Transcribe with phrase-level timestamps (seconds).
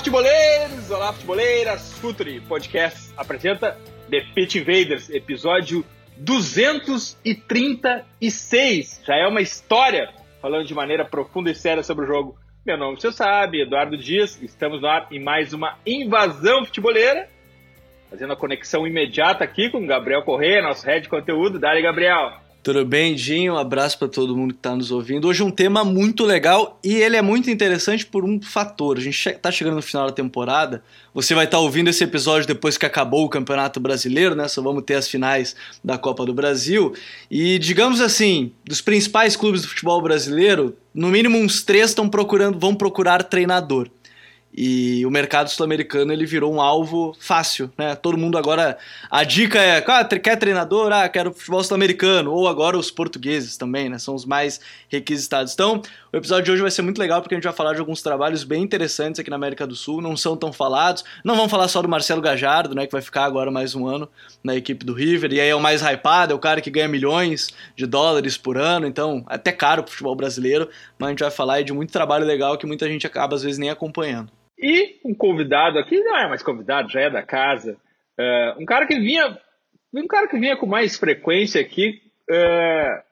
[0.00, 0.90] Futeboleiros!
[0.90, 1.92] Olá, futeboleiras!
[1.98, 3.76] Futuri Podcast apresenta
[4.08, 5.84] The Pitch Invaders, episódio
[6.16, 9.02] 236.
[9.04, 10.10] Já é uma história
[10.40, 12.34] falando de maneira profunda e séria sobre o jogo.
[12.64, 14.40] Meu nome você sabe, Eduardo Dias.
[14.40, 17.28] Estamos no ar em mais uma invasão futeboleira.
[18.08, 21.58] Fazendo a conexão imediata aqui com Gabriel Corrêa, nosso head de conteúdo.
[21.58, 22.40] Dale, Gabriel!
[22.62, 23.54] Tudo bem, Dinho?
[23.54, 25.26] Um abraço para todo mundo que está nos ouvindo.
[25.26, 28.98] Hoje um tema muito legal e ele é muito interessante por um fator.
[28.98, 30.82] A gente está chegando no final da temporada.
[31.14, 34.46] Você vai estar tá ouvindo esse episódio depois que acabou o Campeonato Brasileiro, né?
[34.46, 36.92] Só vamos ter as finais da Copa do Brasil.
[37.30, 42.58] E digamos assim, dos principais clubes do futebol brasileiro, no mínimo uns três estão procurando,
[42.58, 43.88] vão procurar treinador.
[44.52, 47.94] E o mercado sul-americano ele virou um alvo fácil, né?
[47.94, 48.76] Todo mundo agora.
[49.08, 50.92] A dica é: ah, quer treinador?
[50.92, 52.32] Ah, quero futebol sul-americano.
[52.32, 53.98] Ou agora os portugueses também, né?
[53.98, 55.52] São os mais requisitados.
[55.52, 55.80] Então,
[56.12, 58.02] o episódio de hoje vai ser muito legal porque a gente vai falar de alguns
[58.02, 61.04] trabalhos bem interessantes aqui na América do Sul, não são tão falados.
[61.24, 62.84] Não vamos falar só do Marcelo Gajardo, né?
[62.84, 64.08] Que vai ficar agora mais um ano
[64.42, 65.32] na equipe do River.
[65.32, 68.58] E aí é o mais hypado, é o cara que ganha milhões de dólares por
[68.58, 68.88] ano.
[68.88, 70.68] Então, é até caro pro futebol brasileiro.
[70.98, 73.58] Mas a gente vai falar de muito trabalho legal que muita gente acaba às vezes
[73.58, 74.32] nem acompanhando.
[74.58, 77.76] E um convidado aqui, não é mais convidado, já é da casa.
[78.18, 79.38] Uh, um cara que vinha.
[79.94, 83.02] Um cara que vinha com mais frequência aqui uh,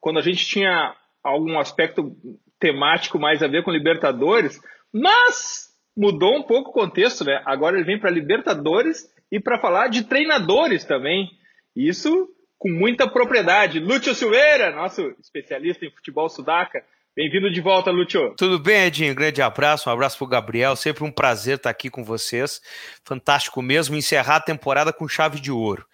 [0.00, 0.94] quando a gente tinha
[1.28, 2.16] algum aspecto
[2.58, 4.60] temático mais a ver com Libertadores,
[4.92, 7.42] mas mudou um pouco o contexto, né?
[7.44, 11.28] Agora ele vem para Libertadores e para falar de treinadores também.
[11.76, 13.78] Isso com muita propriedade.
[13.78, 16.82] Lúcio Silveira, nosso especialista em futebol sudaca,
[17.18, 18.32] Bem-vindo de volta, Lúcio.
[18.36, 19.12] Tudo bem, Edinho?
[19.12, 20.76] Grande abraço, um abraço pro Gabriel.
[20.76, 22.60] Sempre um prazer estar aqui com vocês.
[23.04, 25.84] Fantástico mesmo encerrar a temporada com chave de ouro.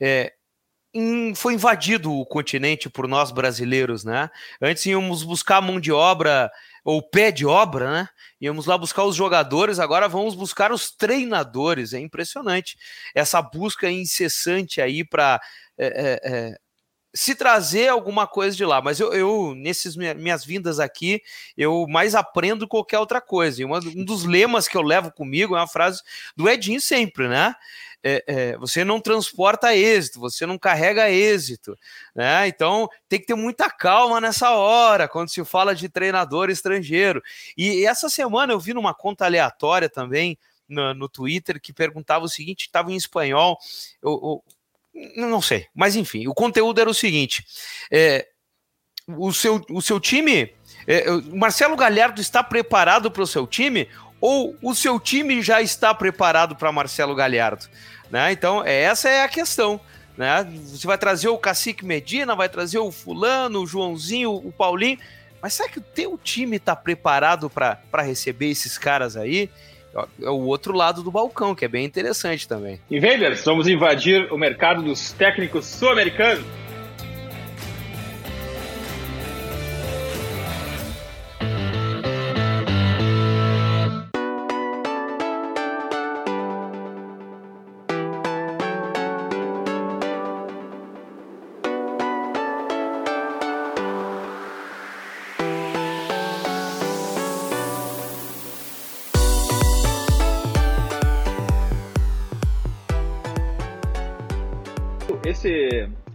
[0.00, 0.32] É,
[1.36, 4.28] foi invadido o continente por nós brasileiros, né?
[4.60, 6.50] Antes íamos buscar mão de obra
[6.84, 8.08] ou pé de obra, né?
[8.40, 11.92] Íamos lá buscar os jogadores, agora vamos buscar os treinadores.
[11.92, 12.76] É impressionante
[13.14, 15.40] essa busca incessante aí para
[15.78, 16.56] é, é, é
[17.14, 21.20] se trazer alguma coisa de lá, mas eu, eu nessas minhas vindas aqui,
[21.56, 23.60] eu mais aprendo qualquer outra coisa.
[23.60, 26.00] E um dos lemas que eu levo comigo é uma frase
[26.36, 27.54] do Edinho sempre, né?
[28.02, 31.76] É, é, você não transporta êxito, você não carrega êxito,
[32.14, 32.48] né?
[32.48, 37.22] Então tem que ter muita calma nessa hora quando se fala de treinador estrangeiro.
[37.56, 40.38] E, e essa semana eu vi numa conta aleatória também
[40.70, 43.58] no, no Twitter que perguntava o seguinte: estava em espanhol.
[44.02, 44.42] Eu,
[44.94, 47.44] eu, não sei, mas enfim, o conteúdo era o seguinte:
[47.90, 48.26] é,
[49.06, 50.54] o, seu, o seu time,
[50.86, 53.88] é, o Marcelo Galhardo está preparado para o seu time
[54.20, 57.66] ou o seu time já está preparado para Marcelo Galhardo?
[58.10, 58.32] Né?
[58.32, 59.80] Então, é, essa é a questão.
[60.16, 60.46] Né?
[60.66, 64.98] Você vai trazer o Cacique Medina, vai trazer o Fulano, o Joãozinho, o Paulinho,
[65.40, 69.48] mas será que o teu time está preparado para receber esses caras aí?
[70.22, 72.80] é o outro lado do balcão, que é bem interessante também.
[72.90, 76.44] Invaders, vamos invadir o mercado dos técnicos sul-americanos.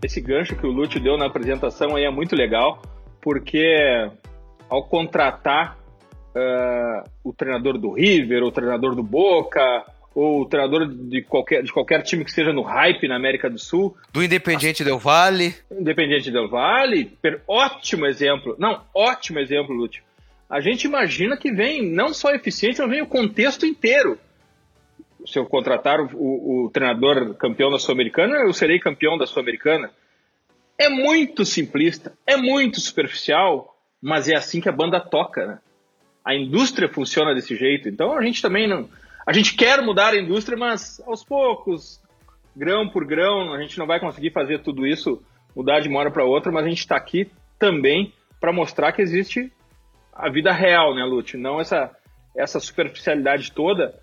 [0.06, 2.82] Esse, gancho que o Lúcio deu na apresentação aí é muito legal,
[3.22, 4.10] porque
[4.70, 5.78] ao contratar
[6.36, 9.86] uh, o treinador do River, o treinador do Boca,
[10.16, 13.60] ou o treinador de qualquer, de qualquer time que seja no hype na América do
[13.60, 13.96] Sul.
[14.14, 15.54] Do Independiente Del Vale.
[15.70, 18.56] Independiente Del Vale, per, ótimo exemplo.
[18.58, 20.02] Não, ótimo exemplo, Lúcio.
[20.50, 24.18] A gente imagina que vem não só eficiente, mas vem o contexto inteiro
[25.26, 29.92] se eu contratar o, o, o treinador campeão da Sul-Americana, eu serei campeão da Sul-Americana.
[30.78, 35.60] É muito simplista, é muito superficial, mas é assim que a banda toca, né?
[36.24, 37.88] A indústria funciona desse jeito.
[37.88, 38.90] Então a gente também não.
[39.26, 42.02] A gente quer mudar a indústria, mas aos poucos,
[42.56, 45.22] grão por grão, a gente não vai conseguir fazer tudo isso
[45.56, 49.02] mudar de uma hora para outra, mas a gente está aqui também para mostrar que
[49.02, 49.52] existe
[50.14, 51.38] a vida real, né, Lute?
[51.38, 51.92] Não essa,
[52.36, 53.96] essa superficialidade toda.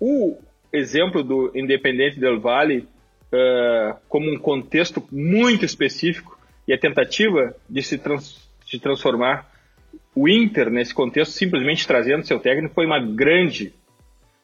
[0.00, 0.38] O
[0.72, 2.86] exemplo do Independente del Valle
[3.32, 9.50] uh, como um contexto muito específico e a tentativa de se trans, de transformar
[10.14, 13.72] o Inter nesse contexto, simplesmente trazendo seu técnico, foi uma grande,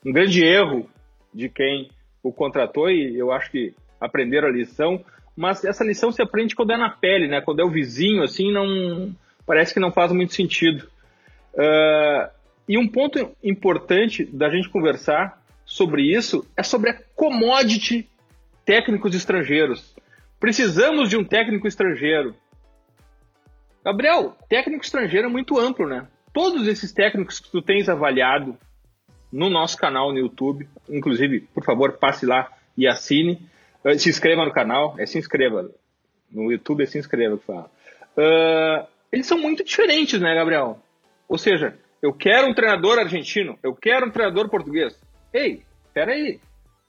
[0.05, 0.89] um grande erro
[1.33, 1.91] de quem
[2.23, 5.05] o contratou e eu acho que aprenderam a lição.
[5.37, 7.41] Mas essa lição se aprende quando é na pele, né?
[7.41, 10.87] Quando é o vizinho, assim, não parece que não faz muito sentido.
[11.55, 12.31] Uh,
[12.69, 15.44] e um ponto importante da gente conversar
[15.75, 18.09] sobre isso é sobre a commodity
[18.65, 19.93] técnicos estrangeiros.
[20.39, 22.33] Precisamos de um técnico estrangeiro.
[23.85, 26.07] Gabriel, técnico estrangeiro é muito amplo, né?
[26.33, 28.57] Todos esses técnicos que tu tens avaliado
[29.33, 33.43] no nosso canal no YouTube, inclusive, por favor, passe lá e assine.
[33.85, 35.69] Eh, se inscreva no canal, é se inscreva.
[36.31, 37.69] No YouTube é se inscreva que fala.
[38.17, 40.79] Uh, eles são muito diferentes, né, Gabriel?
[41.29, 44.97] Ou seja, eu quero um treinador argentino, eu quero um treinador português.
[45.35, 46.39] Ei, peraí.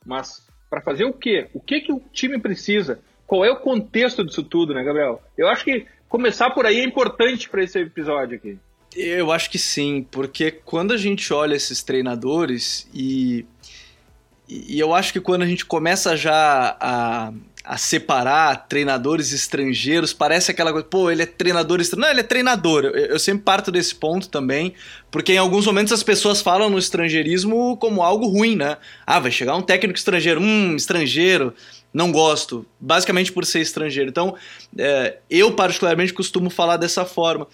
[0.04, 1.48] Mas para fazer o quê?
[1.52, 3.00] O que, que o time precisa?
[3.26, 5.20] Qual é o contexto disso tudo, né, Gabriel?
[5.36, 8.56] Eu acho que começar por aí é importante para esse episódio aqui.
[8.94, 13.44] Eu acho que sim, porque quando a gente olha esses treinadores e,
[14.48, 17.32] e eu acho que quando a gente começa já a,
[17.66, 22.06] a separar treinadores estrangeiros, parece aquela coisa, pô, ele é treinador estrangeiro.
[22.06, 22.84] Não, ele é treinador.
[22.84, 24.72] Eu, eu, sempre parto desse ponto também,
[25.10, 28.76] porque em alguns momentos as pessoas falam no estrangeirismo como algo ruim, né?
[29.04, 31.52] Ah, vai chegar um técnico estrangeiro, hum, estrangeiro,
[31.92, 34.10] não gosto, basicamente por ser estrangeiro.
[34.10, 34.36] Então,
[34.78, 37.48] é, eu particularmente costumo falar dessa forma.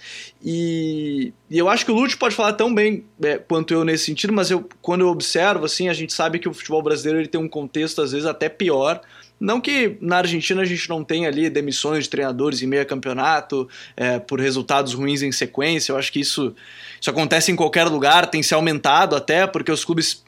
[0.45, 4.05] E, e eu acho que o Lute pode falar tão bem é, quanto eu nesse
[4.05, 7.29] sentido, mas eu, quando eu observo, assim, a gente sabe que o futebol brasileiro ele
[7.29, 9.01] tem um contexto, às vezes, até pior
[9.43, 13.69] não que na Argentina a gente não tenha ali demissões de treinadores em meio campeonato
[13.97, 15.91] é, por resultados ruins em sequência.
[15.91, 16.55] Eu acho que isso,
[17.01, 20.23] isso acontece em qualquer lugar, tem se aumentado até, porque os clubes.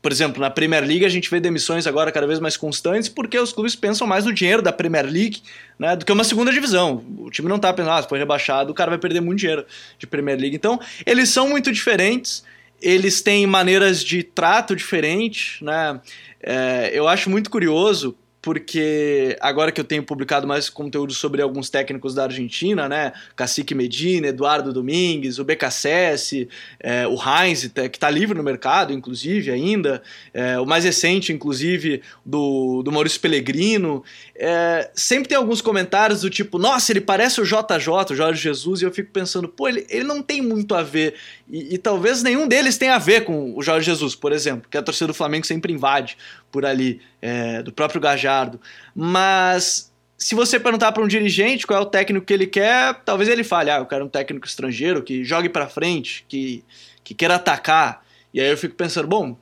[0.00, 3.36] Por exemplo, na Premier League a gente vê demissões agora cada vez mais constantes porque
[3.38, 5.42] os clubes pensam mais no dinheiro da Premier League
[5.78, 7.04] né, do que uma segunda divisão.
[7.18, 9.66] O time não está pensando, ah, se for rebaixado, o cara vai perder muito dinheiro
[9.98, 10.54] de Premier League.
[10.54, 12.44] Então, eles são muito diferentes,
[12.80, 16.00] eles têm maneiras de trato diferentes, né?
[16.40, 21.68] É, eu acho muito curioso porque agora que eu tenho publicado mais conteúdo sobre alguns
[21.68, 23.12] técnicos da Argentina, né?
[23.34, 26.48] Cacique Medina, Eduardo Domingues, o BKSS,
[26.78, 30.00] é, o Heinz, que está livre no mercado, inclusive, ainda,
[30.32, 34.04] é, o mais recente, inclusive, do, do Maurício Pellegrino.
[34.36, 38.80] É, sempre tem alguns comentários do tipo, nossa, ele parece o JJ, o Jorge Jesus,
[38.80, 41.14] e eu fico pensando, pô, ele, ele não tem muito a ver.
[41.50, 44.78] E, e talvez nenhum deles tenha a ver com o Jorge Jesus, por exemplo, que
[44.78, 46.16] a torcida do Flamengo sempre invade
[46.56, 48.58] por ali, é, do próprio Gajardo.
[48.94, 53.28] Mas se você perguntar para um dirigente qual é o técnico que ele quer, talvez
[53.28, 56.64] ele fale: ah, eu quero um técnico estrangeiro que jogue para frente, que,
[57.04, 58.02] que queira atacar.
[58.32, 59.36] E aí eu fico pensando: bom,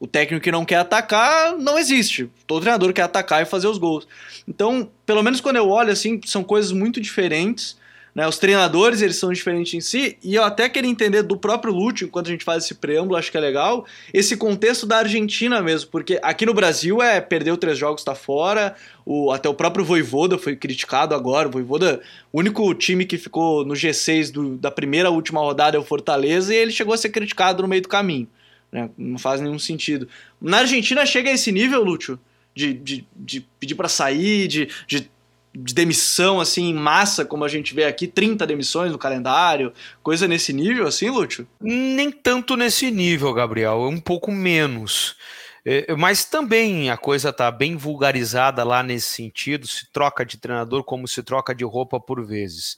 [0.00, 2.30] o técnico que não quer atacar não existe.
[2.46, 4.08] Todo treinador quer atacar e fazer os gols.
[4.48, 7.76] Então, pelo menos quando eu olho assim, são coisas muito diferentes.
[8.14, 8.28] Né?
[8.28, 12.06] Os treinadores, eles são diferentes em si, e eu até queria entender do próprio Lúcio,
[12.06, 15.90] enquanto a gente faz esse preâmbulo, acho que é legal, esse contexto da Argentina mesmo,
[15.90, 20.38] porque aqui no Brasil é perdeu três jogos, tá fora, o, até o próprio Voivoda
[20.38, 22.00] foi criticado agora, o Voivoda,
[22.32, 26.54] o único time que ficou no G6 do, da primeira última rodada é o Fortaleza,
[26.54, 28.28] e ele chegou a ser criticado no meio do caminho,
[28.70, 28.90] né?
[28.96, 30.08] não faz nenhum sentido.
[30.40, 32.18] Na Argentina chega a esse nível, Lúcio?
[32.56, 35.10] De, de, de, pedir para sair, de, de
[35.54, 40.26] de demissão assim em massa, como a gente vê aqui, 30 demissões no calendário, coisa
[40.26, 41.46] nesse nível assim, Lúcio?
[41.60, 45.16] Nem tanto nesse nível, Gabriel, é um pouco menos.
[45.66, 50.84] É, mas também a coisa está bem vulgarizada lá nesse sentido, se troca de treinador
[50.84, 52.76] como se troca de roupa por vezes.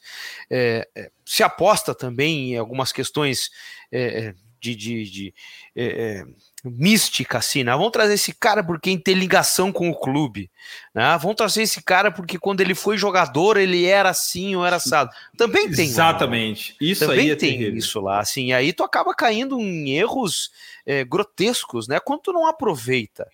[0.48, 3.50] É, é se aposta também em algumas questões
[3.90, 5.34] é, é de, de, de
[5.74, 6.24] é,
[6.70, 7.72] mística, assim, né?
[7.72, 10.50] Vamos trazer esse cara porque tem ligação com o clube,
[10.94, 11.16] né?
[11.20, 15.10] Vamos trazer esse cara porque quando ele foi jogador ele era assim ou era assado.
[15.36, 15.86] Também tem.
[15.86, 16.72] Exatamente.
[16.72, 18.52] Lá, isso Também aí tem isso lá, assim.
[18.52, 20.50] aí tu acaba caindo em erros
[20.84, 22.00] é, grotescos, né?
[22.00, 23.28] Quando tu não aproveita,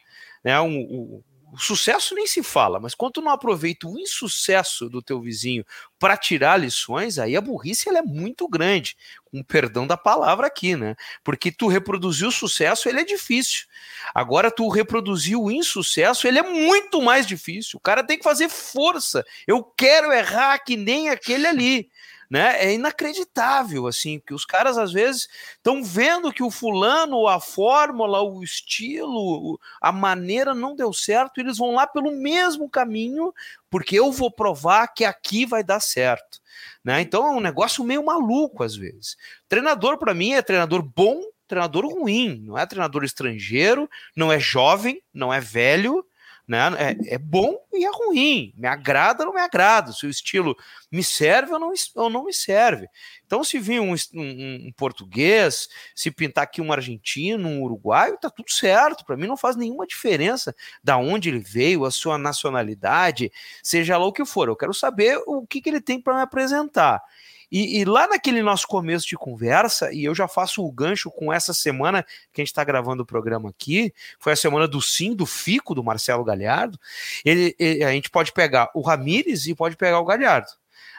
[0.44, 0.60] né?
[0.60, 5.20] Um, um, o sucesso nem se fala, mas quando não aproveita o insucesso do teu
[5.20, 5.62] vizinho
[5.98, 10.74] para tirar lições, aí a burrice ela é muito grande, com perdão da palavra aqui,
[10.74, 10.96] né?
[11.22, 13.66] Porque tu reproduzir o sucesso, ele é difícil.
[14.14, 17.76] Agora tu reproduzir o insucesso, ele é muito mais difícil.
[17.76, 19.22] O cara tem que fazer força.
[19.46, 21.90] Eu quero errar que nem aquele ali
[22.32, 22.64] né?
[22.64, 28.22] É inacreditável, assim, que os caras às vezes estão vendo que o fulano, a fórmula,
[28.22, 33.34] o estilo, a maneira não deu certo, eles vão lá pelo mesmo caminho
[33.68, 36.40] porque eu vou provar que aqui vai dar certo.
[36.82, 37.02] Né?
[37.02, 39.14] Então é um negócio meio maluco às vezes.
[39.46, 42.40] Treinador, para mim, é treinador bom, treinador ruim.
[42.46, 46.02] Não é treinador estrangeiro, não é jovem, não é velho,
[46.46, 46.58] né?
[46.78, 48.52] É, é, bom e é ruim.
[48.56, 49.92] Me agrada ou não me agrada.
[49.92, 50.56] Se o estilo
[50.90, 52.88] me serve ou não, ou não me serve.
[53.24, 58.28] Então, se vir um, um, um, português, se pintar aqui um argentino, um uruguaio, tá
[58.28, 59.04] tudo certo.
[59.04, 63.32] Para mim não faz nenhuma diferença da onde ele veio, a sua nacionalidade,
[63.62, 64.48] seja lá o que for.
[64.48, 67.02] Eu quero saber o que, que ele tem para me apresentar.
[67.52, 71.30] E, e, lá naquele nosso começo de conversa, e eu já faço o gancho com
[71.30, 75.14] essa semana que a gente está gravando o programa aqui, foi a semana do sim,
[75.14, 76.80] do fico do Marcelo Galhardo.
[77.22, 80.48] Ele, ele, a gente pode pegar o Ramires e pode pegar o Galhardo.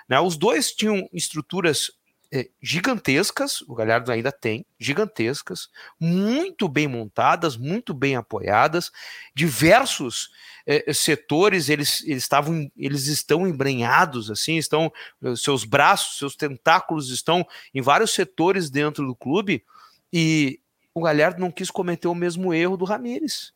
[0.08, 0.20] Né?
[0.20, 1.90] Os dois tinham estruturas
[2.36, 8.92] é, gigantescas, o Galhardo ainda tem, gigantescas, muito bem montadas, muito bem apoiadas,
[9.36, 10.32] diversos
[10.66, 14.92] é, setores, eles, eles estavam, eles estão embrenhados, assim, estão,
[15.38, 19.64] seus braços, seus tentáculos estão em vários setores dentro do clube,
[20.12, 20.60] e
[20.92, 23.54] o Galhardo não quis cometer o mesmo erro do Ramires.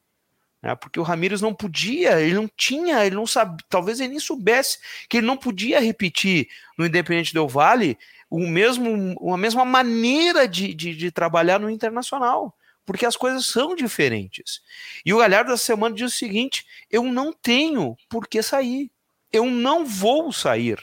[0.61, 4.19] Né, porque o Ramires não podia, ele não tinha, ele não sabia, talvez ele nem
[4.19, 7.97] soubesse que ele não podia repetir no Independente Del Vale
[8.29, 12.53] o mesmo, a mesma maneira de, de, de trabalhar no internacional
[12.87, 14.61] porque as coisas são diferentes.
[15.05, 18.89] E o Galhardo da semana diz o seguinte: eu não tenho por que sair.
[19.29, 20.79] Eu não vou sair,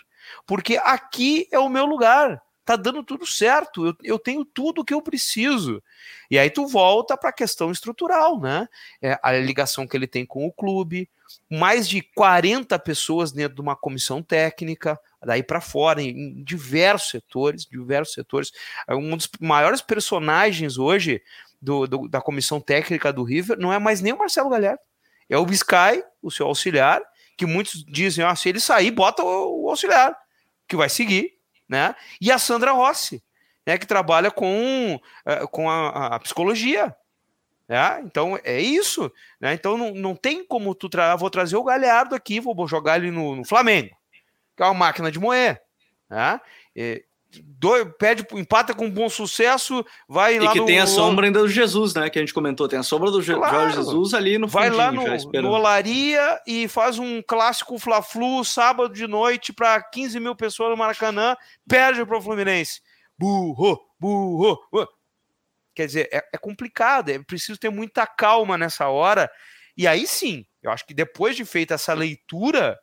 [0.47, 2.43] porque aqui é o meu lugar.
[2.63, 5.83] Tá dando tudo certo, eu, eu tenho tudo o que eu preciso.
[6.31, 8.67] E aí tu volta para a questão estrutural, né?
[9.03, 11.09] É, a ligação que ele tem com o clube,
[11.51, 17.64] mais de 40 pessoas dentro de uma comissão técnica, daí para fora, em diversos setores,
[17.64, 18.52] diversos setores.
[18.88, 21.23] É um dos maiores personagens hoje
[21.61, 24.81] do, do, da comissão técnica do River não é mais nem o Marcelo Galhardo.
[25.28, 27.00] É o Biscay, o seu auxiliar,
[27.37, 30.14] que muitos dizem, ah, se ele sair, bota o, o auxiliar,
[30.69, 31.33] que vai seguir,
[31.69, 31.95] né?
[32.21, 33.23] E a Sandra Rossi,
[33.66, 36.95] né, que trabalha com, uh, com a, a psicologia,
[37.66, 39.11] é, então é isso.
[39.40, 39.54] Né?
[39.54, 43.11] Então não, não tem como tu tra vou trazer o Galhardo aqui, vou jogar ele
[43.11, 43.97] no, no Flamengo
[44.59, 45.61] é uma máquina de moer.
[46.09, 46.41] Né?
[46.75, 47.05] E,
[47.43, 51.41] do, pede, empata com bom sucesso, vai e lá que no, tem a sombra ainda
[51.41, 52.09] do Jesus, né?
[52.09, 54.93] Que a gente comentou, tem a sombra do claro, Jorge Jesus ali no Vai lá
[54.93, 55.03] no,
[55.43, 60.77] no Olaria e faz um clássico Fla-Flu sábado de noite para 15 mil pessoas no
[60.77, 61.37] Maracanã,
[61.69, 62.81] perde para o Fluminense.
[63.19, 64.89] Burro, burro, burro.
[65.75, 69.31] Quer dizer, é, é complicado, é preciso ter muita calma nessa hora.
[69.77, 72.79] E aí sim, eu acho que depois de feita essa leitura,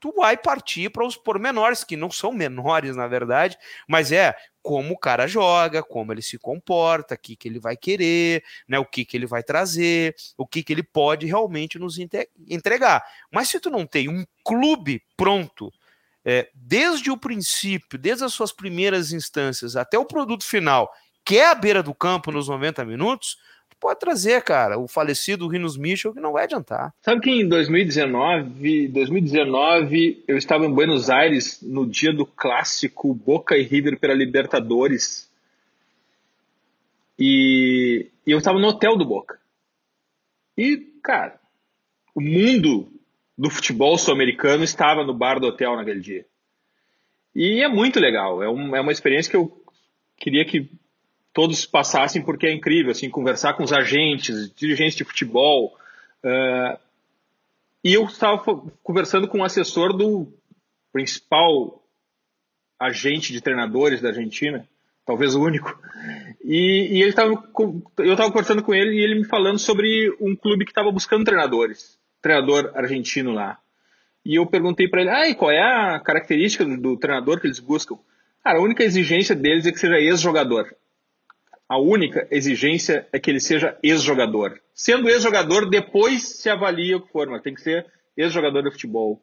[0.00, 4.94] tu vai partir para os pormenores, que não são menores, na verdade, mas é como
[4.94, 8.84] o cara joga, como ele se comporta, o que, que ele vai querer, né, o
[8.84, 11.98] que, que ele vai trazer, o que, que ele pode realmente nos
[12.46, 13.02] entregar.
[13.30, 15.72] Mas se tu não tem um clube pronto,
[16.24, 20.92] é, desde o princípio, desde as suas primeiras instâncias até o produto final,
[21.24, 23.38] que é a beira do campo nos 90 minutos,
[23.80, 26.92] pode trazer, cara, o falecido Rinos Mitchell, que não vai adiantar.
[27.00, 33.56] Sabe que em 2019, 2019 eu estava em Buenos Aires no dia do clássico Boca
[33.56, 35.30] e River pela Libertadores.
[37.18, 39.38] E, e eu estava no hotel do Boca.
[40.56, 41.38] E, cara,
[42.14, 42.92] o mundo
[43.36, 46.26] do futebol sul-americano estava no bar do hotel naquele dia.
[47.34, 49.62] E é muito legal, é, um, é uma experiência que eu
[50.16, 50.68] queria que
[51.32, 55.76] todos passassem porque é incrível, assim, conversar com os agentes, dirigentes de futebol.
[56.24, 56.78] Uh,
[57.84, 58.38] e eu estava
[58.82, 60.26] conversando com o um assessor do
[60.92, 61.82] principal
[62.78, 64.66] agente de treinadores da Argentina,
[65.04, 65.78] talvez o único.
[66.44, 67.30] E, e ele tava,
[67.98, 71.24] eu estava conversando com ele e ele me falando sobre um clube que estava buscando
[71.24, 73.58] treinadores, treinador argentino lá.
[74.24, 77.60] E eu perguntei para ele, ah, qual é a característica do, do treinador que eles
[77.60, 77.96] buscam?
[78.44, 80.74] Cara, a única exigência deles é que seja ex-jogador.
[81.68, 84.58] A única exigência é que ele seja ex-jogador.
[84.74, 89.22] Sendo ex-jogador, depois se avalia o que for, mas tem que ser ex-jogador de futebol.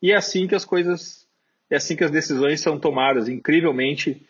[0.00, 1.26] E é assim que as coisas,
[1.68, 4.24] é assim que as decisões são tomadas, incrivelmente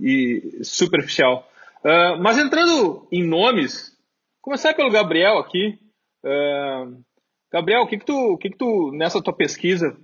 [0.00, 1.48] e superficial.
[1.84, 3.96] Uh, mas entrando em nomes,
[4.40, 5.78] começar pelo Gabriel aqui.
[6.24, 7.00] Uh,
[7.52, 9.96] Gabriel, o que que tu, o que que tu nessa tua pesquisa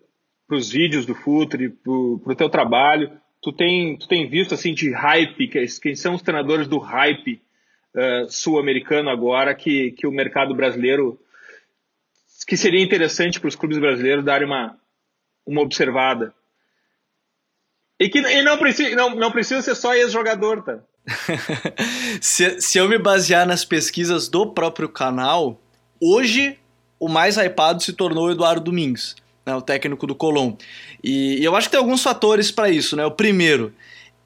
[0.47, 4.75] para os vídeos do Futre, para o teu trabalho, tu tem, tu tem visto assim
[4.75, 5.49] de hype,
[5.81, 7.41] quem são os treinadores do hype
[7.95, 11.19] uh, sul-americano agora que, que o mercado brasileiro
[12.47, 14.79] que seria interessante para os clubes brasileiros darem uma,
[15.47, 16.33] uma observada.
[18.01, 20.79] E que e não, precisa, não, não precisa ser só ex-jogador, tá?
[22.21, 25.61] se, se eu me basear nas pesquisas do próprio canal,
[26.01, 26.59] hoje
[26.99, 29.17] o mais hypado se tornou o Eduardo Domingos.
[29.49, 30.55] Né, o técnico do Colom.
[31.03, 33.07] E, e eu acho que tem alguns fatores para isso, né?
[33.07, 33.73] O primeiro,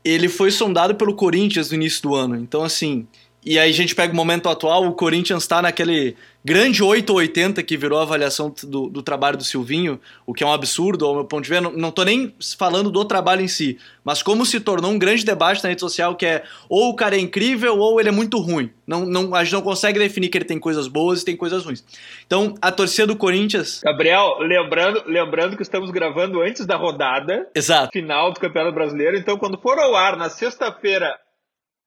[0.04, 2.36] ele foi sondado pelo Corinthians no início do ano.
[2.36, 3.06] Então, assim,
[3.44, 7.16] e aí a gente pega o momento atual, o Corinthians está naquele grande 8 ou
[7.16, 11.06] 80 que virou a avaliação do, do, trabalho do Silvinho, o que é um absurdo
[11.06, 11.62] ao meu ponto de vista.
[11.62, 15.24] Não, não tô nem falando do trabalho em si, mas como se tornou um grande
[15.24, 18.38] debate na rede social que é ou o cara é incrível ou ele é muito
[18.38, 18.70] ruim.
[18.86, 21.64] Não, não, a gente não consegue definir que ele tem coisas boas e tem coisas
[21.64, 21.84] ruins.
[22.26, 23.80] Então, a torcida do Corinthians.
[23.82, 27.92] Gabriel, lembrando, lembrando que estamos gravando antes da rodada Exato.
[27.92, 29.16] final do Campeonato Brasileiro.
[29.16, 31.16] Então, quando for ao ar na sexta-feira,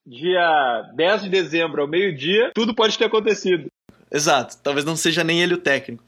[0.05, 3.69] dia 10 de dezembro, ao meio-dia, tudo pode ter acontecido.
[4.15, 6.01] Exato, talvez não seja nem ele o técnico.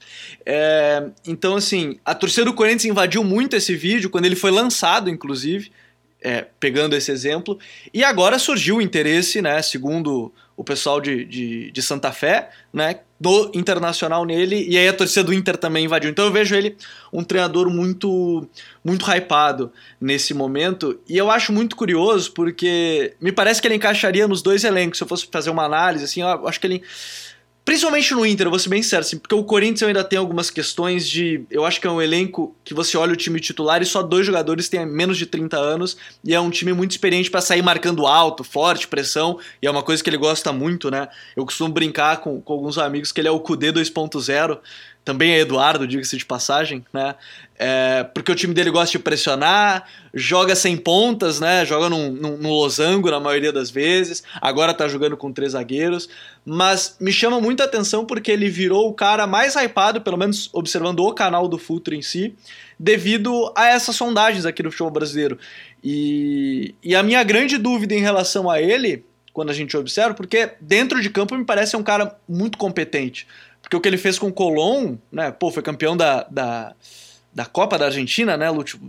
[0.46, 5.10] É, então, assim, a torcida do Corinthians invadiu muito esse vídeo quando ele foi lançado,
[5.10, 5.70] inclusive,
[6.22, 7.58] é, pegando esse exemplo,
[7.92, 13.00] e agora surgiu o interesse, né, segundo o pessoal de, de, de, Santa Fé, né,
[13.20, 16.08] do Internacional nele, e aí a torcida do Inter também invadiu.
[16.10, 16.78] Então eu vejo ele
[17.12, 18.48] um treinador muito
[18.82, 24.26] muito hypado nesse momento, e eu acho muito curioso porque me parece que ele encaixaria
[24.26, 24.96] nos dois elencos.
[24.96, 26.82] Se eu fosse fazer uma análise, assim, eu acho que ele
[27.68, 30.48] Principalmente no Inter, eu vou ser bem sério, assim, porque o Corinthians ainda tem algumas
[30.48, 31.44] questões de.
[31.50, 34.24] Eu acho que é um elenco que você olha o time titular e só dois
[34.24, 35.94] jogadores têm menos de 30 anos
[36.24, 39.82] e é um time muito experiente para sair marcando alto, forte, pressão, e é uma
[39.82, 41.08] coisa que ele gosta muito, né?
[41.36, 44.60] Eu costumo brincar com, com alguns amigos que ele é o Kudê 2.0,
[45.08, 47.14] também é Eduardo, diga-se de passagem, né?
[47.58, 51.64] É, porque o time dele gosta de pressionar, joga sem pontas, né?
[51.64, 54.22] Joga num, num, num, losango na maioria das vezes.
[54.38, 56.10] Agora tá jogando com três zagueiros.
[56.44, 61.00] Mas me chama muita atenção porque ele virou o cara mais hypado, pelo menos observando
[61.00, 62.34] o canal do Futuro em si,
[62.78, 65.38] devido a essas sondagens aqui do futebol brasileiro.
[65.82, 70.50] E, e a minha grande dúvida em relação a ele, quando a gente observa, porque
[70.60, 73.26] dentro de campo me parece um cara muito competente.
[73.68, 75.30] Porque o que ele fez com o Colón, né?
[75.30, 76.74] Pô, foi campeão da, da,
[77.34, 78.80] da Copa da Argentina, né, Lúcio?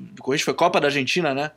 [0.41, 1.51] Foi Copa da Argentina, né?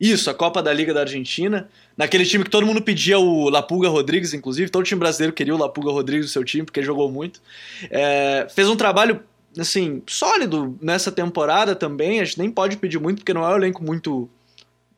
[0.00, 1.68] Isso, a Copa da Liga da Argentina.
[1.94, 4.70] Naquele time que todo mundo pedia o Lapulga Rodrigues, inclusive.
[4.70, 7.42] Todo time brasileiro queria o Lapulga Rodrigues no seu time, porque ele jogou muito.
[7.90, 9.22] É, fez um trabalho,
[9.58, 12.22] assim, sólido nessa temporada também.
[12.22, 14.30] A gente nem pode pedir muito, porque não é um elenco muito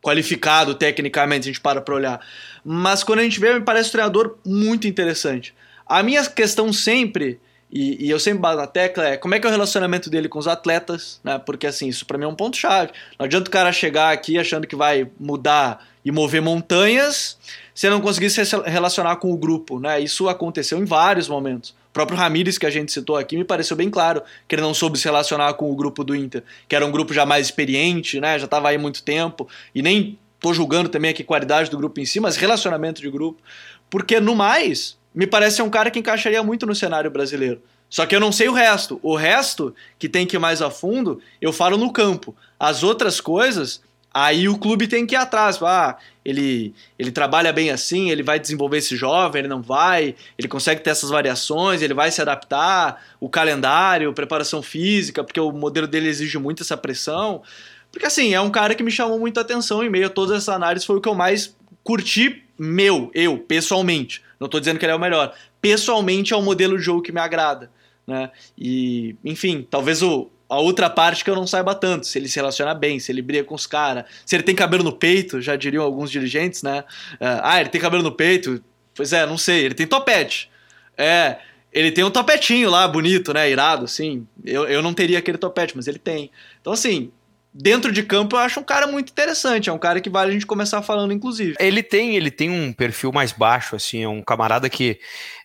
[0.01, 2.25] qualificado tecnicamente, a gente para pra olhar.
[2.65, 5.53] Mas quando a gente vê, me parece um treinador muito interessante.
[5.87, 7.39] A minha questão sempre,
[7.71, 10.29] e, e eu sempre bato na tecla, é como é que é o relacionamento dele
[10.29, 11.39] com os atletas, né?
[11.39, 12.93] Porque assim, isso para mim é um ponto-chave.
[13.19, 17.39] Não adianta o cara chegar aqui achando que vai mudar e mover montanhas
[17.75, 20.01] se não conseguir se relacionar com o grupo, né?
[20.01, 21.71] Isso aconteceu em vários momentos.
[21.71, 24.73] O próprio Ramires, que a gente citou aqui, me pareceu bem claro que ele não
[24.73, 28.21] soube se relacionar com o grupo do Inter, que era um grupo já mais experiente,
[28.21, 28.39] né?
[28.39, 32.07] Já estava aí muito tempo, e nem tô julgando também aqui qualidade do grupo em
[32.07, 33.43] si, mas relacionamento de grupo.
[33.91, 37.63] Porque no mais, me parece ser um cara que encaixaria muito no cenário brasileiro.
[37.89, 39.01] Só que eu não sei o resto.
[39.03, 42.37] O resto, que tem que ir mais a fundo, eu falo no campo.
[42.61, 43.81] As outras coisas,
[44.13, 45.59] aí o clube tem que ir atrás.
[45.63, 50.49] Ah, ele, ele trabalha bem assim, ele vai desenvolver esse jovem, ele não vai, ele
[50.49, 55.87] consegue ter essas variações, ele vai se adaptar, o calendário, preparação física, porque o modelo
[55.87, 57.43] dele exige muito essa pressão.
[57.91, 60.55] Porque assim, é um cara que me chamou muita atenção em meio a todas essas
[60.55, 64.26] análises, foi o que eu mais curti meu, eu, pessoalmente.
[64.39, 65.35] Não estou dizendo que ele é o melhor.
[65.61, 67.71] Pessoalmente é o modelo de jogo que me agrada.
[68.07, 68.31] Né?
[68.57, 72.37] E, enfim, talvez o, a outra parte que eu não saiba tanto, se ele se
[72.37, 75.57] relaciona bem, se ele briga com os caras, se ele tem cabelo no peito, já
[75.57, 76.85] diriam alguns dirigentes, né?
[77.19, 78.63] É, ah, ele tem cabelo no peito.
[78.95, 80.51] Pois é, não sei, ele tem topete.
[80.97, 81.39] É,
[81.73, 83.51] ele tem um topetinho lá, bonito, né?
[83.51, 84.27] Irado, assim.
[84.45, 86.31] Eu, eu não teria aquele topete, mas ele tem.
[86.61, 87.11] Então, assim,
[87.59, 90.35] dentro de campo eu acho um cara muito interessante, é um cara que vale a
[90.35, 91.55] gente começar falando inclusive.
[91.59, 94.99] Ele tem, ele tem um perfil mais baixo assim, é um camarada que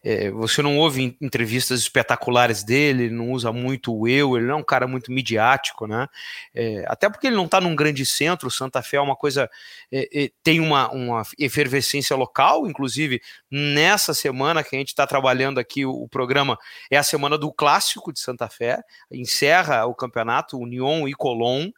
[0.03, 4.55] é, você não ouve entrevistas espetaculares dele, ele não usa muito o eu, ele não
[4.55, 6.07] é um cara muito midiático, né?
[6.55, 9.49] É, até porque ele não está num grande centro, Santa Fé é uma coisa,
[9.91, 15.59] é, é, tem uma, uma efervescência local, inclusive nessa semana que a gente está trabalhando
[15.59, 16.57] aqui o, o, programa
[16.89, 21.69] é a semana do clássico de Santa Fé, encerra o campeonato União e Colón,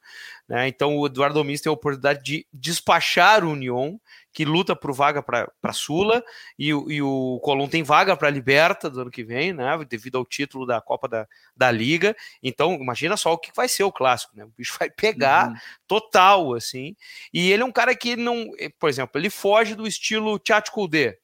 [0.47, 0.67] né?
[0.67, 3.99] Então o Eduardo Domingues tem a oportunidade de despachar o União
[4.33, 6.23] que luta por vaga para Sula,
[6.57, 9.77] e, e o Colón tem vaga para a Liberta do ano que vem, né?
[9.87, 12.15] Devido ao título da Copa da, da Liga.
[12.41, 14.43] Então, imagina só o que vai ser o clássico, né?
[14.43, 15.55] O bicho vai pegar uhum.
[15.87, 16.95] total, assim.
[17.31, 20.71] E ele é um cara que não, eh, por exemplo, ele foge do estilo Tchat
[20.71, 21.19] Koudé.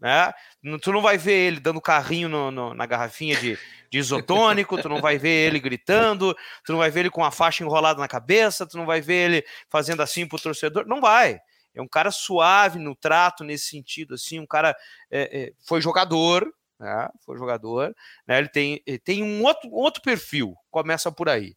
[0.00, 0.32] Né?
[0.80, 3.58] Tu não vai ver ele dando carrinho no, no, na garrafinha de,
[3.90, 7.30] de isotônico, tu não vai ver ele gritando, tu não vai ver ele com a
[7.30, 10.86] faixa enrolada na cabeça, tu não vai ver ele fazendo assim pro torcedor.
[10.86, 11.40] Não vai
[11.74, 14.76] é um cara suave no trato nesse sentido, assim, um cara
[15.10, 17.08] é, é, foi jogador, né?
[17.24, 17.94] Foi jogador,
[18.26, 18.38] né?
[18.38, 21.56] Ele tem, ele tem um outro, outro perfil, começa por aí.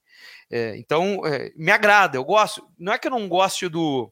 [0.49, 2.67] É, então, é, me agrada, eu gosto.
[2.77, 4.11] Não é que eu não goste do,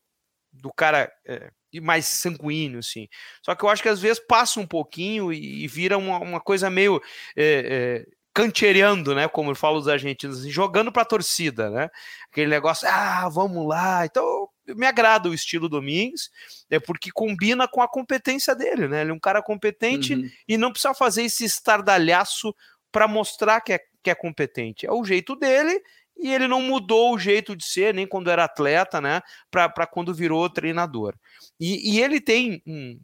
[0.52, 3.08] do cara é, mais sanguíneo, assim.
[3.42, 6.42] Só que eu acho que às vezes passa um pouquinho e, e vira uma, uma,
[6.42, 7.02] coisa meio
[7.38, 9.28] é, canchereando, né?
[9.28, 11.90] Como falo os argentinos, assim, jogando para a torcida, né?
[12.32, 14.06] Aquele negócio, ah, vamos lá.
[14.06, 16.30] Então, me agrada o estilo Domingues,
[16.70, 19.02] é porque combina com a competência dele, né?
[19.02, 20.30] Ele é um cara competente uhum.
[20.48, 22.56] e não precisa fazer esse estardalhaço
[22.92, 24.86] para mostrar que é, que é competente.
[24.86, 25.82] É o jeito dele
[26.18, 29.22] e ele não mudou o jeito de ser, nem quando era atleta, né?
[29.52, 31.16] Para quando virou treinador.
[31.60, 33.00] E, e ele tem um,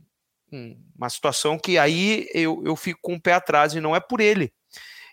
[0.51, 3.99] um, uma situação que aí eu, eu fico com o pé atrás e não é
[3.99, 4.51] por ele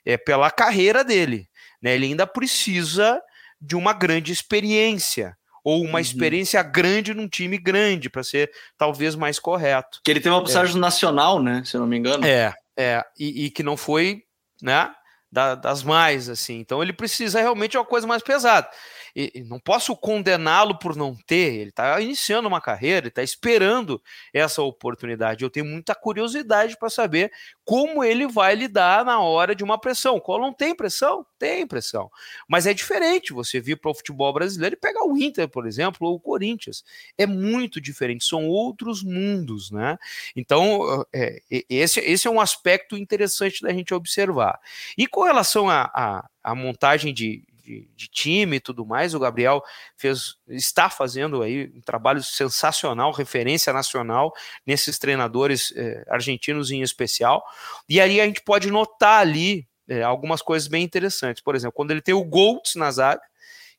[0.08, 1.48] é pela carreira dele.
[1.82, 1.94] Né?
[1.94, 3.20] Ele ainda precisa
[3.61, 5.37] de uma grande experiência
[5.68, 5.98] ou uma uhum.
[5.98, 10.00] experiência grande num time grande para ser talvez mais correto.
[10.02, 10.78] Que ele tem uma passagem é.
[10.78, 11.62] nacional, né?
[11.66, 12.24] Se eu não me engano.
[12.24, 14.22] É, é e, e que não foi,
[14.62, 14.90] né?
[15.31, 16.59] Da, das mais assim.
[16.59, 18.66] Então ele precisa realmente de uma coisa mais pesada
[19.14, 21.55] e, não posso condená-lo por não ter.
[21.55, 25.44] Ele está iniciando uma carreira, ele está esperando essa oportunidade.
[25.44, 27.33] Eu tenho muita curiosidade para saber
[27.64, 30.16] como ele vai lidar na hora de uma pressão.
[30.16, 31.27] O Collor tem pressão?
[31.38, 32.11] Tem pressão.
[32.49, 36.09] Mas é diferente você vir para o futebol brasileiro e pegar o Inter, por exemplo,
[36.09, 36.85] ou o Corinthians.
[37.16, 39.99] É muito diferente, são outros mundos, né?
[40.35, 44.59] Então, é, esse, esse é um aspecto interessante da gente observar.
[44.97, 49.14] E com relação à montagem de, de, de, time e tudo mais.
[49.14, 49.62] O Gabriel
[49.96, 54.33] fez, está fazendo aí um trabalho sensacional, referência nacional
[54.66, 57.44] nesses treinadores eh, argentinos em especial.
[57.87, 61.42] E aí a gente pode notar ali eh, algumas coisas bem interessantes.
[61.42, 63.20] Por exemplo, quando ele tem o Goltz na zaga,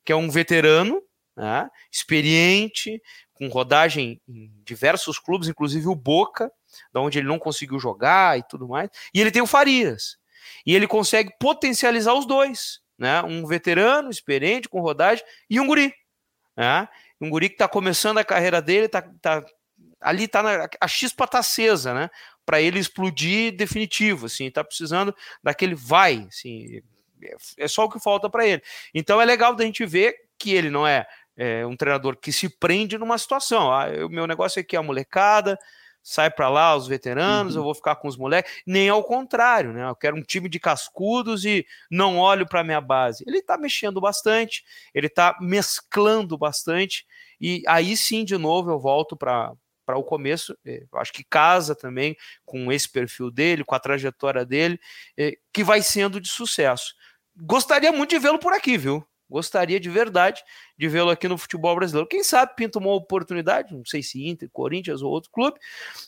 [0.06, 1.02] que é um veterano,
[1.36, 3.02] né, experiente,
[3.34, 6.52] com rodagem em diversos clubes, inclusive o Boca,
[6.94, 8.90] da onde ele não conseguiu jogar e tudo mais.
[9.14, 10.18] E ele tem o Farias.
[10.66, 13.24] E ele consegue potencializar os dois né?
[13.24, 15.94] Um veterano, experiente, com rodagem, e um guri.
[16.56, 16.88] Né?
[17.22, 19.44] Um guri que está começando a carreira dele, tá, tá
[20.02, 22.10] ali tá na, a chispa tá acesa, né?
[22.46, 26.82] Para ele explodir definitivo, assim, tá precisando daquele vai, assim,
[27.24, 28.62] é, é só o que falta para ele.
[28.94, 31.06] Então é legal da gente ver que ele não é,
[31.38, 33.72] é um treinador que se prende numa situação.
[33.72, 35.58] Ah, o meu negócio aqui é a molecada,
[36.04, 37.62] sai para lá os veteranos, uhum.
[37.62, 38.52] eu vou ficar com os moleques.
[38.66, 39.88] Nem ao contrário, né?
[39.88, 43.24] Eu quero um time de cascudos e não olho para minha base.
[43.28, 47.06] Ele está mexendo bastante, ele está mesclando bastante
[47.40, 49.54] e aí sim, de novo, eu volto para
[49.86, 53.80] para o começo, é, eu acho que casa também com esse perfil dele, com a
[53.80, 54.80] trajetória dele,
[55.18, 56.94] é, que vai sendo de sucesso.
[57.36, 59.04] Gostaria muito de vê-lo por aqui, viu?
[59.30, 60.44] Gostaria de verdade
[60.78, 62.08] de vê-lo aqui no futebol brasileiro.
[62.08, 65.58] Quem sabe pinta uma oportunidade, não sei se Inter, Corinthians ou outro clube,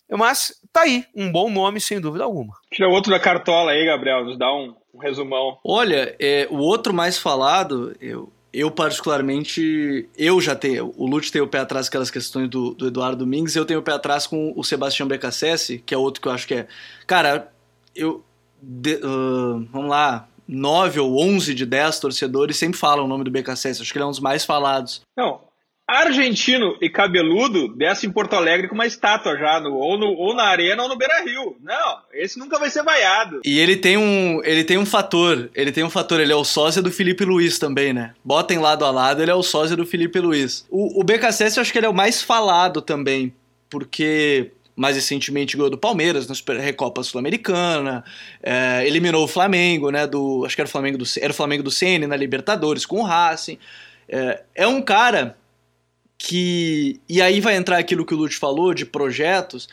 [0.10, 2.54] mas tá aí, um bom nome sem dúvida alguma.
[2.72, 5.60] Tira outro da cartola aí, Gabriel, nos dá um, um resumão.
[5.64, 11.42] Olha, é, o outro mais falado, eu, eu particularmente, eu já tenho, o Lute tem
[11.42, 14.54] o pé atrás aquelas questões do, do Eduardo Domingues, eu tenho o pé atrás com
[14.56, 16.68] o Sebastião Becassese, que é outro que eu acho que é,
[17.06, 17.52] cara,
[17.96, 18.24] eu,
[18.62, 23.32] de, uh, vamos lá, 9 ou 11 de 10 torcedores sempre falam o nome do
[23.32, 23.82] BKSS.
[23.82, 25.02] Acho que ele é um dos mais falados.
[25.18, 25.40] Não,
[25.88, 30.36] argentino e cabeludo desce em Porto Alegre com uma estátua já, no, ou, no, ou
[30.36, 31.56] na Arena ou no Beira Rio.
[31.62, 33.42] Não, esse nunca vai ser vaiado.
[33.46, 36.44] E ele tem um, ele tem um fator, ele tem um fator, ele é o
[36.44, 38.14] sósia do Felipe Luiz também, né?
[38.24, 40.66] Botem lado a lado, ele é o sósia do Felipe Luiz.
[40.70, 43.34] O, o BKSS eu acho que ele é o mais falado também,
[43.70, 48.04] porque mais recentemente ganhou do Palmeiras na Super Recopa Sul-Americana,
[48.42, 51.62] é, eliminou o Flamengo, né, do, acho que era o Flamengo do, era o Flamengo
[51.62, 53.60] do Ceni na Libertadores com o Racing.
[54.10, 55.38] É, é um cara
[56.18, 59.70] que, e aí vai entrar aquilo que o Lute falou de projetos,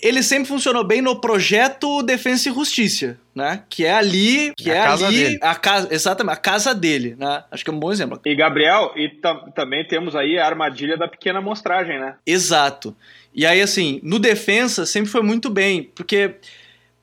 [0.00, 3.64] ele sempre funcionou bem no projeto Defesa e Justiça, né?
[3.68, 5.38] Que é ali, que a é casa ali, dele.
[5.42, 7.44] a casa, exatamente, a casa dele, né?
[7.50, 8.18] Acho que é um bom exemplo.
[8.24, 9.10] E Gabriel, e
[9.54, 12.14] também temos aí a armadilha da pequena amostragem, né?
[12.24, 12.96] Exato.
[13.38, 16.34] E aí, assim, no defensa sempre foi muito bem, porque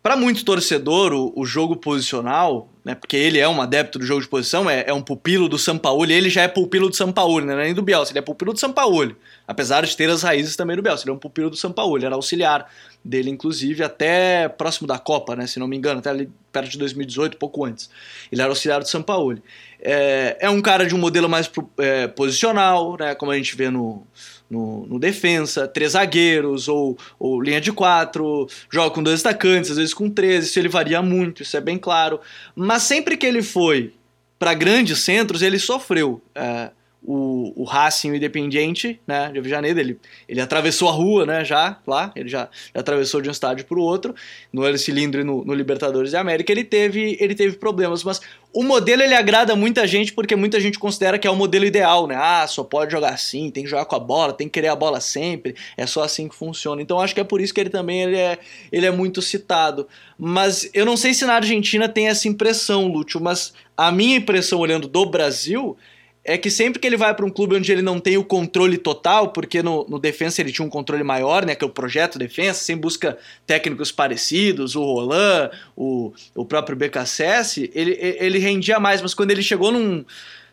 [0.04, 4.22] para muito torcedor, o, o, jogo posicional, né, porque ele é um adepto do jogo
[4.22, 7.54] de posição, é, é um pupilo do Sampaoli, ele já é pupilo do Sampaoli, né,
[7.54, 9.16] não é nem do Bielsa, ele é pupilo do Sampaoli,
[9.48, 12.16] apesar de ter as raízes também do Bielsa, ele é um pupilo do Sampaoli, era
[12.16, 12.70] auxiliar
[13.04, 16.78] dele, inclusive, até próximo da Copa, né, se não me engano, até ali perto de
[16.80, 17.90] 2018, pouco antes.
[18.30, 19.42] Ele era auxiliar do Sampaoli.
[19.80, 23.70] É, é um cara de um modelo mais é, posicional, né, como a gente vê
[23.70, 24.06] no
[24.50, 29.78] no, no defensa, três zagueiros ou, ou linha de quatro, joga com dois atacantes, às
[29.78, 32.20] vezes com três, isso ele varia muito, isso é bem claro.
[32.56, 33.94] Mas sempre que ele foi
[34.38, 36.22] para grandes centros, ele sofreu.
[36.34, 36.70] É,
[37.06, 41.78] o, o Racing o Independiente, né, de Janeiro, ele, ele atravessou a rua, né, já,
[41.86, 44.16] lá, ele já, já atravessou de um estádio para o outro,
[44.52, 48.20] no El Cilindro e no, no, Libertadores da América, ele teve, ele teve problemas, mas
[48.52, 52.08] o modelo ele agrada muita gente porque muita gente considera que é o modelo ideal,
[52.08, 54.70] né, ah, só pode jogar assim, tem que jogar com a bola, tem que querer
[54.70, 57.62] a bola sempre, é só assim que funciona, então acho que é por isso que
[57.62, 58.40] ele também ele é,
[58.72, 59.88] ele é muito citado,
[60.18, 64.60] mas eu não sei se na Argentina tem essa impressão, Lúcio, mas a minha impressão
[64.60, 65.78] olhando do Brasil
[66.28, 68.80] é que sempre que ele vai para um clube onde ele não tem o controle
[68.80, 72.18] total, porque no, no Defensa ele tinha um controle maior, né, que é o projeto
[72.18, 79.04] Defensa, sempre busca técnicos parecidos, o Roland, o, o próprio BKSS, ele, ele rendia mais,
[79.04, 80.04] mas quando ele chegou num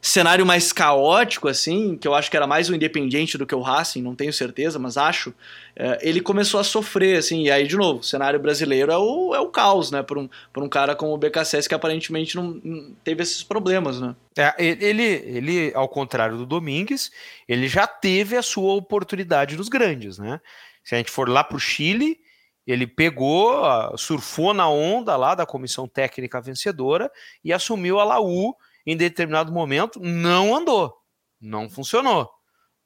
[0.05, 3.61] cenário mais caótico, assim, que eu acho que era mais o Independiente do que o
[3.61, 5.33] Racing, não tenho certeza, mas acho,
[5.77, 9.33] é, ele começou a sofrer, assim, e aí, de novo, o cenário brasileiro é o,
[9.33, 12.61] é o caos, né, por um, por um cara como o BKSS que aparentemente não,
[12.65, 14.17] não teve esses problemas, né.
[14.37, 17.13] É, ele, ele, ao contrário do Domingues,
[17.49, 20.41] ele já teve a sua oportunidade dos grandes, né,
[20.83, 22.19] se a gente for lá para o Chile,
[22.67, 23.63] ele pegou,
[23.97, 27.11] surfou na onda lá da comissão técnica vencedora
[27.45, 28.55] e assumiu a Laú
[28.87, 30.95] em determinado momento não andou,
[31.41, 32.31] não funcionou.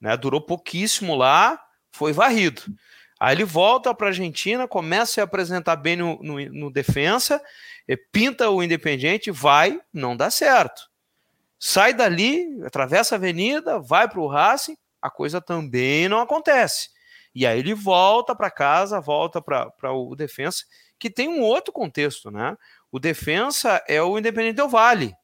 [0.00, 0.16] Né?
[0.16, 2.62] Durou pouquíssimo lá, foi varrido.
[3.18, 7.40] Aí ele volta para a Argentina, começa a apresentar bem no, no, no defensa,
[8.12, 10.82] pinta o Independiente, vai, não dá certo.
[11.58, 16.90] Sai dali, atravessa a avenida, vai para o Racing, a coisa também não acontece.
[17.34, 20.64] E aí ele volta para casa, volta para o defensa,
[20.98, 22.56] que tem um outro contexto, né?
[22.92, 25.14] O defensa é o Independente do Vale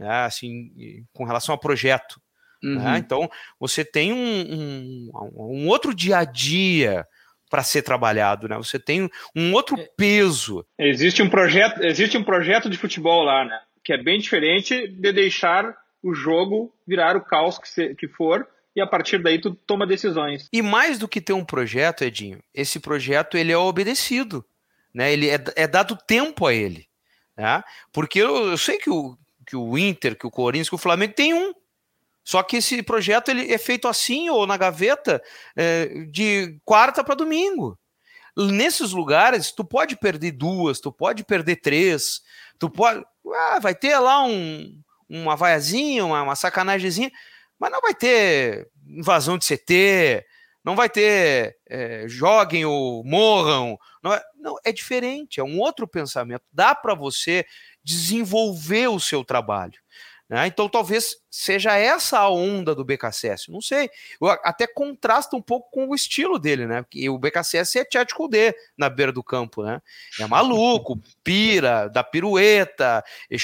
[0.00, 2.20] né, assim, com relação ao projeto.
[2.62, 2.70] Né?
[2.70, 2.82] Uhum.
[2.82, 2.98] Né?
[2.98, 7.06] Então, você tem um, um, um, outro dia a dia
[7.50, 8.56] para ser trabalhado, né?
[8.56, 9.88] Você tem um outro é.
[9.96, 10.64] peso.
[10.78, 13.60] Existe um projeto, existe um projeto de futebol lá, né?
[13.84, 18.46] Que é bem diferente de deixar o jogo virar o caos que, se, que for
[18.74, 20.48] e a partir daí tu toma decisões.
[20.52, 24.44] E mais do que ter um projeto, Edinho, esse projeto ele é obedecido,
[24.94, 25.12] né?
[25.12, 26.86] Ele é, é dado tempo a ele,
[27.36, 27.64] né?
[27.92, 29.18] Porque eu, eu sei que o,
[29.50, 31.52] que o Inter, que o Corinthians, que o Flamengo tem um.
[32.22, 35.20] Só que esse projeto ele é feito assim ou na gaveta
[35.56, 37.76] é, de quarta para domingo.
[38.36, 42.20] Nesses lugares, tu pode perder duas, tu pode perder três,
[42.60, 43.04] tu pode.
[43.26, 47.10] Ah, vai ter lá um, uma vaiazinha, uma, uma sacanagemzinha,
[47.58, 50.24] mas não vai ter invasão de CT,
[50.62, 53.76] não vai ter é, joguem ou morram.
[54.00, 56.44] Não é, não, é diferente, é um outro pensamento.
[56.52, 57.44] Dá para você
[57.84, 59.80] desenvolver o seu trabalho.
[60.30, 60.46] Né?
[60.46, 63.50] Então, talvez seja essa a onda do BKSS.
[63.50, 63.90] Não sei.
[64.20, 66.82] Eu até contrasta um pouco com o estilo dele, né?
[66.82, 69.82] Porque o BKSS é Tchatcho D na beira do campo, né?
[70.20, 73.02] É maluco, pira, dá pirueta,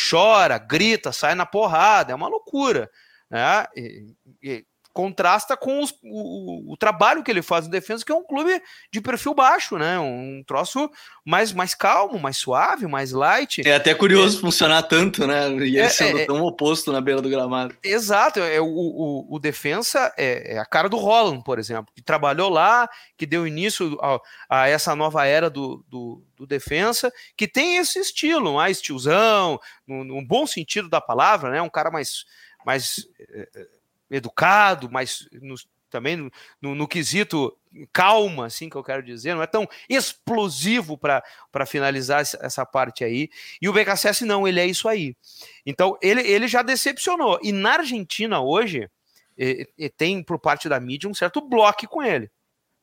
[0.08, 2.88] chora, grita, sai na porrada, é uma loucura.
[3.28, 3.66] Né?
[3.74, 8.14] E, e, contrasta com os, o, o, trabalho que ele faz no defesa, que é
[8.14, 9.98] um clube de perfil baixo, né?
[9.98, 10.90] Um troço
[11.22, 13.60] mais, mais calmo, mais suave, mais light.
[13.68, 15.50] É até curioso é, funcionar tanto, né?
[15.50, 17.76] E ele é, sendo é, tão oposto na beira do gramado.
[17.84, 22.00] Exato, é, o, o, o defensa é, é, a cara do Roland, por exemplo, que
[22.00, 27.46] trabalhou lá, que deu início a, a essa nova era do, do, do, defensa, que
[27.46, 31.60] tem esse estilo, mais tiozão, no, no bom sentido da palavra, né?
[31.60, 32.24] Um cara mais
[32.64, 33.76] mais é, é,
[34.10, 35.54] educado, mas no,
[35.90, 37.56] também no, no, quesito
[37.92, 43.28] calma, assim que eu quero dizer, não é tão explosivo para finalizar essa parte aí.
[43.60, 45.16] E o BKSS não, ele é isso aí.
[45.64, 47.38] Então ele, ele já decepcionou.
[47.42, 48.88] E na Argentina hoje
[49.36, 52.30] e, e tem por parte da mídia um certo bloco com ele.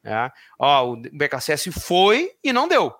[0.04, 0.32] Né?
[0.60, 2.94] Ó, o BKSS foi e não deu.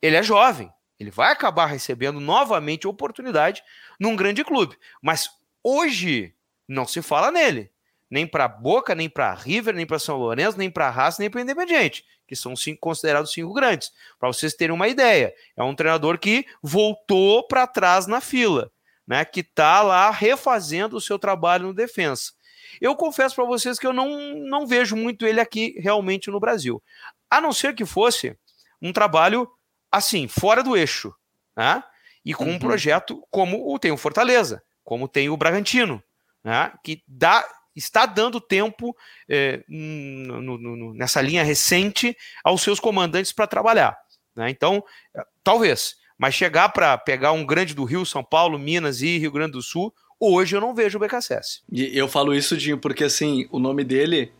[0.00, 3.62] Ele é jovem, ele vai acabar recebendo novamente oportunidade
[3.98, 4.76] num grande clube.
[5.02, 5.28] Mas
[5.62, 6.34] hoje
[6.68, 7.70] não se fala nele.
[8.10, 11.40] Nem para Boca, nem para River, nem para São Lourenço, nem para Haas, nem para
[11.40, 13.92] Independiente, que são cinco, considerados cinco grandes.
[14.18, 18.70] Para vocês terem uma ideia, é um treinador que voltou para trás na fila,
[19.06, 19.24] né?
[19.24, 22.32] Que está lá refazendo o seu trabalho no defensa.
[22.80, 26.82] Eu confesso para vocês que eu não, não vejo muito ele aqui realmente no Brasil.
[27.30, 28.36] A não ser que fosse
[28.80, 29.50] um trabalho
[29.90, 31.14] assim, fora do eixo,
[31.56, 31.82] né?
[32.24, 32.52] E com uhum.
[32.52, 36.02] um projeto como o tem o Fortaleza, como tem o Bragantino,
[36.48, 38.96] né, que dá, está dando tempo
[39.28, 43.94] é, no, no, nessa linha recente aos seus comandantes para trabalhar.
[44.34, 44.48] Né?
[44.48, 44.82] Então,
[45.14, 49.30] é, talvez, mas chegar para pegar um grande do Rio, São Paulo, Minas e Rio
[49.30, 51.60] Grande do Sul, hoje eu não vejo o BKSS.
[51.70, 54.32] E eu falo isso, Dinho, porque assim, o nome dele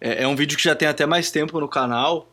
[0.00, 2.28] é, é um vídeo que já tem até mais tempo no canal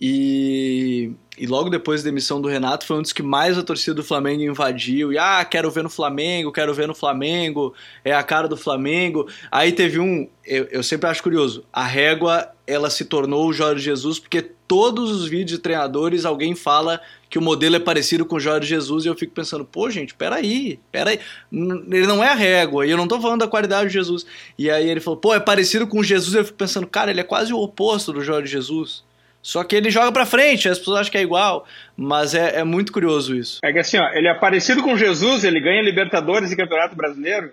[0.00, 3.94] E, e logo depois da demissão do Renato foi um dos que mais a torcida
[3.94, 5.12] do Flamengo invadiu.
[5.12, 9.28] E ah, quero ver no Flamengo, quero ver no Flamengo, é a cara do Flamengo.
[9.50, 13.84] Aí teve um, eu, eu sempre acho curioso, a régua ela se tornou o Jorge
[13.84, 18.36] Jesus porque todos os vídeos de treinadores alguém fala que o modelo é parecido com
[18.36, 21.20] o Jorge Jesus e eu fico pensando, pô, gente, peraí, peraí,
[21.52, 24.24] ele não é a régua, e eu não tô falando da qualidade de Jesus.
[24.56, 27.10] E aí ele falou, pô, é parecido com o Jesus, e eu fico pensando, cara,
[27.10, 29.04] ele é quase o oposto do Jorge Jesus.
[29.42, 32.64] Só que ele joga pra frente, as pessoas acham que é igual, mas é, é
[32.64, 33.60] muito curioso isso.
[33.64, 37.52] É que assim, ó, ele é parecido com Jesus, ele ganha Libertadores e Campeonato Brasileiro.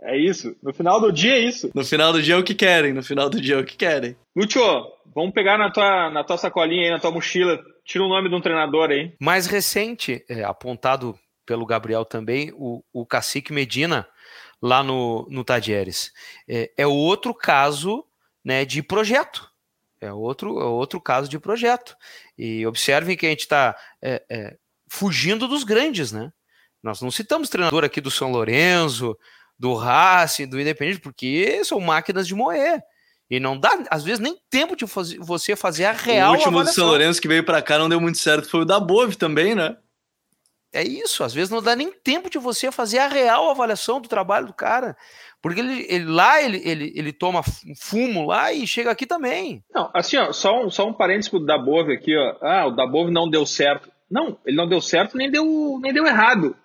[0.00, 0.56] É isso.
[0.62, 1.70] No final do dia é isso.
[1.74, 3.76] No final do dia é o que querem, no final do dia é o que
[3.76, 4.16] querem.
[4.34, 4.62] Lúcio,
[5.14, 8.34] vamos pegar na tua, na tua sacolinha aí, na tua mochila, tira o nome de
[8.34, 9.12] um treinador aí.
[9.20, 14.06] Mais recente, é, apontado pelo Gabriel também, o, o Cacique Medina,
[14.62, 16.12] lá no, no Tadieres.
[16.48, 18.04] É, é outro caso
[18.44, 19.50] né, de projeto.
[20.00, 21.96] É outro, é outro caso de projeto.
[22.36, 24.56] E observem que a gente está é, é,
[24.88, 26.32] fugindo dos grandes, né?
[26.82, 29.16] Nós não citamos treinador aqui do São Lourenço,
[29.58, 32.80] do Racing, do Independente, porque são máquinas de moer.
[33.30, 36.30] E não dá, às vezes, nem tempo de fazer, você fazer a real.
[36.30, 36.72] O último avaliação.
[36.72, 39.16] do São Lourenço que veio para cá não deu muito certo foi o da Bove
[39.16, 39.76] também, né?
[40.72, 44.08] É isso, às vezes não dá nem tempo de você fazer a real avaliação do
[44.08, 44.96] trabalho do cara.
[45.40, 47.42] Porque ele, ele, lá ele, ele, ele toma
[47.80, 49.64] fumo lá e chega aqui também.
[49.72, 52.36] Não, assim, ó, só um, só um parênteses pro Dabove aqui, ó.
[52.42, 53.90] Ah, o Dabove não deu certo.
[54.10, 56.56] Não, ele não deu certo nem deu, nem deu errado.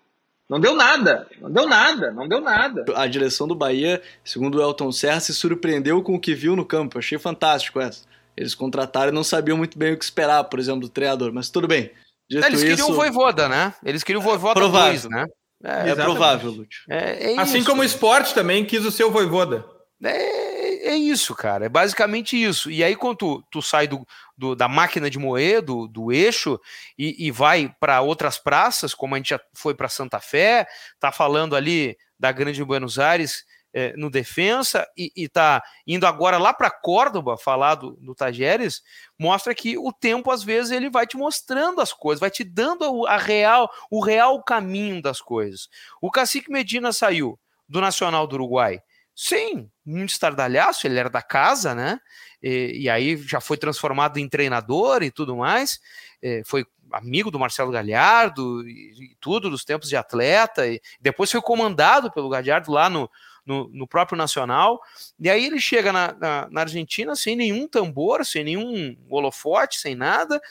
[0.49, 2.85] Não deu nada, não deu nada, não deu nada.
[2.95, 6.65] A direção do Bahia, segundo o Elton Serra, se surpreendeu com o que viu no
[6.65, 6.97] campo.
[6.97, 8.05] Eu achei fantástico essa.
[8.35, 11.49] Eles contrataram e não sabiam muito bem o que esperar, por exemplo, do treinador, mas
[11.49, 11.91] tudo bem.
[12.29, 12.91] Dito Eles queriam isso...
[12.91, 13.73] o Voivoda, né?
[13.83, 14.91] Eles queriam o Voivoda provável.
[14.91, 15.25] 2, né?
[15.63, 16.83] É, é provável, Lúcio.
[16.89, 19.65] É, é assim como o esporte também quis o seu Voivoda.
[20.03, 21.65] É, é isso, cara.
[21.65, 22.69] É basicamente isso.
[22.69, 24.05] E aí, quando tu, tu sai do,
[24.37, 26.59] do, da máquina de moer, do, do eixo,
[26.97, 30.67] e, e vai para outras praças, como a gente já foi para Santa Fé,
[30.99, 36.53] tá falando ali da Grande Buenos Aires, é, no defensa e, está indo agora lá
[36.53, 38.83] para Córdoba falar do, do Tajeres,
[39.17, 43.05] mostra que o tempo às vezes ele vai te mostrando as coisas, vai te dando
[43.07, 45.67] a, a real, o real caminho das coisas.
[45.99, 48.79] O Cacique Medina saiu do Nacional do Uruguai.
[49.15, 51.99] Sim, muito estardalhaço, ele era da casa, né?
[52.41, 55.79] E, e aí já foi transformado em treinador e tudo mais.
[56.21, 60.67] É, foi amigo do Marcelo Galhardo e, e, tudo, dos tempos de atleta.
[60.67, 63.09] E depois foi comandado pelo Galhardo lá no,
[63.45, 64.79] no, no próprio Nacional.
[65.19, 69.95] E aí ele chega na, na, na, Argentina sem nenhum tambor, sem nenhum holofote, sem
[69.95, 70.41] nada,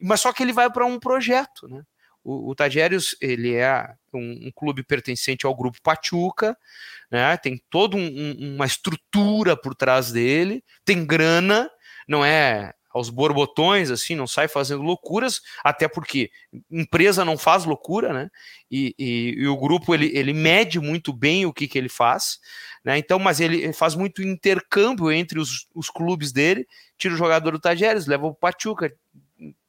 [0.00, 1.82] mas só que ele vai para um projeto, né?
[2.24, 6.56] O, o Tagérios, ele é um, um, clube pertencente ao grupo Pachuca,
[7.10, 7.36] né?
[7.36, 11.68] Tem toda um, uma estrutura por trás dele, tem grana,
[12.06, 16.30] não é aos borbotões, assim, não sai fazendo loucuras, até porque
[16.70, 18.30] empresa não faz loucura, né?
[18.70, 22.38] E, e, e o grupo ele, ele mede muito bem o que, que ele faz,
[22.84, 22.98] né?
[22.98, 26.66] Então, mas ele faz muito intercâmbio entre os, os clubes dele,
[26.98, 28.92] tira o jogador do Tajeres, leva o Pachuca,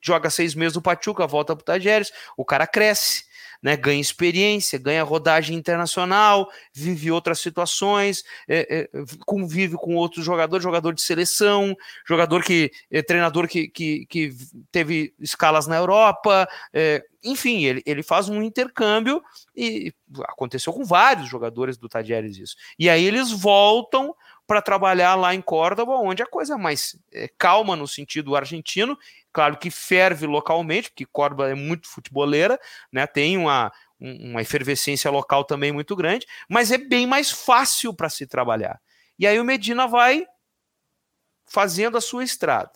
[0.02, 3.24] joga seis meses no Pachuca, volta pro Tajeres, o cara cresce
[3.64, 10.62] né, ganha experiência, ganha rodagem internacional, vive outras situações, é, é, convive com outros jogadores,
[10.62, 11.74] jogador de seleção,
[12.06, 14.36] jogador que é, treinador que, que, que,
[14.70, 19.24] teve escalas na Europa, é, enfim, ele, ele faz um intercâmbio
[19.56, 19.94] e
[20.26, 22.56] aconteceu com vários jogadores do Tadieres isso.
[22.78, 24.14] E aí eles voltam
[24.46, 28.98] para trabalhar lá em Córdoba, onde a coisa é mais é, calma no sentido argentino
[29.34, 32.60] Claro que ferve localmente, porque Córdoba é muito futeboleira,
[32.92, 33.08] né?
[33.08, 38.28] Tem uma, uma efervescência local também muito grande, mas é bem mais fácil para se
[38.28, 38.80] trabalhar.
[39.18, 40.24] E aí o Medina vai
[41.48, 42.72] fazendo a sua estrada.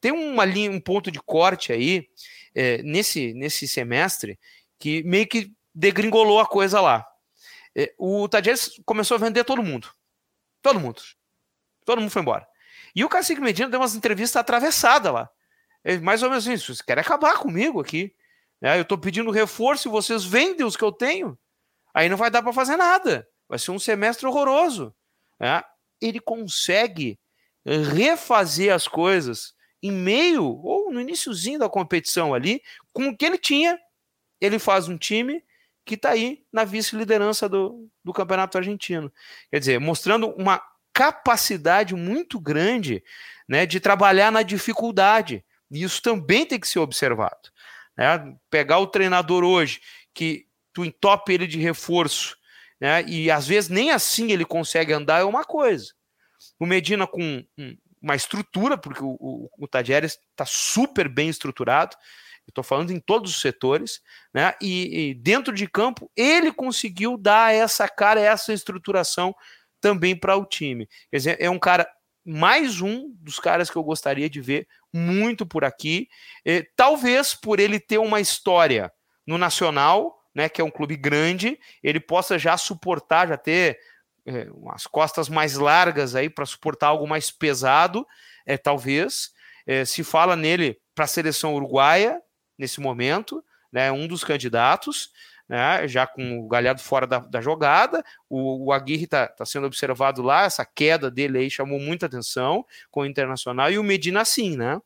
[0.00, 2.08] Tem uma linha, um ponto de corte aí
[2.54, 4.38] é, nesse, nesse semestre
[4.78, 7.06] que meio que degringolou a coisa lá.
[7.76, 9.90] É, o Tadjeres começou a vender todo mundo.
[10.62, 11.02] Todo mundo.
[11.84, 12.46] Todo mundo foi embora.
[12.94, 15.30] E o Cacique Medina deu umas entrevistas atravessadas lá.
[15.84, 16.66] É mais ou menos isso.
[16.66, 18.14] Vocês querem acabar comigo aqui.
[18.60, 18.76] Né?
[18.76, 21.38] Eu estou pedindo reforço e vocês vendem os que eu tenho.
[21.94, 23.28] Aí não vai dar para fazer nada.
[23.48, 24.94] Vai ser um semestre horroroso.
[25.40, 25.62] Né?
[26.00, 27.18] Ele consegue
[27.64, 33.38] refazer as coisas em meio ou no iníciozinho da competição ali, com o que ele
[33.38, 33.78] tinha.
[34.40, 35.42] Ele faz um time
[35.88, 39.10] que está aí na vice-liderança do, do campeonato argentino.
[39.50, 40.62] Quer dizer, mostrando uma
[40.92, 43.02] capacidade muito grande
[43.48, 45.42] né, de trabalhar na dificuldade.
[45.70, 47.50] E isso também tem que ser observado.
[47.96, 48.36] Né?
[48.50, 49.80] Pegar o treinador hoje,
[50.12, 52.36] que tu entope ele de reforço,
[52.78, 53.02] né?
[53.04, 55.94] e às vezes nem assim ele consegue andar, é uma coisa.
[56.60, 57.44] O Medina com
[58.00, 61.96] uma estrutura, porque o, o, o está super bem estruturado,
[62.50, 64.00] estou falando em todos os setores,
[64.32, 64.54] né?
[64.60, 69.34] E, e, dentro de campo ele conseguiu dar essa cara, essa estruturação
[69.80, 70.88] também para o time.
[71.10, 71.88] Quer dizer, é um cara
[72.24, 76.08] mais um dos caras que eu gostaria de ver muito por aqui,
[76.44, 78.92] e, talvez por ele ter uma história
[79.26, 80.48] no Nacional, né?
[80.48, 83.78] Que é um clube grande, ele possa já suportar, já ter
[84.26, 88.06] é, umas costas mais largas aí para suportar algo mais pesado,
[88.46, 89.30] é talvez.
[89.66, 92.20] É, se fala nele para a seleção uruguaia,
[92.58, 95.10] nesse momento, né, um dos candidatos,
[95.48, 99.66] né, já com o Galhardo fora da, da jogada, o, o Aguirre está tá sendo
[99.66, 104.24] observado lá, essa queda dele aí chamou muita atenção com o Internacional, e o Medina
[104.24, 104.80] sim, né?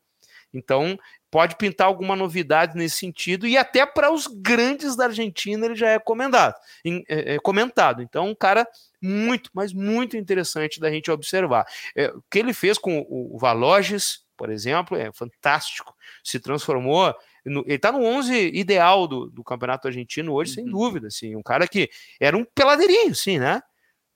[0.55, 0.99] Então,
[1.31, 5.89] pode pintar alguma novidade nesse sentido, e até para os grandes da Argentina ele já
[5.89, 6.55] é comentado.
[7.09, 8.03] É, é comentado.
[8.03, 8.69] Então, um cara
[9.01, 11.67] muito, mas muito interessante da gente observar.
[11.97, 15.97] É, o que ele fez com o, o Valoges, por exemplo, é fantástico.
[16.23, 17.15] Se transformou
[17.45, 20.71] ele está no 11 ideal do, do campeonato argentino hoje, sem uhum.
[20.71, 21.09] dúvida.
[21.09, 21.91] Assim, um cara que
[22.21, 23.63] era um peladeirinho, sim, né?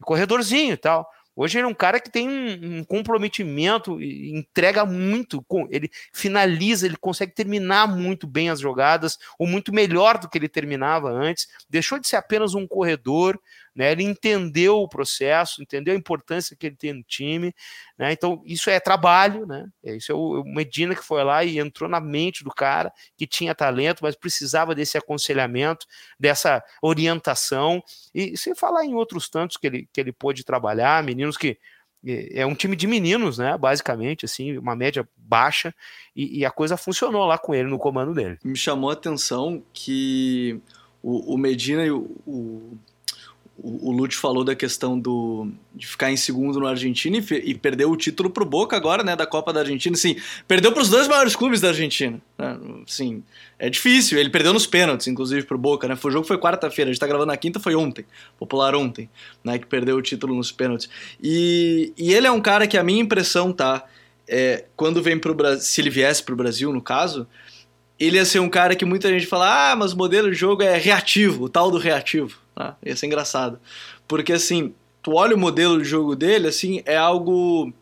[0.00, 1.08] Um corredorzinho e tal.
[1.38, 6.96] Hoje ele é um cara que tem um, um comprometimento, entrega muito, ele finaliza, ele
[6.96, 11.46] consegue terminar muito bem as jogadas, ou muito melhor do que ele terminava antes.
[11.68, 13.38] Deixou de ser apenas um corredor,
[13.76, 13.92] né?
[13.92, 17.54] Ele entendeu o processo, entendeu a importância que ele tem no time,
[17.98, 18.10] né?
[18.10, 19.68] Então, isso é trabalho, né?
[19.84, 23.26] É, isso é o Medina que foi lá e entrou na mente do cara que
[23.26, 25.86] tinha talento, mas precisava desse aconselhamento,
[26.18, 27.82] dessa orientação.
[28.14, 31.58] E sem falar em outros tantos que ele, que ele pôde trabalhar, meninos que
[32.04, 33.58] é, é um time de meninos, né?
[33.58, 35.74] Basicamente, assim, uma média baixa,
[36.14, 38.38] e, e, a coisa funcionou lá com ele no comando dele.
[38.42, 40.60] Me chamou a atenção que
[41.02, 42.78] o, o Medina e o, o,
[43.58, 47.54] o, o Lute falou da questão do, de ficar em segundo no Argentina e, e
[47.54, 49.96] perdeu o título pro Boca agora, né, da Copa da Argentina.
[49.96, 52.20] Sim, perdeu para os dois maiores clubes da Argentina.
[52.38, 52.58] Né?
[52.86, 53.22] Sim,
[53.58, 54.18] é difícil.
[54.18, 55.96] Ele perdeu nos pênaltis, inclusive, pro Boca, né?
[55.96, 58.04] Foi, o jogo foi quarta-feira, a gente tá gravando na quinta, foi ontem.
[58.38, 59.08] Popular ontem,
[59.42, 60.88] né, que perdeu o título nos pênaltis.
[61.22, 63.84] E, e ele é um cara que a minha impressão tá,
[64.28, 67.26] é, quando vem pro Brasil, se ele viesse pro Brasil, no caso,
[67.98, 70.62] ele ia ser um cara que muita gente fala, ah, mas o modelo de jogo
[70.62, 72.45] é reativo, o tal do reativo.
[72.58, 72.74] Né?
[72.84, 73.58] Ia ser engraçado.
[74.08, 77.72] Porque assim, tu olha o modelo de jogo dele, assim, é algo.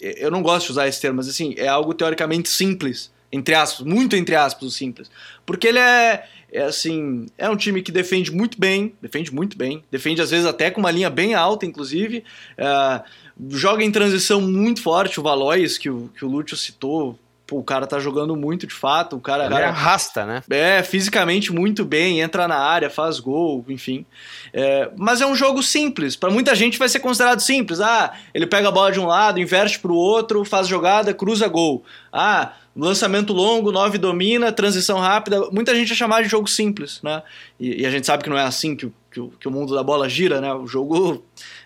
[0.00, 3.12] Eu não gosto de usar esse termo, mas assim, é algo teoricamente simples.
[3.32, 5.10] Entre aspas, muito entre aspas, simples.
[5.44, 9.82] Porque ele é, é assim, é um time que defende muito bem, defende muito bem,
[9.90, 12.22] defende às vezes até com uma linha bem alta, inclusive.
[12.56, 13.02] É,
[13.50, 17.18] joga em transição muito forte, o Valois, que o, que o Lúcio citou,
[17.54, 19.14] Pô, o cara tá jogando muito de fato.
[19.14, 20.42] O cara, cara arrasta, né?
[20.50, 24.04] É, fisicamente muito bem, entra na área, faz gol, enfim.
[24.52, 26.16] É, mas é um jogo simples.
[26.16, 27.80] Para muita gente vai ser considerado simples.
[27.80, 31.84] Ah, ele pega a bola de um lado, inverte pro outro, faz jogada, cruza gol.
[32.12, 35.48] Ah, lançamento longo, 9 domina, transição rápida.
[35.52, 37.22] Muita gente vai chamar de jogo simples, né?
[37.60, 39.82] E, e a gente sabe que não é assim que, que, que o mundo da
[39.84, 40.52] bola gira, né?
[40.52, 41.24] O jogo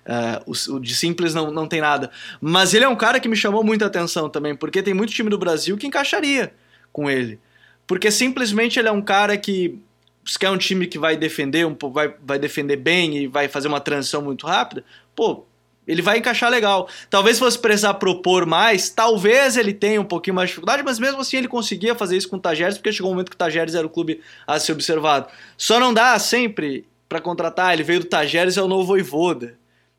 [0.08, 2.10] Uh, o, de simples não, não tem nada.
[2.40, 5.28] Mas ele é um cara que me chamou muita atenção também, porque tem muito time
[5.28, 6.54] do Brasil que encaixaria
[6.90, 7.38] com ele.
[7.86, 9.78] Porque simplesmente ele é um cara que.
[10.24, 13.68] Se quer um time que vai defender, um, vai, vai defender bem e vai fazer
[13.68, 14.84] uma transição muito rápida,
[15.16, 15.46] pô,
[15.86, 16.86] ele vai encaixar legal.
[17.08, 21.22] Talvez fosse precisar propor mais, talvez ele tenha um pouquinho mais de dificuldade, mas mesmo
[21.22, 23.74] assim ele conseguia fazer isso com o Tajeres, porque chegou um momento que o Tajeres
[23.74, 25.28] era o clube a ser observado.
[25.56, 29.57] Só não dá sempre para contratar, ele veio do Tajeres, é o novo Voivoda.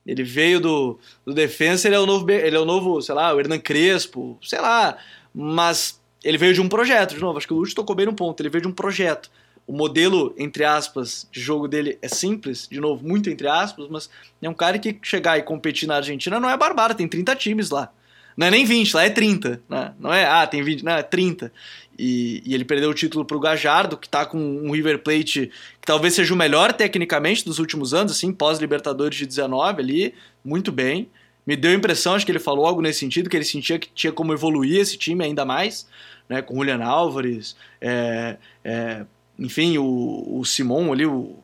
[0.09, 3.33] Ele veio do, do Defensa, ele é o novo, ele é o novo, sei lá,
[3.33, 4.97] o Hernan Crespo, sei lá.
[5.33, 8.13] Mas ele veio de um projeto, de novo, acho que o Lúcio tocou bem no
[8.13, 9.29] ponto, ele veio de um projeto.
[9.67, 14.09] O modelo, entre aspas, de jogo dele é simples, de novo, muito entre aspas, mas
[14.41, 17.69] é um cara que chegar e competir na Argentina não é barbaro, tem 30 times
[17.69, 17.93] lá.
[18.35, 19.61] Não é nem 20, lá é 30.
[19.69, 19.93] Né?
[19.99, 21.51] Não é, ah, tem 20, não, é 30.
[21.99, 25.51] E, e ele perdeu o título para o Gajardo, que está com um River Plate
[25.81, 30.71] que talvez seja o melhor tecnicamente dos últimos anos, assim, pós-Libertadores de 19 ali, muito
[30.71, 31.09] bem.
[31.45, 33.89] Me deu a impressão, acho que ele falou algo nesse sentido, que ele sentia que
[33.93, 35.87] tinha como evoluir esse time ainda mais,
[36.29, 39.05] né, com o Julian Álvares, é, é,
[39.37, 41.35] enfim, o, o Simon ali, o,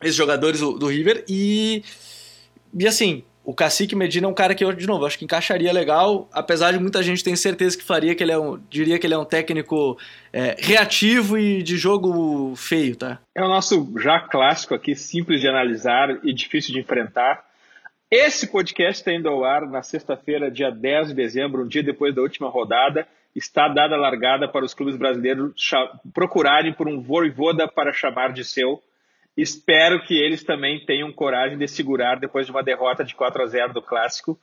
[0.00, 1.84] esses jogadores do, do River, e,
[2.78, 5.72] e assim, o Cacique Medina é um cara que eu, de novo, acho que encaixaria
[5.72, 9.06] legal, apesar de muita gente ter certeza que faria que ele é um, diria que
[9.06, 9.98] ele é um técnico
[10.32, 13.18] é, reativo e de jogo feio, tá?
[13.34, 17.44] É o nosso já clássico aqui, simples de analisar e difícil de enfrentar.
[18.10, 22.14] Esse podcast está indo ao ar na sexta-feira, dia 10 de dezembro, um dia depois
[22.14, 23.08] da última rodada.
[23.34, 25.54] Está dada a largada para os clubes brasileiros
[26.12, 28.82] procurarem por um voivoda para chamar de seu
[29.36, 33.46] Espero que eles também tenham coragem de segurar depois de uma derrota de 4 a
[33.46, 34.38] 0 do clássico.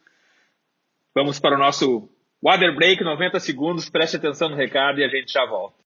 [1.13, 2.09] Vamos para o nosso
[2.41, 5.77] Water break, 90 segundos, preste atenção no recado e a gente já volta.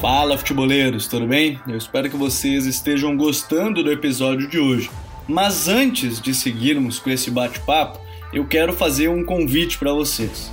[0.00, 1.58] Fala, futeboleiros, tudo bem?
[1.66, 4.90] Eu espero que vocês estejam gostando do episódio de hoje.
[5.28, 7.98] Mas antes de seguirmos com esse bate-papo,
[8.32, 10.52] eu quero fazer um convite para vocês.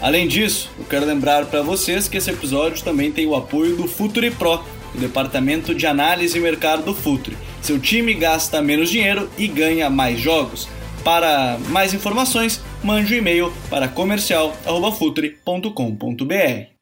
[0.00, 3.88] Além disso, eu quero lembrar para vocês que esse episódio também tem o apoio do
[3.88, 4.62] Futuri Pro,
[4.94, 7.36] o departamento de análise e mercado do Futuri.
[7.60, 10.68] Seu time gasta menos dinheiro e ganha mais jogos.
[11.04, 16.78] Para mais informações, mande um e-mail para comercial@futuri.com.br.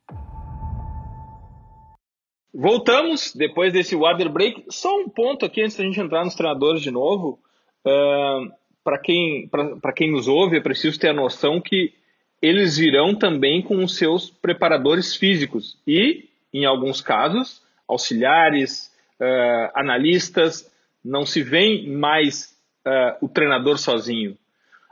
[2.55, 4.65] Voltamos depois desse water break.
[4.69, 7.39] Só um ponto aqui antes da gente entrar nos treinadores de novo.
[7.87, 8.53] Uh,
[8.85, 9.49] para quem,
[9.95, 11.95] quem nos ouve, é preciso ter a noção que
[12.41, 20.71] eles virão também com os seus preparadores físicos e, em alguns casos, auxiliares, uh, analistas.
[21.05, 22.57] Não se vê mais
[22.87, 24.37] uh, o treinador sozinho.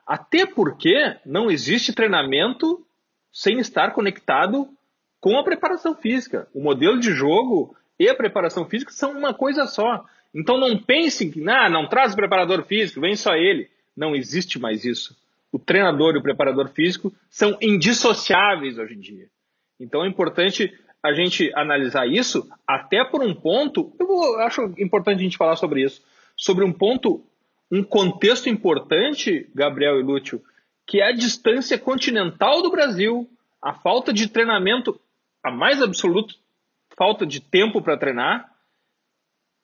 [0.07, 2.85] Até porque não existe treinamento
[3.33, 4.69] sem estar conectado
[5.21, 6.47] com a preparação física.
[6.55, 10.05] O modelo de jogo e a preparação física são uma coisa só.
[10.35, 13.71] Então não pensem que ah, não traz o preparador físico, vem só ele.
[13.97, 15.17] Não existe mais isso.
[15.55, 19.29] O treinador e o preparador físico são indissociáveis hoje em dia.
[19.79, 25.23] Então é importante a gente analisar isso até por um ponto, eu, acho importante a
[25.23, 26.03] gente falar sobre isso,
[26.37, 27.25] sobre um ponto,
[27.71, 30.43] um contexto importante, Gabriel e Lúcio,
[30.85, 33.31] que é a distância continental do Brasil,
[33.63, 35.01] a falta de treinamento
[35.41, 36.35] a mais absoluta
[36.99, 38.53] falta de tempo para treinar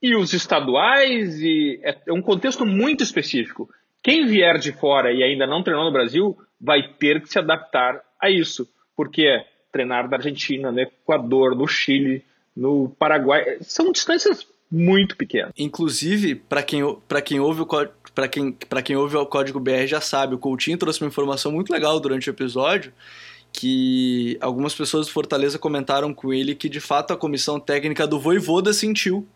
[0.00, 3.68] e os estaduais e é, é um contexto muito específico.
[4.02, 8.00] Quem vier de fora e ainda não treinou no Brasil vai ter que se adaptar
[8.20, 12.24] a isso, porque é treinar da Argentina, no Equador, no Chile,
[12.56, 15.52] no Paraguai, são distâncias muito pequenas.
[15.58, 16.82] Inclusive, para quem,
[17.24, 17.66] quem ouve o
[18.14, 21.72] para quem, quem ouve o código BR já sabe, o Coutinho trouxe uma informação muito
[21.72, 22.92] legal durante o episódio
[23.52, 28.18] que algumas pessoas do Fortaleza comentaram com ele que de fato a comissão técnica do
[28.18, 29.26] Voivoda sentiu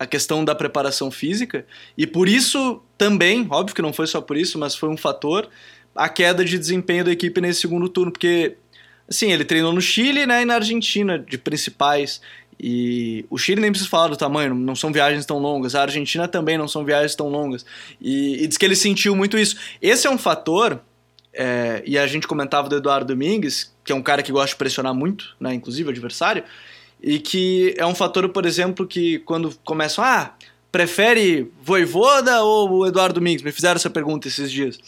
[0.00, 4.36] a questão da preparação física e por isso também, óbvio que não foi só por
[4.36, 5.48] isso, mas foi um fator
[5.94, 8.56] a queda de desempenho da equipe nesse segundo turno, porque
[9.06, 12.22] assim, ele treinou no Chile, né, e na Argentina de principais
[12.58, 15.74] e o Chile nem precisa falar do tamanho, não são viagens tão longas.
[15.74, 17.64] A Argentina também não são viagens tão longas.
[17.98, 19.56] E, e diz que ele sentiu muito isso.
[19.80, 20.78] Esse é um fator
[21.32, 24.56] é, e a gente comentava do Eduardo Domingues, que é um cara que gosta de
[24.56, 26.44] pressionar muito, né, inclusive o adversário,
[27.02, 30.34] e que é um fator, por exemplo, que quando começam, ah,
[30.70, 33.42] prefere Voivoda ou o Eduardo Domingues?
[33.42, 34.78] Me fizeram essa pergunta esses dias.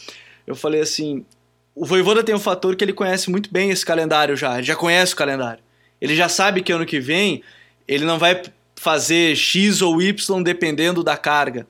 [0.45, 1.25] Eu falei assim,
[1.75, 4.75] o Voivoda tem um fator que ele conhece muito bem esse calendário já, ele já
[4.75, 5.63] conhece o calendário.
[5.99, 7.41] Ele já sabe que ano que vem
[7.87, 8.41] ele não vai
[8.75, 11.65] fazer X ou Y dependendo da carga.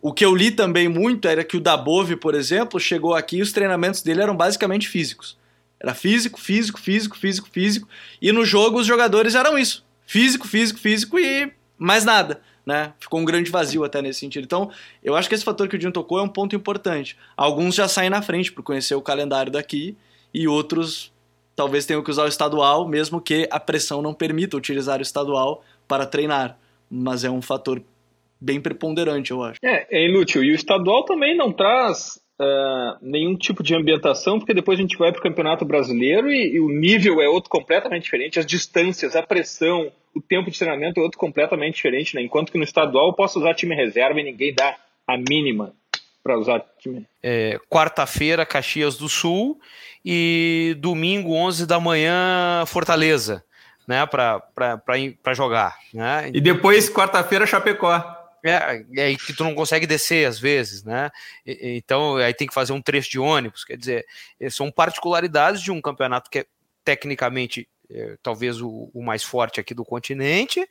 [0.00, 3.42] O que eu li também muito era que o Dabove, por exemplo, chegou aqui e
[3.42, 5.38] os treinamentos dele eram basicamente físicos.
[5.82, 7.88] Era físico, físico, físico, físico, físico.
[8.20, 9.84] E no jogo os jogadores eram isso.
[10.06, 12.40] Físico, físico, físico e mais nada.
[12.64, 12.92] Né?
[13.00, 14.44] Ficou um grande vazio até nesse sentido.
[14.44, 14.70] Então,
[15.02, 17.18] eu acho que esse fator que o Dinho tocou é um ponto importante.
[17.36, 19.96] Alguns já saem na frente por conhecer o calendário daqui
[20.32, 21.12] e outros
[21.56, 25.64] talvez tenham que usar o estadual, mesmo que a pressão não permita utilizar o estadual
[25.88, 26.56] para treinar.
[26.88, 27.82] Mas é um fator
[28.40, 29.58] bem preponderante, eu acho.
[29.64, 30.44] É, é inútil.
[30.44, 34.96] E o estadual também não traz uh, nenhum tipo de ambientação, porque depois a gente
[34.96, 39.16] vai para o Campeonato Brasileiro e, e, o nível é outro completamente diferente, as distâncias,
[39.16, 42.22] a pressão, o tempo de treinamento é outro completamente diferente, né?
[42.22, 44.76] Enquanto que no estadual eu posso usar time reserva e ninguém dá
[45.06, 45.72] a mínima
[46.22, 47.06] para usar time.
[47.22, 49.58] É, Quarta-feira, Caxias do Sul
[50.04, 53.44] e domingo, 11 da manhã, Fortaleza
[53.86, 55.76] né, para jogar.
[55.92, 56.30] Né?
[56.32, 58.21] E depois, quarta-feira, Chapecó.
[58.44, 61.10] É, é que tu não consegue descer às vezes, né?
[61.46, 63.64] E, então aí tem que fazer um trecho de ônibus.
[63.64, 64.06] Quer dizer,
[64.40, 66.46] eh, são particularidades de um campeonato que é
[66.84, 70.66] tecnicamente é, talvez o, o, mais forte aqui do continente,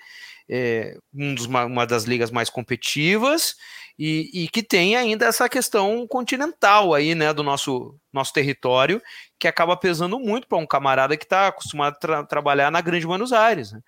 [0.49, 3.55] é, um dos, uma das ligas mais competitivas
[3.97, 9.01] e, e, que tem ainda essa questão continental aí, né, do nosso, nosso território,
[9.39, 13.05] que acaba pesando muito para um camarada que está acostumado a tra trabalhar na Grande
[13.05, 13.71] Buenos Aires.
[13.71, 13.81] Né?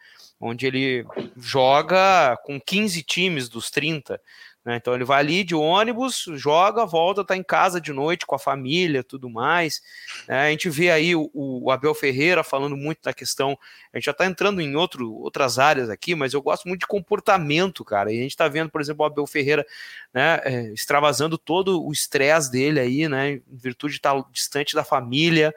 [0.44, 1.06] onde ele
[1.38, 4.20] joga com 15 times dos 30
[4.66, 4.78] Né?
[4.78, 8.40] Então ele vai ali de ônibus, joga, volta, tá em casa de noite com a
[8.40, 9.82] família, tudo mais.
[10.28, 10.48] Né?
[10.48, 13.58] A gente vê aí o, o, Abel Ferreira falando muito da questão.
[13.92, 16.88] A gente já está entrando em outro, outras áreas aqui, mas eu gosto muito de
[16.88, 18.12] comportamento, cara.
[18.12, 19.66] E a gente está vendo, por exemplo, o Abel Ferreira
[20.14, 24.84] né, é, extravasando todo o estresse dele aí, né, em virtude de estar distante da
[24.84, 25.54] família.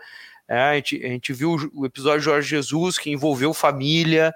[0.48, 4.34] É, a, gente, a gente viu o episódio de Jorge Jesus que envolveu família.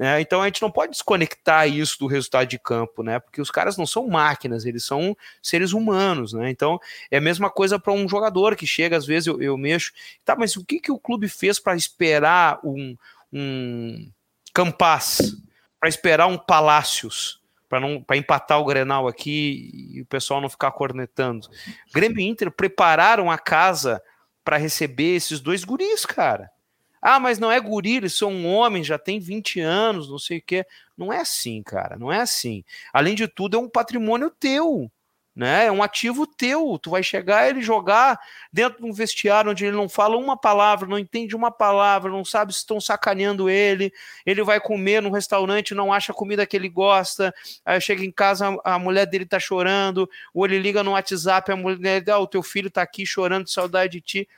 [0.00, 0.18] Né?
[0.18, 3.20] Então a gente não pode desconectar isso do resultado de campo, né?
[3.20, 6.48] Porque os caras não são máquinas, eles são seres humanos, né?
[6.48, 6.80] Então
[7.10, 9.92] é a mesma coisa para um jogador que chega, às vezes eu, eu mexo,
[10.24, 12.96] tá, mas o que, que o clube fez para esperar um,
[13.30, 14.10] um
[14.54, 15.36] Campas,
[15.78, 17.38] para esperar um Palácios?
[17.68, 21.46] para empatar o Grenal aqui e o pessoal não ficar cornetando.
[21.94, 24.02] Grêmio e Inter prepararam a casa
[24.42, 26.50] para receber esses dois guris, cara.
[27.02, 30.42] Ah, mas não é guri, eles são homens, já tem 20 anos, não sei o
[30.42, 30.66] quê.
[30.96, 32.62] Não é assim, cara, não é assim.
[32.92, 34.90] Além de tudo, é um patrimônio teu,
[35.34, 35.66] né?
[35.66, 36.78] É um ativo teu.
[36.82, 38.20] Tu vai chegar ele jogar
[38.52, 42.22] dentro de um vestiário onde ele não fala uma palavra, não entende uma palavra, não
[42.24, 43.90] sabe se estão sacaneando ele.
[44.26, 47.32] Ele vai comer no restaurante, não acha a comida que ele gosta.
[47.64, 51.56] Aí chega em casa, a mulher dele tá chorando, ou ele liga no WhatsApp, a
[51.56, 54.28] mulher, ah, o teu filho tá aqui chorando de saudade de ti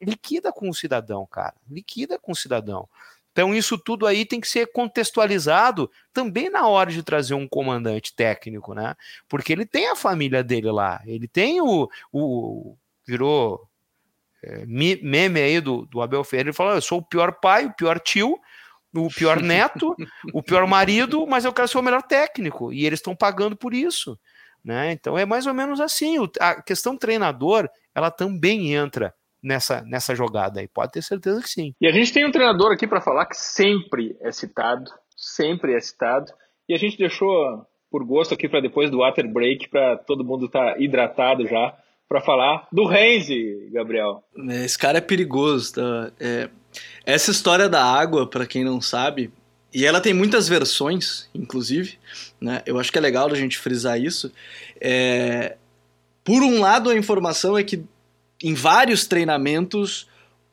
[0.00, 1.54] liquida com o cidadão, cara.
[1.68, 2.88] Liquida com o cidadão.
[3.32, 8.14] Então, isso tudo aí tem que ser contextualizado também na hora de trazer um comandante
[8.14, 8.96] técnico, né?
[9.28, 11.88] Porque ele tem a família dele lá, ele tem o.
[12.12, 12.76] o
[13.06, 13.68] virou
[14.42, 17.72] é, meme aí do, do Abel Ferreira, ele falou: eu sou o pior pai, o
[17.72, 18.38] pior tio,
[18.94, 19.94] o pior neto,
[20.32, 22.72] o pior marido, mas eu quero ser o melhor técnico.
[22.72, 24.18] E eles estão pagando por isso.
[24.62, 24.92] Né?
[24.92, 26.16] Então é mais ou menos assim.
[26.40, 30.68] A questão treinador, ela também entra nessa, nessa jogada aí.
[30.68, 31.74] Pode ter certeza que sim.
[31.80, 35.80] E a gente tem um treinador aqui para falar que sempre é citado, sempre é
[35.80, 36.32] citado.
[36.68, 40.46] E a gente deixou por gosto aqui para depois do water break, para todo mundo
[40.46, 41.76] estar tá hidratado já,
[42.08, 44.22] para falar do Renzi, Gabriel.
[44.48, 45.74] É, esse cara é perigoso.
[45.74, 46.12] Tá?
[46.20, 46.48] É,
[47.04, 49.32] essa história da água, para quem não sabe,
[49.72, 51.98] e ela tem muitas versões, inclusive,
[52.40, 52.62] né?
[52.66, 54.32] Eu acho que é legal a gente frisar isso.
[54.80, 55.56] É,
[56.24, 57.84] por um lado, a informação é que
[58.42, 60.08] em vários treinamentos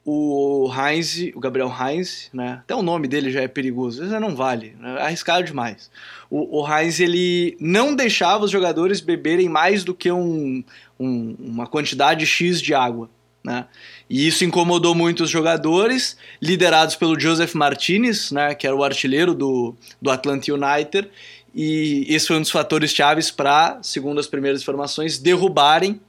[0.09, 2.61] o Heinz, o Gabriel Heinz, né?
[2.63, 4.95] Até o nome dele já é perigoso, às vezes não vale, né?
[4.99, 5.91] é arriscado demais.
[6.29, 10.63] O, o Heinz ele não deixava os jogadores beberem mais do que um,
[10.97, 13.09] um, uma quantidade X de água,
[13.43, 13.65] né?
[14.09, 18.55] E isso incomodou muito os jogadores, liderados pelo Joseph Martinez, né?
[18.55, 21.09] Que era o artilheiro do, do Atlanta United.
[21.53, 25.99] E esse foi um dos fatores chaves para, segundo as primeiras informações, derrubarem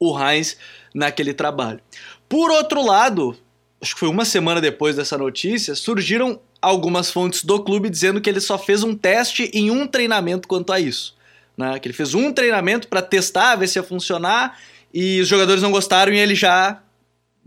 [0.00, 0.56] o Heinz
[0.94, 1.80] naquele trabalho.
[2.28, 3.36] Por outro lado,
[3.80, 8.30] acho que foi uma semana depois dessa notícia, surgiram algumas fontes do clube dizendo que
[8.30, 11.16] ele só fez um teste em um treinamento quanto a isso.
[11.56, 11.78] Né?
[11.78, 14.58] Que ele fez um treinamento para testar, ver se ia funcionar,
[14.94, 16.80] e os jogadores não gostaram e ele já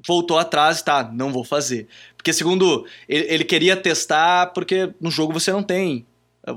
[0.06, 1.88] voltou atrás e tá, não vou fazer.
[2.18, 6.06] Porque segundo, ele, ele queria testar porque no jogo você não tem
[6.46, 6.54] é,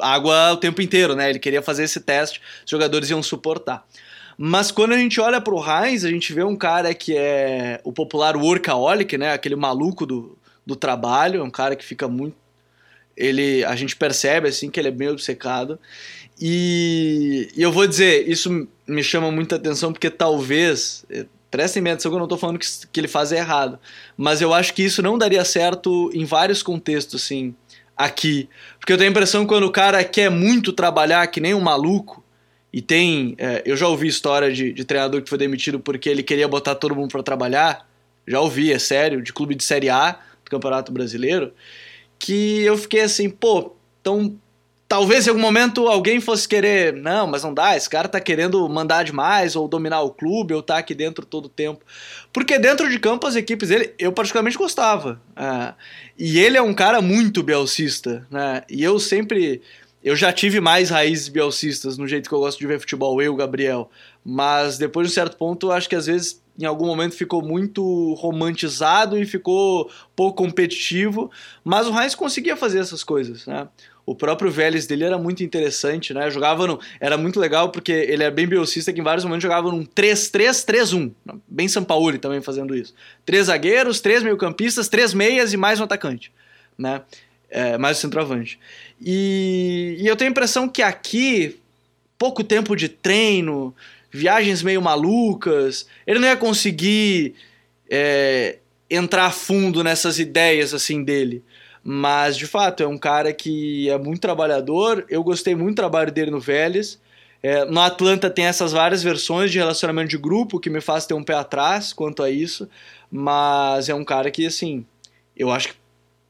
[0.00, 1.30] água o tempo inteiro, né?
[1.30, 3.86] Ele queria fazer esse teste, os jogadores iam suportar.
[4.42, 7.92] Mas quando a gente olha pro Heinz, a gente vê um cara que é o
[7.92, 9.34] popular workaholic, né?
[9.34, 12.34] Aquele maluco do, do trabalho, é um cara que fica muito.
[13.14, 15.78] Ele, a gente percebe assim que ele é bem obcecado.
[16.40, 21.04] E, e eu vou dizer, isso me chama muita atenção porque talvez.
[21.10, 23.78] Eh, prestem atenção que eu não estou falando que, que ele faz errado.
[24.16, 27.54] Mas eu acho que isso não daria certo em vários contextos, assim,
[27.94, 28.48] aqui.
[28.78, 31.60] Porque eu tenho a impressão que quando o cara quer muito trabalhar que nem um
[31.60, 32.24] maluco,
[32.72, 33.34] e tem.
[33.38, 36.74] É, eu já ouvi história de, de, treinador que foi demitido porque ele queria botar
[36.74, 37.88] todo mundo para trabalhar.
[38.26, 40.12] Já ouvi, é sério, de clube de Série A
[40.44, 41.52] do Campeonato Brasileiro.
[42.18, 44.36] Que eu fiquei assim, pô, então.
[44.86, 48.68] Talvez em algum momento alguém fosse querer, não, mas não dá, esse cara tá querendo
[48.68, 51.84] mandar demais, ou dominar o clube, ou tá aqui dentro todo o tempo.
[52.32, 55.22] Porque dentro de campo as equipes dele, eu particularmente gostava.
[55.36, 55.74] É,
[56.18, 58.64] e ele é um cara muito belcista, né?
[58.68, 59.62] E eu sempre
[60.02, 63.36] eu já tive mais raízes bielcistas no jeito que eu gosto de ver futebol, eu,
[63.36, 63.90] Gabriel.
[64.24, 68.14] Mas depois de um certo ponto, acho que às vezes, em algum momento, ficou muito
[68.14, 71.30] romantizado e ficou pouco competitivo.
[71.62, 73.68] Mas o Heinz conseguia fazer essas coisas, né?
[74.06, 76.30] O próprio Vélez dele era muito interessante, né?
[76.30, 79.70] Jogava no, era muito legal porque ele é bem bielcista que em vários momentos jogava
[79.70, 81.12] num 3-3-3-1.
[81.46, 82.94] Bem São Paulo também fazendo isso.
[83.24, 86.32] Três zagueiros, três meio-campistas, três meias e mais um atacante,
[86.76, 87.02] né?
[87.50, 88.58] É, mais um centroavante.
[89.00, 91.58] E, e eu tenho a impressão que aqui,
[92.16, 93.74] pouco tempo de treino,
[94.10, 97.34] viagens meio malucas, ele não ia conseguir
[97.90, 101.42] é, entrar a fundo nessas ideias assim dele.
[101.82, 105.04] Mas de fato é um cara que é muito trabalhador.
[105.08, 107.00] Eu gostei muito do trabalho dele no Vélez.
[107.42, 111.14] É, no Atlanta tem essas várias versões de relacionamento de grupo que me faz ter
[111.14, 112.68] um pé atrás quanto a isso,
[113.10, 114.84] mas é um cara que, assim,
[115.34, 115.74] eu acho que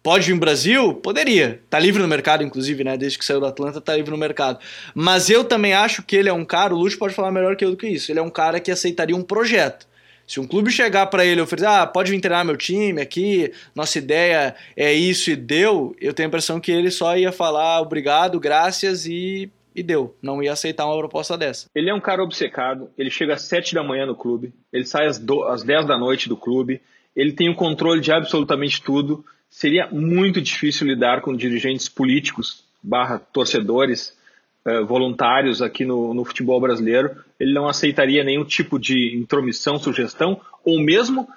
[0.03, 0.95] pode vir Brasil?
[0.95, 1.61] Poderia.
[1.69, 2.97] Tá livre no mercado, inclusive, né?
[2.97, 4.59] Desde que saiu do Atlanta, tá livre no mercado.
[4.95, 7.65] Mas eu também acho que ele é um cara, o Lúcio pode falar melhor que
[7.65, 9.89] eu do que isso, ele é um cara que aceitaria um projeto.
[10.27, 13.53] Se um clube chegar para ele e oferecer, ah, pode vir treinar meu time aqui,
[13.75, 17.81] nossa ideia é isso e deu, eu tenho a impressão que ele só ia falar
[17.81, 20.17] obrigado, graças e e deu.
[20.21, 21.67] Não ia aceitar uma proposta dessa.
[21.75, 25.07] Ele é um cara obcecado, ele chega às 7 da manhã no clube, ele sai
[25.07, 26.81] às, do, às 10 da noite do clube,
[27.15, 29.25] ele tem o controle de absolutamente tudo.
[29.51, 34.17] Seria muito difícil lidar com dirigentes políticos barra torcedores
[34.65, 37.23] eh, voluntários aqui no, no futebol brasileiro.
[37.39, 41.29] Ele não aceitaria nenhum tipo de intromissão, sugestão, ou mesmo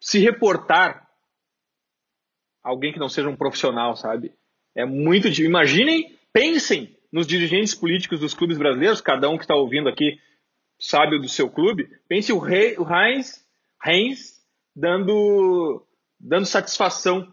[0.00, 1.06] se reportar
[2.62, 4.32] alguém que não seja um profissional, sabe?
[4.74, 5.46] É muito difícil.
[5.46, 10.18] Imaginem, pensem nos dirigentes políticos dos clubes brasileiros, cada um que está ouvindo aqui
[10.78, 13.44] sabe do seu clube, pense o, rei, o Heinz,
[13.84, 14.40] Heinz
[14.74, 15.84] dando,
[16.20, 17.32] dando satisfação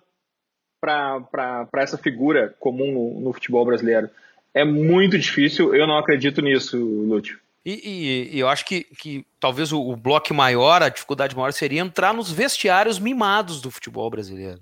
[0.80, 4.10] para essa figura comum no, no, futebol brasileiro.
[4.54, 7.38] É muito difícil, eu não acredito nisso, Lúcio.
[7.66, 11.52] E, e, e eu acho que, que talvez o, o bloco maior, a dificuldade maior
[11.52, 14.62] seria entrar nos vestiários mimados do futebol brasileiro.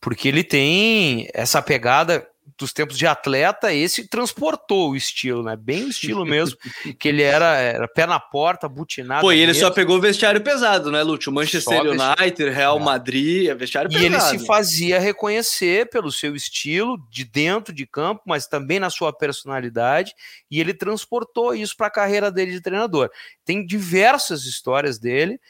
[0.00, 5.56] Porque ele tem essa pegada dos tempos de atleta, esse transportou o estilo, né?
[5.56, 6.56] Bem o estilo mesmo,
[6.98, 9.22] que ele era, era pé na porta, butinado.
[9.22, 9.62] Pô, e ele mesmo.
[9.62, 11.32] só pegou vestiário pesado, né, Lúcio?
[11.32, 12.82] Manchester United, Real é.
[12.82, 14.04] Madrid, é vestiário pesado.
[14.04, 18.90] E ele se fazia reconhecer pelo seu estilo, de dentro de campo, mas também na
[18.90, 20.14] sua personalidade,
[20.50, 23.10] e ele transportou isso para a carreira dele de treinador.
[23.44, 25.40] Tem diversas histórias dele,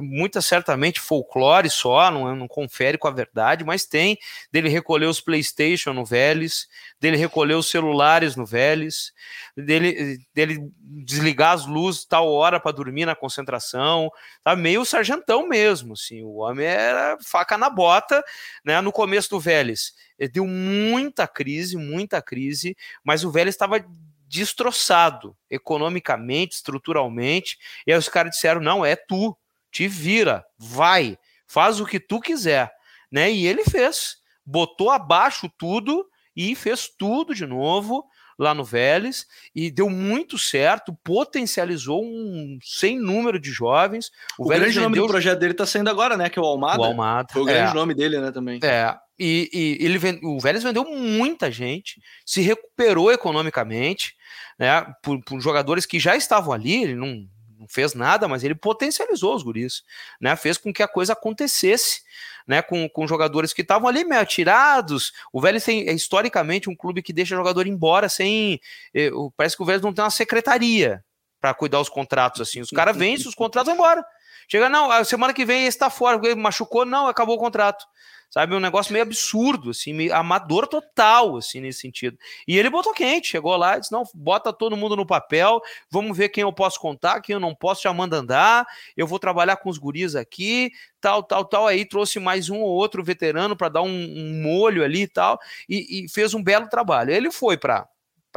[0.00, 4.18] muita certamente folclore só, não, não confere com a verdade, mas tem.
[4.52, 6.68] Dele recolher os PlayStation no Vélez,
[7.00, 9.12] dele recolher os celulares no Vélez,
[9.56, 14.10] dele, dele desligar as luzes tal hora para dormir na concentração,
[14.44, 14.54] tá?
[14.54, 18.22] Meio sargentão mesmo, assim, o homem era faca na bota,
[18.64, 19.94] né, no começo do Vélez.
[20.32, 23.82] Deu muita crise, muita crise, mas o Vélez estava
[24.30, 29.36] destroçado economicamente, estruturalmente, e aí os caras disseram: não, é tu,
[29.70, 31.16] te vira, vai,
[31.46, 32.70] faz o que tu quiser,
[33.10, 33.30] né?
[33.30, 38.04] E ele fez, botou abaixo tudo e fez tudo de novo
[38.40, 44.10] lá no Vélez e deu muito certo, potencializou um sem número de jovens.
[44.38, 44.82] O, o grande vendeu...
[44.82, 46.30] nome do projeto dele está saindo agora, né?
[46.30, 46.80] Que é o Almada.
[46.80, 47.28] O Almada.
[47.30, 47.74] Foi o grande é.
[47.74, 48.32] nome dele, né?
[48.32, 48.58] Também.
[48.64, 48.96] É.
[49.18, 50.20] E, e ele vend...
[50.24, 54.14] o Vélez vendeu muita gente, se recuperou economicamente,
[54.58, 54.86] né?
[55.02, 57.28] Por, por jogadores que já estavam ali, ele não
[57.60, 59.84] não fez nada, mas ele potencializou os guris,
[60.18, 60.34] né?
[60.34, 62.00] Fez com que a coisa acontecesse,
[62.46, 62.62] né?
[62.62, 65.12] Com, com jogadores que estavam ali meio atirados.
[65.30, 68.58] O Vélez tem, é historicamente, um clube que deixa jogador embora sem.
[68.94, 71.04] Eh, parece que o Vélez não tem uma secretaria
[71.38, 72.62] para cuidar os contratos, assim.
[72.62, 74.02] Os caras vencem, os contratos vão embora.
[74.48, 77.84] Chega, não, a semana que vem esse tá fora, machucou, não, acabou o contrato
[78.30, 78.54] sabe?
[78.54, 82.16] Um negócio meio absurdo, assim, meio amador total, assim, nesse sentido.
[82.46, 85.60] E ele botou quente, chegou lá disse: não, bota todo mundo no papel,
[85.90, 88.64] vamos ver quem eu posso contar, quem eu não posso, já manda andar,
[88.96, 90.70] eu vou trabalhar com os guris aqui,
[91.00, 91.66] tal, tal, tal.
[91.66, 95.38] Aí trouxe mais um ou outro veterano para dar um, um, molho ali e tal,
[95.68, 97.12] e, e fez um belo trabalho.
[97.12, 97.88] Ele foi para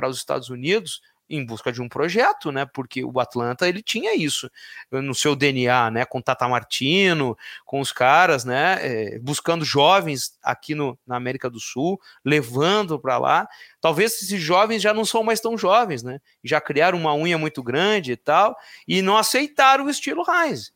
[0.07, 2.65] os Estados Unidos em busca de um projeto, né?
[2.65, 4.49] Porque o Atlanta ele tinha isso
[4.91, 6.05] no seu DNA, né?
[6.05, 8.77] Com Tata Martino, com os caras, né?
[8.81, 13.47] É, buscando jovens aqui no, na América do Sul, levando para lá.
[13.81, 16.19] Talvez esses jovens já não são mais tão jovens, né?
[16.43, 18.55] Já criaram uma unha muito grande e tal,
[18.87, 20.73] e não aceitaram o estilo Heinz.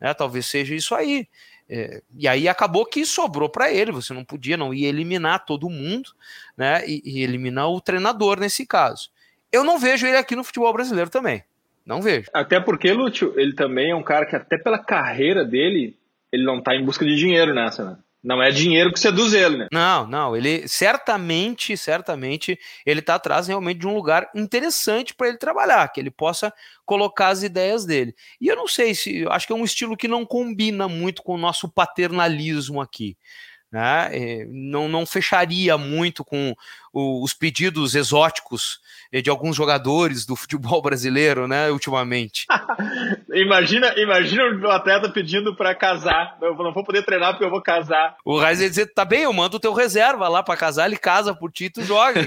[0.00, 0.14] Né?
[0.14, 1.28] Talvez seja isso aí.
[1.72, 3.92] É, e aí acabou que sobrou para ele.
[3.92, 6.10] Você não podia, não ia eliminar todo mundo,
[6.56, 6.84] né?
[6.88, 9.10] E, e eliminar o treinador nesse caso.
[9.52, 11.42] Eu não vejo ele aqui no futebol brasileiro também.
[11.84, 12.28] Não vejo.
[12.32, 15.96] Até porque, Lúcio, ele também é um cara que, até pela carreira dele,
[16.30, 17.96] ele não tá em busca de dinheiro nessa, né?
[18.22, 19.68] Não é dinheiro que seduz ele, né?
[19.72, 20.36] Não, não.
[20.36, 25.98] Ele certamente, certamente, ele tá atrás realmente de um lugar interessante para ele trabalhar, que
[25.98, 26.52] ele possa
[26.84, 28.14] colocar as ideias dele.
[28.38, 31.34] E eu não sei se, acho que é um estilo que não combina muito com
[31.34, 33.16] o nosso paternalismo aqui
[33.70, 34.08] né?
[34.12, 36.54] É, não, não fecharia muito com
[36.92, 38.80] os pedidos exóticos
[39.12, 42.46] eh, de alguns jogadores do futebol brasileiro, né, ultimamente.
[43.32, 46.36] imagina, imagina o atleta pedindo para casar.
[46.42, 48.16] Eu não vou poder treinar porque eu vou casar.
[48.24, 50.96] O Raiz ia dizer: tá bem, eu mando o teu reserva lá para casar, ele
[50.96, 52.20] casa por ti, tu joga.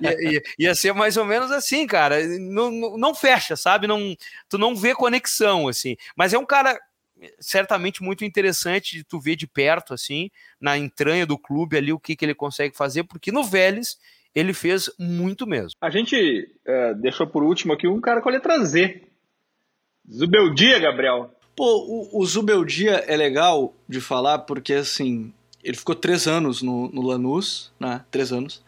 [0.00, 2.22] ia, ia, ia, ser mais ou menos assim, cara.
[2.38, 3.86] Não, não, não fecha, sabe?
[3.86, 4.14] Não,
[4.48, 5.96] tu não vê conexão, assim.
[6.14, 6.78] Mas é um cara
[7.40, 12.00] certamente muito interessante de tu ver de perto, assim, na entranha do clube ali, o
[12.00, 13.98] que, que ele consegue fazer, porque no Vélez
[14.34, 15.78] ele fez muito mesmo.
[15.80, 19.02] A gente é, deixou por último aqui um cara com a letra Z.
[20.10, 21.34] Zubeldia, Gabriel.
[21.56, 25.32] Pô, o, o Zubeldia é legal de falar porque, assim,
[25.64, 28.04] ele ficou três anos no, no Lanús, né?
[28.10, 28.62] Três anos.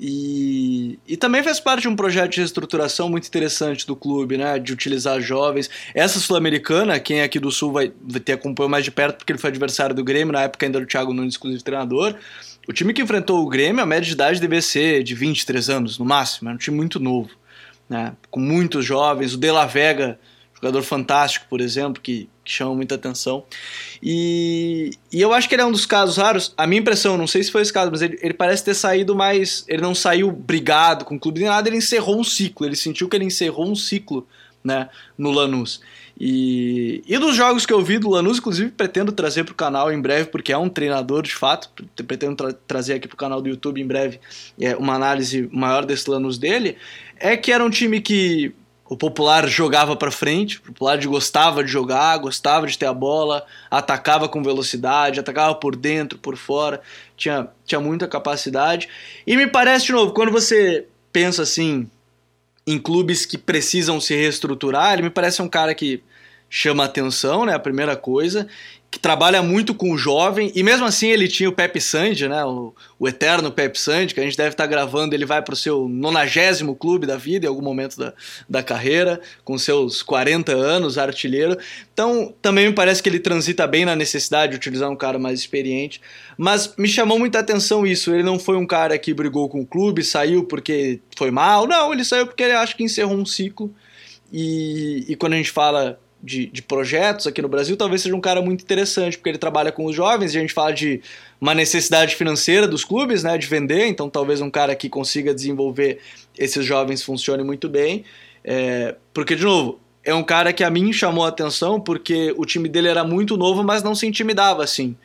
[0.00, 4.58] E, e também fez parte de um projeto de reestruturação muito interessante do clube, né?
[4.58, 5.68] De utilizar jovens.
[5.94, 9.32] Essa Sul-Americana, quem é aqui do Sul vai, vai ter acompanhado mais de perto, porque
[9.32, 12.14] ele foi adversário do Grêmio, na época ainda era o Thiago Nunes, inclusive treinador.
[12.68, 15.98] O time que enfrentou o Grêmio, a média de idade devia ser de 23 anos,
[15.98, 16.48] no máximo.
[16.48, 17.30] Era um time muito novo,
[17.88, 18.14] né?
[18.30, 19.34] Com muitos jovens.
[19.34, 20.18] O De La Vega
[20.60, 23.44] jogador fantástico, por exemplo, que, que chama muita atenção.
[24.02, 26.54] E, e, eu acho que ele é um dos casos raros.
[26.56, 29.14] A minha impressão, não sei se foi esse caso, mas ele, ele parece ter saído
[29.14, 29.66] mais.
[29.68, 32.64] Ele não saiu brigado com o clube nem nada, ele encerrou um ciclo.
[32.64, 34.26] Ele sentiu que ele encerrou um ciclo
[34.64, 35.82] né, no Lanús.
[36.18, 39.92] E, e dos jogos que eu vi do Lanús, inclusive pretendo trazer para o canal
[39.92, 41.70] em breve, porque é um treinador de fato.
[42.06, 44.18] Pretendo tra trazer aqui para o canal do YouTube em breve
[44.58, 46.78] é, uma análise maior desse Lanús dele.
[47.18, 48.54] É que era um time que
[48.88, 53.44] o Popular jogava para frente, o Popular gostava de jogar, gostava de ter a bola,
[53.70, 56.80] atacava com velocidade, atacava por dentro, por fora,
[57.14, 58.88] tinha, tinha muita capacidade.
[59.26, 61.88] E me parece, de novo, quando você pensa assim
[62.66, 66.02] em clubes que precisam se reestruturar, ele me parece um cara que
[66.50, 67.54] chama atenção, né?
[67.54, 68.46] A primeira coisa
[68.90, 72.42] que trabalha muito com o jovem, e mesmo assim ele tinha o Pep Sandy, né,
[72.44, 75.56] o, o eterno Pep Sandy, que a gente deve estar gravando, ele vai para o
[75.56, 78.14] seu nonagésimo clube da vida em algum momento da,
[78.48, 81.58] da carreira, com seus 40 anos, artilheiro.
[81.92, 85.38] Então, também me parece que ele transita bem na necessidade de utilizar um cara mais
[85.38, 86.00] experiente,
[86.38, 89.66] mas me chamou muita atenção isso, ele não foi um cara que brigou com o
[89.66, 93.74] clube, saiu porque foi mal, não, ele saiu porque ele acha que encerrou um ciclo,
[94.32, 98.20] e, e quando a gente fala de, de, projetos aqui no Brasil, talvez seja um
[98.20, 101.00] cara muito interessante, porque ele trabalha com os jovens e a gente fala de
[101.40, 106.00] uma necessidade financeira dos clubes, né, de vender, então talvez um cara que consiga desenvolver
[106.36, 108.04] esses jovens funcione muito bem.
[108.44, 112.44] É, porque, de novo, é um cara que a mim chamou a atenção porque o
[112.44, 114.96] time dele era muito novo, mas não se intimidava assim.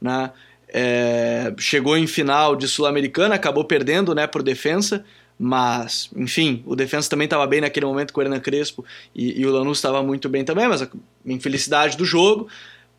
[0.00, 0.30] Né?
[0.68, 5.04] É, chegou em final de Sul-Americana, acabou perdendo né, por defesa
[5.44, 9.44] mas, enfim, o defensa também estava bem naquele momento com o Hernan Crespo e, e
[9.44, 10.88] o Lanús estava muito bem também, mas a
[11.26, 12.46] infelicidade do jogo,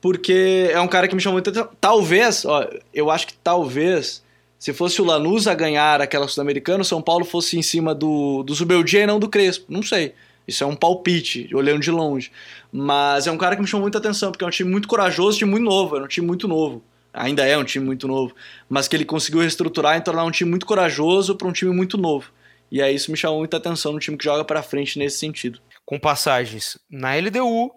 [0.02, 1.70] porque é um cara que me chamou muito atenção.
[1.80, 4.22] Talvez, ó, eu acho que talvez,
[4.60, 8.44] se fosse o Lanús a ganhar aquela Sul-Americana, o São Paulo fosse em cima do,
[8.44, 9.68] do Zubeldia e não do Crespo.
[9.70, 10.14] Não sei.
[10.46, 12.30] Isso é um palpite, olhando de longe.
[12.70, 15.38] Mas é um cara que me chamou muita atenção, porque é um time muito corajoso,
[15.38, 16.84] um time muito novo, era um time muito novo
[17.14, 18.36] ainda é um time muito novo,
[18.68, 21.98] mas que ele conseguiu reestruturar e tornar um time muito corajoso para um time muito
[21.98, 22.32] novo.
[22.72, 25.62] E aí isso me chamou muita atenção no time que joga para frente nesse sentido.
[25.86, 27.72] Com passagens na LDU,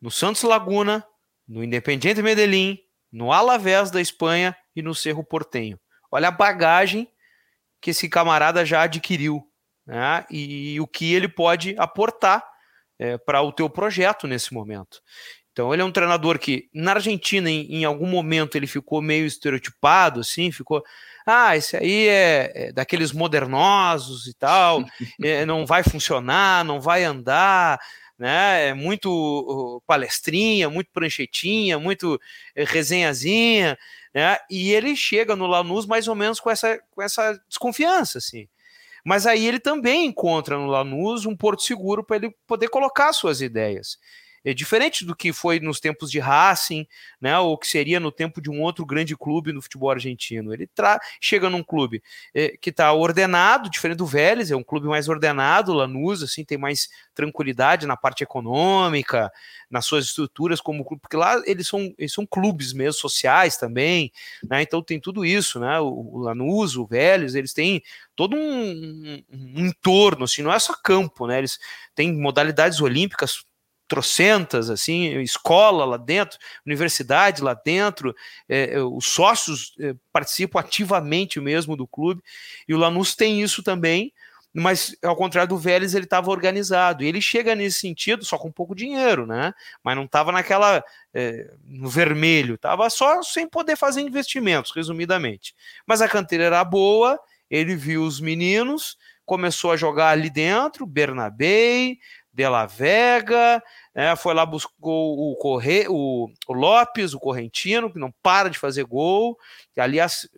[0.00, 1.02] no Santos Laguna,
[1.48, 2.78] no Independiente Medellín,
[3.10, 5.80] no Alavés da Espanha e no Cerro Portenho.
[6.10, 7.08] Olha a bagagem
[7.80, 9.42] que esse camarada já adquiriu
[9.86, 10.24] né?
[10.30, 12.44] e, o que ele pode aportar
[12.98, 15.00] é, para o teu projeto nesse momento.
[15.52, 19.26] Então ele é um treinador que na Argentina em, em, algum momento ele ficou meio
[19.26, 20.82] estereotipado, assim, ficou,
[21.26, 24.82] ah, esse aí é, é daqueles modernosos e tal,
[25.22, 27.78] é, não vai funcionar, não vai andar,
[28.18, 28.68] né?
[28.68, 32.18] É muito palestrinha, muito pranchetinha, muito uh,
[32.54, 33.76] resenhazinha,
[34.14, 34.38] né?
[34.50, 38.48] E ele chega no Lanús mais ou menos com essa, com essa desconfiança, assim.
[39.04, 43.40] Mas aí ele também encontra no Lanús um porto seguro para ele poder colocar suas
[43.40, 43.98] ideias.
[44.44, 46.86] É diferente do que foi nos tempos de Racing,
[47.20, 50.52] né, ou que seria no tempo de um outro grande clube no futebol argentino.
[50.52, 50.68] Ele
[51.20, 52.02] chega num clube
[52.34, 56.58] é, que está ordenado, diferente do Vélez, é um clube mais ordenado, Lanús, assim, tem
[56.58, 59.30] mais tranquilidade na parte econômica,
[59.70, 64.10] nas suas estruturas como clube, porque lá eles são, eles são clubes mesmo, sociais também,
[64.48, 67.82] né, então tem tudo isso, né, o, o Lanús, o Vélez, eles têm
[68.16, 71.58] todo um, um, um entorno, assim, não é só campo, né, eles
[71.94, 73.44] têm modalidades olímpicas
[73.92, 78.16] trocentas, assim, escola lá dentro, universidade lá dentro,
[78.48, 82.22] é, é, os sócios é, participam ativamente mesmo do clube,
[82.66, 84.10] e o Lanús tem isso também,
[84.50, 88.50] mas ao contrário do Vélez, ele estava organizado, e ele chega nesse sentido só com
[88.50, 89.52] pouco dinheiro, né,
[89.84, 90.82] mas não estava naquela,
[91.12, 95.54] é, no vermelho, estava só sem poder fazer investimentos, resumidamente,
[95.86, 97.20] mas a canteira era boa,
[97.50, 101.96] ele viu os meninos, começou a jogar ali dentro, Bernabé,
[102.32, 103.62] De La Vega,
[103.94, 108.58] é, foi lá, buscou o, Corre, o, o Lopes, o Correntino, que não para de
[108.58, 109.38] fazer gol.
[109.76, 110.28] Aliás,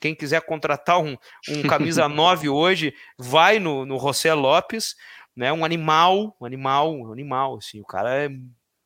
[0.00, 1.16] quem quiser contratar um,
[1.48, 4.96] um camisa 9 hoje, vai no, no José Lopes,
[5.36, 5.52] né?
[5.52, 8.28] Um animal, um animal, um animal, assim, o cara é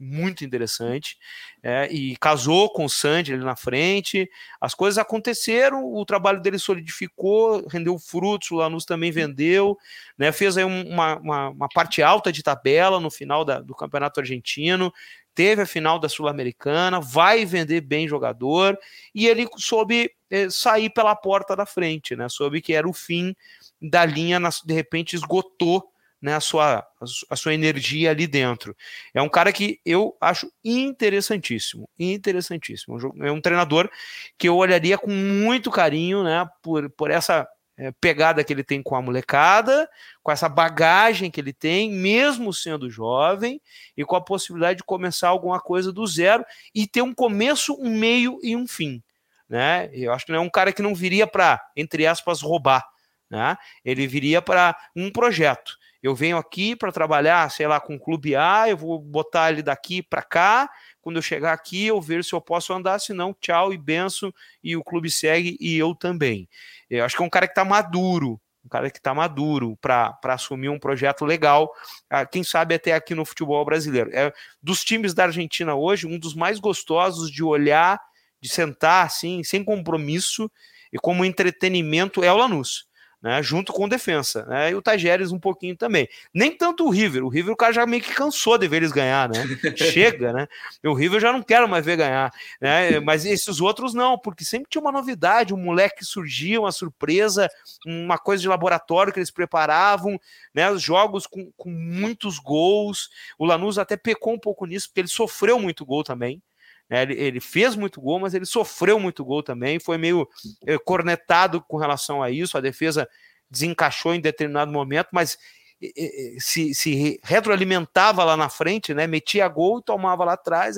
[0.00, 1.18] muito interessante,
[1.62, 4.28] é, e casou com o Sandy ali na frente,
[4.58, 9.76] as coisas aconteceram, o trabalho dele solidificou, rendeu frutos, o Lanús também vendeu,
[10.16, 14.20] né, fez aí uma, uma, uma parte alta de tabela no final da, do Campeonato
[14.20, 14.90] Argentino,
[15.34, 18.78] teve a final da Sul-Americana, vai vender bem jogador,
[19.14, 23.34] e ele soube é, sair pela porta da frente, né, soube que era o fim
[23.80, 25.90] da linha, de repente esgotou
[26.20, 26.86] né, a, sua,
[27.30, 28.76] a sua energia ali dentro.
[29.14, 32.98] É um cara que eu acho interessantíssimo, interessantíssimo.
[33.24, 33.90] É um treinador
[34.36, 37.48] que eu olharia com muito carinho, né, por, por essa
[37.80, 39.88] é, pegada que ele tem com a molecada,
[40.22, 43.58] com essa bagagem que ele tem, mesmo sendo jovem,
[43.96, 46.44] e com a possibilidade de começar alguma coisa do zero
[46.74, 49.02] e ter um começo, um meio e um fim.
[49.48, 49.88] Né?
[49.94, 52.86] Eu acho que não é um cara que não viria para, entre aspas, roubar.
[53.30, 53.56] Né?
[53.82, 55.79] Ele viria para um projeto.
[56.02, 59.62] Eu venho aqui para trabalhar, sei lá, com o clube A, eu vou botar ele
[59.62, 60.70] daqui para cá.
[61.02, 64.32] Quando eu chegar aqui, eu ver se eu posso andar, se não, tchau e benção,
[64.62, 66.48] e o clube segue e eu também.
[66.88, 70.18] Eu acho que é um cara que está maduro, um cara que está maduro para
[70.24, 71.70] assumir um projeto legal,
[72.08, 74.10] ah, quem sabe até aqui no futebol brasileiro.
[74.12, 74.32] É
[74.62, 78.00] dos times da Argentina hoje, um dos mais gostosos de olhar,
[78.40, 80.50] de sentar assim, sem compromisso
[80.92, 82.89] e como entretenimento é o Lanús
[83.22, 86.08] né, junto com defensa, né, e o Tajeres um pouquinho também.
[86.32, 88.92] Nem tanto o River, o River o cara já meio que cansou de ver eles
[88.92, 89.34] ganhar, né,
[89.76, 90.48] chega, né,
[90.82, 94.44] e o River já não quero mais ver ganhar, né, mas esses outros não, porque
[94.44, 97.48] sempre tinha uma novidade, um moleque que surgia, uma surpresa,
[97.86, 100.18] uma coisa de laboratório que eles preparavam,
[100.54, 105.00] né, os jogos com, com muitos gols, o Lanús até pecou um pouco nisso, porque
[105.00, 106.42] ele sofreu muito gol também,
[106.90, 110.28] né, ele, ele, fez muito gol, mas ele sofreu muito gol também, foi meio
[110.66, 112.58] eh, cornetado com relação a isso.
[112.58, 113.08] A defesa
[113.48, 115.38] desencaixou em determinado momento, mas
[115.80, 120.76] eh, eh, se, se retroalimentava lá na frente, né, metia gol e tomava lá atrás.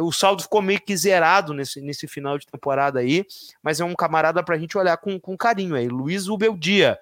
[0.00, 3.26] o saldo ficou meio que zerado nesse, nesse final de temporada aí,
[3.60, 5.88] mas é um camarada para a gente olhar com, com carinho aí.
[5.88, 6.96] Luiz Ubeldia,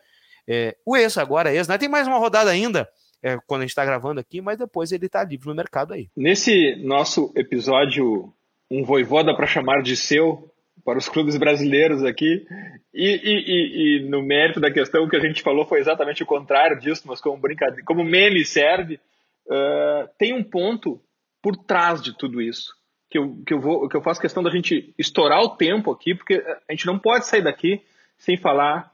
[0.49, 1.77] é, o ex agora, ex, né?
[1.77, 2.89] Tem mais uma rodada ainda
[3.25, 6.11] é, quando a gente está gravando aqui, mas depois ele está livre no mercado aí.
[6.15, 8.31] Nesse nosso episódio,
[8.71, 10.53] um voivoda para chamar de seu,
[10.85, 12.47] para os clubes brasileiros aqui,
[12.93, 16.79] e, e, e, no mérito da questão que a gente falou foi exatamente o contrário
[16.79, 19.01] disso, mas como brincadeira, como meme serve,
[19.47, 21.01] uh, tem um ponto
[21.41, 22.75] por trás de tudo isso.
[23.09, 26.15] Que eu, que, eu vou, que eu faço questão da gente estourar o tempo aqui,
[26.15, 27.81] porque a gente não pode sair daqui
[28.19, 28.93] sem falar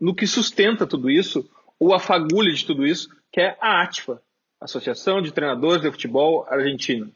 [0.00, 1.46] no que sustenta tudo isso,
[1.78, 4.20] ou a fagulha de tudo isso, que é a ATFA,
[4.60, 7.12] Associação de Treinadores de Futebol Argentino.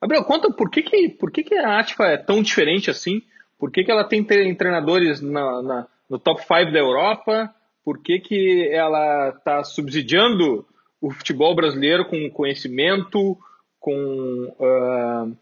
[0.00, 3.22] Gabriel, conta por que, que, por que, que a ATFA é tão diferente assim?
[3.58, 7.54] Por que, que ela tem treinadores na, na, no top 5 da Europa?
[7.82, 10.66] Por que, que ela está subsidiando
[11.00, 13.38] o futebol brasileiro com conhecimento,
[13.80, 15.36] com, uh,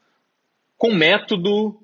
[0.78, 1.81] com método?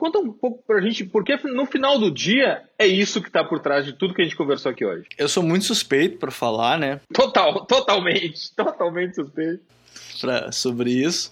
[0.00, 3.60] Conta um pouco pra gente, porque no final do dia é isso que tá por
[3.60, 5.06] trás de tudo que a gente conversou aqui hoje.
[5.18, 7.02] Eu sou muito suspeito para falar, né?
[7.12, 9.62] Total, totalmente, totalmente suspeito.
[10.18, 11.30] Pra, sobre isso.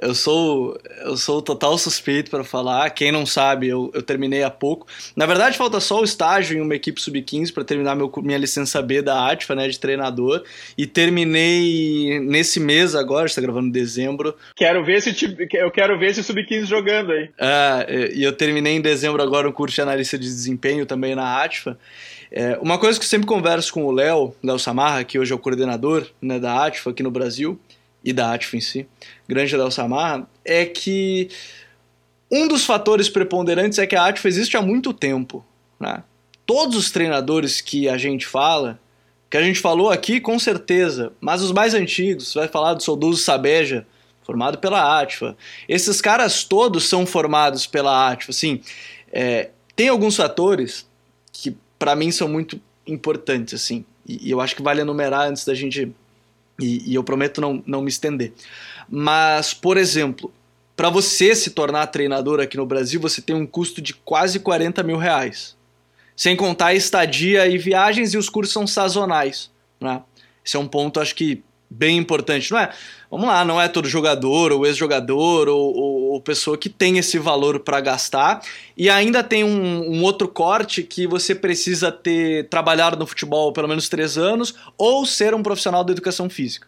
[0.00, 2.90] Eu sou eu sou total suspeito para falar.
[2.90, 4.86] Quem não sabe, eu, eu terminei há pouco.
[5.14, 8.80] Na verdade, falta só o estágio em uma equipe sub-15 para terminar meu, minha licença
[8.80, 10.42] B da ATFA, né, de treinador.
[10.76, 14.34] E terminei nesse mês agora, está gravando em dezembro.
[14.56, 15.10] Quero ver esse
[15.52, 17.30] eu quero ver esse sub-15 jogando aí.
[17.38, 21.42] É, e eu terminei em dezembro agora o curso de analista de desempenho também na
[21.42, 21.78] ATFA.
[22.32, 25.34] É, uma coisa que eu sempre converso com o Léo, Léo Samarra, que hoje é
[25.34, 27.58] o coordenador né, da ATFA aqui no Brasil,
[28.04, 28.86] e da ATF em si,
[29.28, 31.28] Grande Del Samarra, é que
[32.30, 35.44] um dos fatores preponderantes é que a ATF existe há muito tempo.
[35.78, 36.02] Né?
[36.46, 38.80] Todos os treinadores que a gente fala,
[39.28, 42.82] que a gente falou aqui com certeza, mas os mais antigos, você vai falar do
[42.82, 43.86] saudoso Sabeja,
[44.22, 45.36] formado pela ATFA.
[45.68, 48.30] Esses caras todos são formados pela ATFA.
[48.30, 48.60] Assim,
[49.12, 50.86] é, tem alguns fatores
[51.32, 55.44] que para mim são muito importantes, assim, e, e eu acho que vale enumerar antes
[55.44, 55.92] da gente
[56.60, 58.32] e, e eu prometo não, não me estender.
[58.88, 60.32] Mas, por exemplo,
[60.76, 64.82] para você se tornar treinador aqui no Brasil, você tem um custo de quase 40
[64.82, 65.56] mil reais.
[66.16, 69.50] Sem contar estadia e viagens, e os cursos são sazonais.
[69.80, 70.02] Né?
[70.44, 72.50] Esse é um ponto, acho que, bem importante.
[72.50, 72.70] Não é,
[73.08, 77.18] vamos lá, não é todo jogador, ou ex-jogador, ou, ou, ou, pessoa que tem esse
[77.18, 78.42] valor para gastar.
[78.76, 83.68] E ainda tem um, um, outro corte que você precisa ter trabalhado no futebol pelo
[83.68, 86.66] menos três anos, ou ser um profissional da educação física.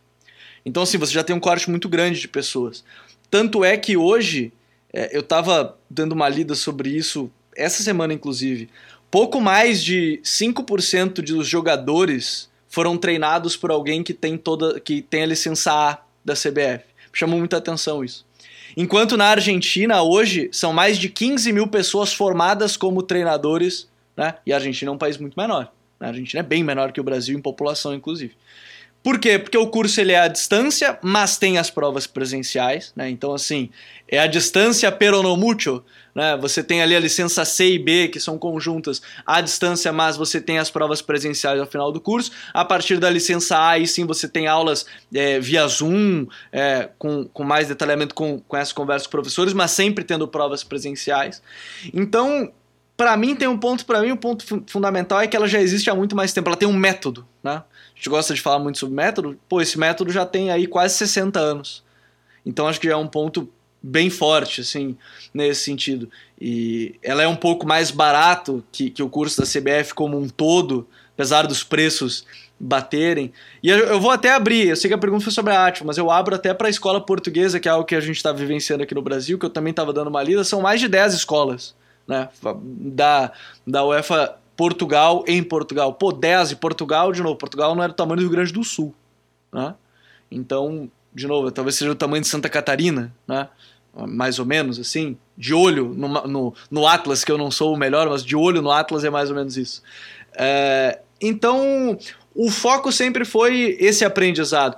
[0.64, 2.84] Então, assim, você já tem um corte muito grande de pessoas.
[3.28, 4.53] Tanto é que hoje,
[4.92, 8.70] é, eu estava dando uma lida sobre isso essa semana, inclusive.
[9.11, 15.25] Pouco mais de 5% dos jogadores foram treinados por alguém que tem toda que tem
[15.25, 16.87] a licença A da CBF.
[17.12, 18.25] chamou muita atenção isso.
[18.75, 24.37] Enquanto na Argentina, hoje, são mais de 15 mil pessoas formadas como treinadores, né?
[24.47, 25.70] E a Argentina é um país muito menor.
[26.01, 28.35] A Argentina é bem menor que o Brasil em população, inclusive.
[29.03, 29.38] Por quê?
[29.38, 33.11] Porque o curso ele é à distância, mas tem as provas presenciais, né?
[33.11, 33.68] Então, assim,
[34.07, 35.82] é a distância pero no mucho,
[36.14, 36.36] né?
[36.36, 40.40] Você tem ali a licença C e B, que são conjuntas à distância, mas você
[40.40, 42.30] tem as provas presenciais ao final do curso.
[42.55, 47.24] A partir da licença A, aí sim você tem aulas é, via Zoom, é, com,
[47.24, 51.42] com mais detalhamento com, com essa conversa com professores, mas sempre tendo provas presenciais.
[51.92, 52.53] Então,
[52.96, 55.90] para mim tem um ponto, para mim um ponto fundamental é que ela já existe
[55.90, 57.62] há muito mais tempo, ela tem um método, né?
[58.03, 61.38] Gente gosta de falar muito sobre método, pô, esse método já tem aí quase 60
[61.38, 61.84] anos.
[62.44, 63.48] Então acho que já é um ponto
[63.80, 64.98] bem forte, assim,
[65.32, 66.11] nesse sentido.
[66.40, 70.28] E ela é um pouco mais barato que, que o curso da CBF como um
[70.28, 70.84] todo,
[71.14, 72.26] apesar dos preços
[72.59, 73.32] baterem.
[73.62, 75.86] E eu, eu, vou até abrir, eu sei que a pergunta foi sobre a Atma,
[75.86, 78.32] mas eu abro até para a escola portuguesa, que é algo que a gente está
[78.32, 81.14] vivenciando aqui no Brasil, que eu também estava dando uma lida, são mais de 10
[81.14, 81.72] escolas
[82.09, 82.28] né,
[82.64, 83.30] da,
[83.64, 85.92] da UEFA Portugal em Portugal.
[85.92, 88.62] Pô, 10 e Portugal, de novo, Portugal não era o tamanho do Rio Grande do
[88.62, 88.94] Sul.
[89.52, 89.74] Né?
[90.30, 93.48] Então, de novo, talvez seja o tamanho de Santa Catarina, né?
[94.06, 97.76] mais ou menos assim, de olho no, no, no, Atlas, que eu não sou o
[97.76, 99.82] melhor, mas de olho no Atlas é mais ou menos isso.
[100.36, 101.98] É, então,
[102.32, 104.76] o foco sempre foi esse aprendizado.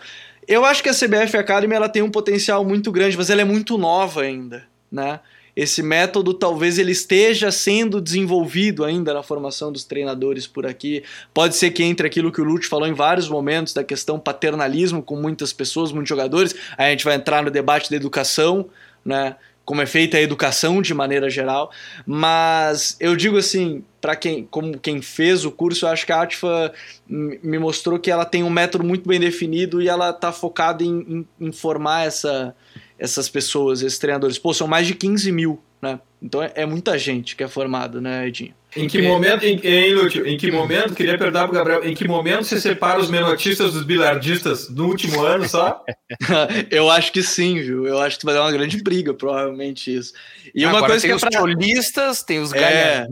[0.49, 3.45] Eu acho que a CBF Academy ela tem um potencial muito grande, mas ela é
[3.45, 5.21] muito nova ainda, né?
[5.57, 11.05] Esse método talvez ele esteja sendo desenvolvido ainda na formação dos treinadores por aqui.
[11.33, 15.03] Pode ser que entre aquilo que o Lute falou em vários momentos da questão paternalismo
[15.03, 16.55] com muitas pessoas, muitos jogadores.
[16.77, 18.67] Aí a gente vai entrar no debate da educação,
[19.05, 19.37] né?
[19.65, 21.71] Como é feita a educação de maneira geral,
[22.05, 26.21] mas eu digo assim, para quem, como quem fez o curso, eu acho que a
[26.21, 26.71] Atfa
[27.09, 31.27] me mostrou que ela tem um método muito bem definido e ela está focada em,
[31.41, 32.55] em, em formar essa,
[32.99, 34.39] essas pessoas, esses treinadores.
[34.39, 36.01] Pô, são mais de 15 mil, né?
[36.23, 38.55] Então é, é muita gente que é formada, né, Edinho?
[38.77, 42.09] Em que momento, em, em, Lúcio, em que momento, queria perguntar pro Gabriel, em que
[42.09, 45.81] momento você separa os menotistas dos bilardistas no último ano só?
[46.73, 47.87] eu acho que sim, viu?
[47.87, 50.13] Eu acho que vai dar uma grande briga, provavelmente isso.
[50.53, 51.29] E uma coisa tem que é pra...
[51.29, 53.07] os cholistas, tem os é...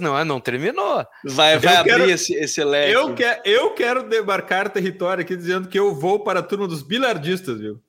[0.00, 0.22] não é?
[0.22, 1.04] Não terminou.
[1.24, 2.92] Vai, vai abrir quero, esse, esse leque.
[2.92, 6.82] Eu, quer, eu quero demarcar território aqui dizendo que eu vou para a turma dos
[6.82, 7.80] bilardistas, viu?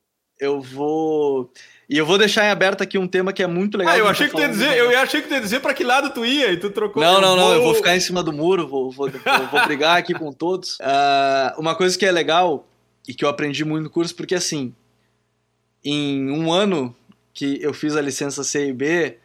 [0.41, 1.51] Eu vou.
[1.87, 3.93] E eu vou deixar em aberto aqui um tema que é muito legal.
[3.93, 5.83] Ah, eu achei que, tu ia dizer, eu achei que tu ia dizer para que
[5.83, 7.03] lado tu ia e tu trocou.
[7.03, 9.97] Não, não, não, eu vou ficar em cima do muro, vou, vou, vou, vou brigar
[9.97, 10.79] aqui com todos.
[10.79, 12.67] Uh, uma coisa que é legal
[13.07, 14.73] e que eu aprendi muito no curso, porque assim,
[15.83, 16.95] em um ano
[17.33, 19.17] que eu fiz a licença C e B,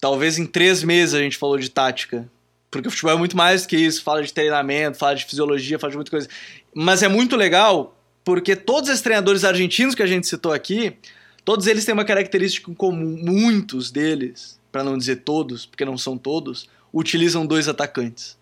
[0.00, 2.28] talvez em três meses a gente falou de tática.
[2.70, 5.78] Porque o futebol é muito mais do que isso, fala de treinamento, fala de fisiologia,
[5.78, 6.28] fala de muita coisa.
[6.74, 7.97] Mas é muito legal
[8.28, 10.92] porque todos esses treinadores argentinos que a gente citou aqui,
[11.46, 13.18] todos eles têm uma característica em comum.
[13.24, 18.36] Muitos deles, para não dizer todos, porque não são todos, utilizam dois atacantes.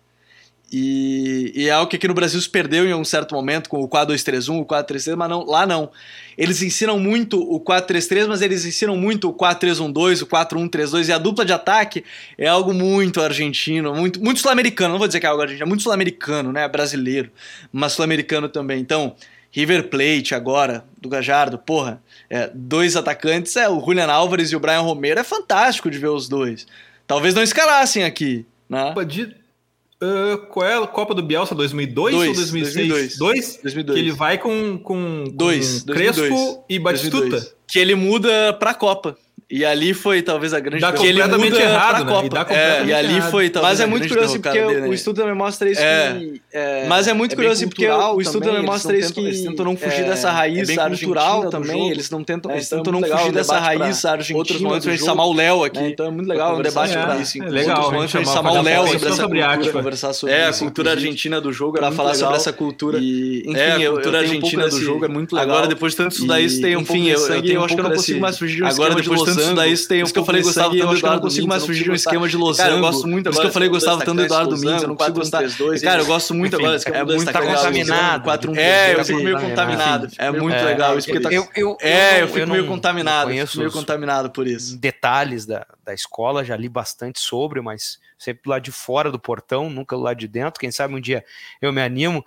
[0.69, 3.81] E, e, é algo que aqui no Brasil se perdeu em um certo momento com
[3.81, 5.89] o 4-2-3-1, o 4-3-3, mas não, lá não.
[6.37, 11.17] Eles ensinam muito o 4-3-3, mas eles ensinam muito o 4-3-1-2, o 4-1-3-2, e a
[11.17, 12.03] dupla de ataque
[12.37, 15.69] é algo muito argentino, muito, muito sul-americano, não vou dizer que é algo argentino, é
[15.69, 17.31] muito sul-americano, né, brasileiro,
[17.71, 18.81] mas sul-americano também.
[18.81, 19.15] Então,
[19.57, 21.99] River Plate agora, do Gajardo, porra,
[22.29, 26.09] é, dois atacantes, é o Julian Álvares e o Brian Romero, é fantástico de ver
[26.09, 26.67] os dois.
[27.07, 28.93] Talvez não escalassem aqui, né?
[29.07, 32.75] De, uh, qual é a Copa do Bielsa, 2002 dois, ou 2006?
[32.75, 33.17] 2002.
[33.17, 33.59] Dois?
[33.63, 33.99] 2002.
[33.99, 36.59] Que ele vai com, com, com dois, Crespo 2002.
[36.69, 37.29] e Batistuta.
[37.29, 37.55] 2002.
[37.65, 39.17] Que ele muda pra Copa.
[39.49, 42.25] E ali foi talvez a grande dá completamente ele errado, né?
[42.25, 43.31] E, dá é, e ali errado.
[43.31, 44.87] foi talvez Mas é muito curioso porque dele, né?
[44.89, 46.17] o estudo também mostra isso é.
[46.19, 49.41] que é, Mas é muito é curioso porque o estudo também mostra isso que eles
[49.41, 53.01] tentam não fugir é, dessa raiz é cultural também, eles não tentam, eles tentam não
[53.01, 54.37] fugir dessa raiz argentina.
[54.37, 55.79] Outros momentos a gente chamar o Léo aqui.
[55.79, 57.41] Então é muito legal um debate para isso.
[57.41, 61.39] Legal, a gente chamar o Léo sobre essa cultura, conversar sobre É, a cultura argentina
[61.39, 62.99] do jogo, para falar sobre essa cultura.
[62.99, 65.55] Enfim, a cultura argentina do jogo é muito legal.
[65.55, 68.19] Agora depois de tanto estudar isso tem um enfim, eu acho que eu não consigo
[68.19, 70.41] mais fugir de um Agora depois de tanto estudar isso tem um que eu falei
[70.41, 72.69] gostava tanto do Eduardo Domingues, eu não consigo mais fugir de um esquema de losango.
[72.69, 74.95] Cara, eu gosto muito isso que eu falei gostava tanto do Eduardo Domingues, eu não
[74.95, 75.43] consigo gostar.
[75.81, 76.77] Cara, eu gosto muito agora.
[76.85, 78.57] É muito contaminado.
[78.57, 80.07] É, eu fico meio contaminado.
[80.17, 80.97] É muito legal.
[80.97, 81.29] Isso tá...
[81.81, 83.29] É, eu fico meio contaminado.
[83.29, 84.77] meio contaminado por isso.
[84.77, 89.19] Detalhes da, da escola, já li bastante sobre, mas sempre do lado de fora do
[89.19, 90.59] portão, nunca do lado de dentro.
[90.59, 91.23] Quem sabe um dia
[91.61, 92.25] eu me animo.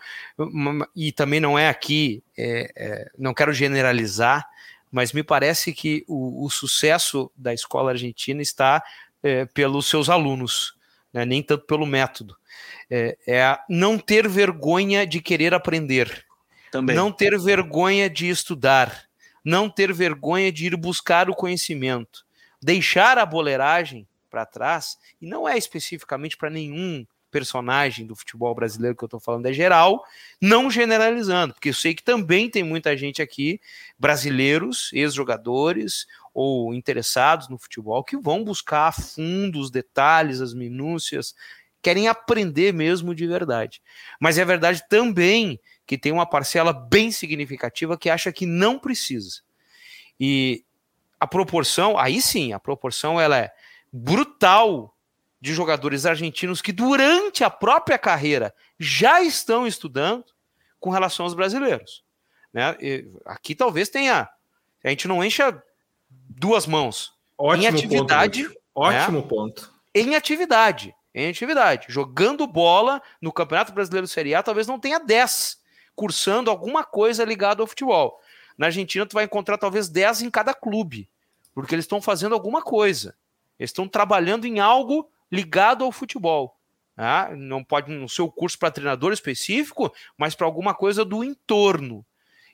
[0.94, 4.46] E também não é aqui, é, é, não quero generalizar,
[4.90, 8.82] mas me parece que o, o sucesso da escola argentina está
[9.22, 10.74] é, pelos seus alunos,
[11.12, 11.24] né?
[11.24, 12.36] nem tanto pelo método.
[12.90, 16.26] É, é não ter vergonha de querer aprender,
[16.72, 16.96] Também.
[16.96, 19.08] não ter vergonha de estudar.
[19.44, 22.26] não ter vergonha de ir buscar o conhecimento,
[22.60, 28.97] deixar a boleiragem para trás, e não é especificamente para nenhum personagem do futebol brasileiro
[28.97, 30.05] que eu estou falando, é geral,
[30.40, 33.61] não generalizando, porque eu sei que também tem muita gente aqui,
[33.98, 41.35] brasileiros, ex-jogadores ou interessados no futebol, que vão buscar a fundo os detalhes, as minúcias,
[41.82, 43.82] querem aprender mesmo de verdade.
[44.20, 49.40] Mas é verdade também que tem uma parcela bem significativa que acha que não precisa.
[50.19, 50.65] E
[51.19, 53.52] a proporção, aí sim, a proporção ela é
[53.93, 54.94] brutal
[55.40, 60.26] de jogadores argentinos que durante a própria carreira já estão estudando
[60.78, 62.04] com relação aos brasileiros.
[62.52, 62.76] Né?
[62.80, 64.28] E aqui talvez tenha,
[64.84, 65.62] a gente não encha
[66.10, 67.14] duas mãos.
[67.38, 68.60] Ótimo em atividade, ponto.
[68.74, 69.26] Ótimo né?
[69.26, 69.74] ponto.
[69.94, 75.58] Em atividade, em atividade, jogando bola no Campeonato Brasileiro Série A, talvez não tenha 10
[75.94, 78.20] cursando alguma coisa ligada ao futebol.
[78.56, 81.08] Na Argentina tu vai encontrar talvez 10 em cada clube,
[81.54, 83.16] porque eles estão fazendo alguma coisa.
[83.58, 86.57] Eles estão trabalhando em algo ligado ao futebol.
[86.97, 87.31] Tá?
[87.35, 92.05] Não pode no seu curso para treinador específico, mas para alguma coisa do entorno.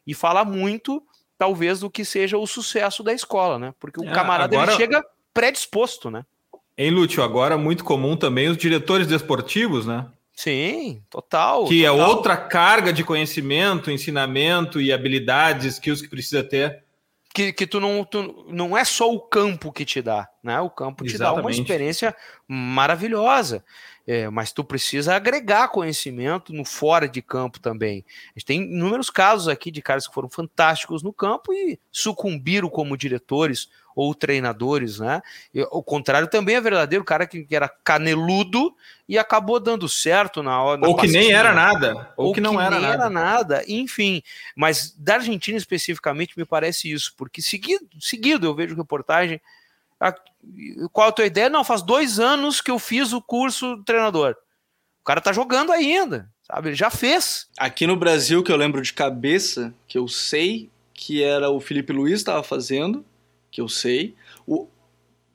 [0.07, 1.03] E fala muito,
[1.37, 3.75] talvez, do que seja o sucesso da escola, né?
[3.81, 5.05] Porque o É, camarada agora- ele chega
[5.35, 6.25] predisposto, né?
[6.79, 10.07] Em Lúcio, agora muito comum também os diretores desportivos, né?
[10.33, 11.65] Sim, total.
[11.65, 12.09] Que é total.
[12.09, 16.85] outra carga de conhecimento, ensinamento e habilidades, skills que precisa ter.
[17.37, 20.59] Que, que tu não, tu, não é só o campo que te dá, né?
[20.59, 21.61] O campo te dá uma Exatamente.
[21.61, 22.17] experiência
[22.49, 23.63] maravilhosa,
[24.07, 28.07] é, mas tu precisa agregar conhecimento no fora de campo também.
[28.29, 32.71] A gente tem inúmeros casos aqui de caras que foram fantásticos no campo e sucumbiram
[32.71, 35.23] como diretores ou treinadores, né?
[35.73, 38.77] O contrário também é verdadeiro, o cara que, que era caneludo
[39.09, 40.87] e acabou dando certo na hora.
[40.87, 42.13] Ou que nem pastinha era nada.
[42.15, 42.95] Ou, que não era nem nada.
[42.95, 44.23] era nada, enfim.
[44.55, 49.41] Mas da Argentina especificamente me parece isso, porque seguido, seguido eu vejo reportagem.
[49.99, 50.15] a-
[50.93, 51.49] qual a tua ideia?
[51.49, 54.37] Não, faz dois anos que eu fiz o curso treinador.
[55.01, 56.69] O cara tá jogando ainda, sabe?
[56.69, 57.49] Ele já fez.
[57.59, 61.93] Aqui no Brasil, que eu lembro de cabeça, que eu sei que era o Felipe
[61.93, 63.05] Luiz estava fazendo,
[63.57, 64.15] que eu sei.
[64.47, 64.69] O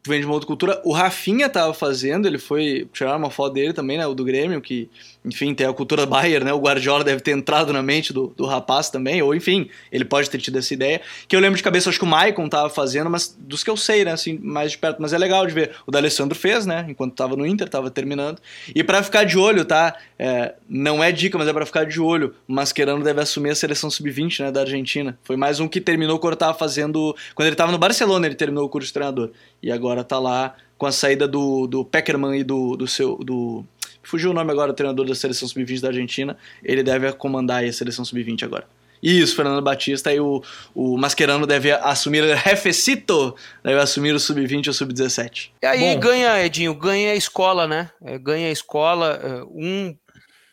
[0.08, 0.82] vem de uma outra cultura.
[0.84, 4.06] O Rafinha estava fazendo, ele foi tirar uma foto dele também, né?
[4.06, 4.90] O do Grêmio, que,
[5.24, 6.52] enfim, tem a cultura Bayer, né?
[6.52, 10.30] O Guardiola deve ter entrado na mente do, do rapaz também, ou enfim, ele pode
[10.30, 11.00] ter tido essa ideia.
[11.28, 13.78] Que eu lembro de cabeça, acho que o Maicon tava fazendo, mas dos que eu
[13.78, 14.12] sei, né?
[14.12, 15.00] Assim, mais de perto.
[15.00, 15.72] Mas é legal de ver.
[15.86, 16.86] O D'Alessandro fez, né?
[16.90, 18.40] Enquanto tava no Inter, tava terminando.
[18.74, 19.96] E para ficar de olho, tá?
[20.18, 22.34] É, não é dica, mas é para ficar de olho.
[22.48, 24.52] O Mascherano deve assumir a seleção sub-20, né?
[24.52, 25.18] Da Argentina.
[25.24, 27.16] Foi mais um que terminou quando tava fazendo.
[27.36, 29.30] Quando ele tava no Barcelona, ele terminou o curso de treinador.
[29.62, 33.16] E agora tá lá com a saída do, do Peckerman e do, do seu.
[33.18, 33.64] Do,
[34.04, 36.38] fugiu o nome agora, do treinador da seleção sub-20 da Argentina.
[36.64, 38.68] Ele deve comandar aí a seleção sub-20 agora.
[39.02, 40.44] Isso, Fernando Batista e o,
[40.76, 45.52] o Mascherano deve assumir o Refecito, deve assumir o sub-20 ou sub-17.
[45.62, 46.00] E aí Bom.
[46.00, 47.90] ganha, Edinho, ganha a escola, né?
[48.02, 49.96] É, ganha a escola, é, um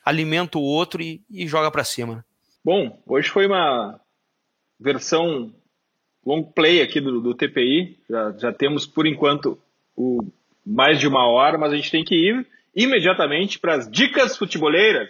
[0.05, 2.25] alimenta o outro e, e joga para cima.
[2.65, 4.01] Bom, hoje foi uma
[4.81, 5.53] versão
[6.25, 7.99] long play aqui do, do TPI.
[8.09, 9.59] Já, já temos, por enquanto,
[9.95, 10.25] o
[10.65, 15.09] mais de uma hora, mas a gente tem que ir imediatamente para as dicas futeboleiras.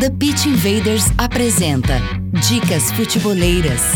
[0.00, 2.00] The Pitch Invaders apresenta
[2.48, 3.92] Dicas Futeboleiras.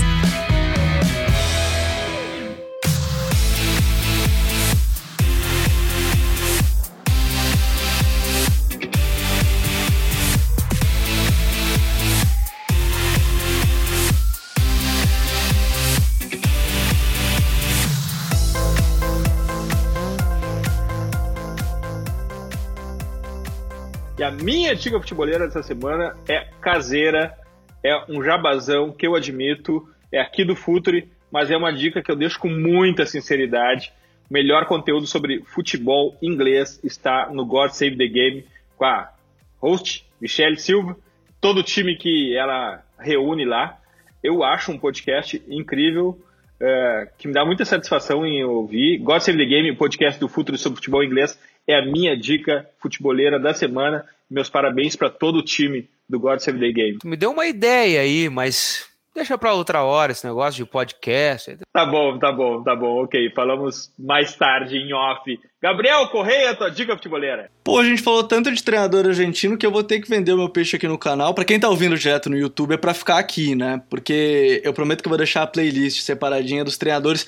[24.42, 27.36] Minha dica futeboleira dessa semana é caseira,
[27.82, 32.10] é um jabazão que eu admito, é aqui do Futre, mas é uma dica que
[32.10, 33.92] eu deixo com muita sinceridade.
[34.28, 38.44] O melhor conteúdo sobre futebol inglês está no God Save the Game
[38.76, 39.12] com a
[39.58, 40.96] host Michelle Silva,
[41.40, 43.78] todo o time que ela reúne lá.
[44.22, 46.18] Eu acho um podcast incrível,
[46.60, 48.98] é, que me dá muita satisfação em ouvir.
[48.98, 52.68] God Save the Game, o podcast do Futuro sobre futebol inglês, é a minha dica
[52.80, 54.04] futeboleira da semana.
[54.30, 56.98] Meus parabéns para todo o time do God Save the Game.
[56.98, 61.58] Tu me deu uma ideia aí, mas deixa para outra hora esse negócio de podcast.
[61.72, 63.30] Tá bom, tá bom, tá bom, ok.
[63.34, 65.38] Falamos mais tarde em off.
[65.60, 67.50] Gabriel Correia, tua dica futeboleira.
[67.64, 70.36] Pô, a gente falou tanto de treinador argentino que eu vou ter que vender o
[70.36, 71.34] meu peixe aqui no canal.
[71.34, 73.82] Pra quem tá ouvindo direto no YouTube, é pra ficar aqui, né?
[73.88, 77.26] Porque eu prometo que eu vou deixar a playlist separadinha dos treinadores.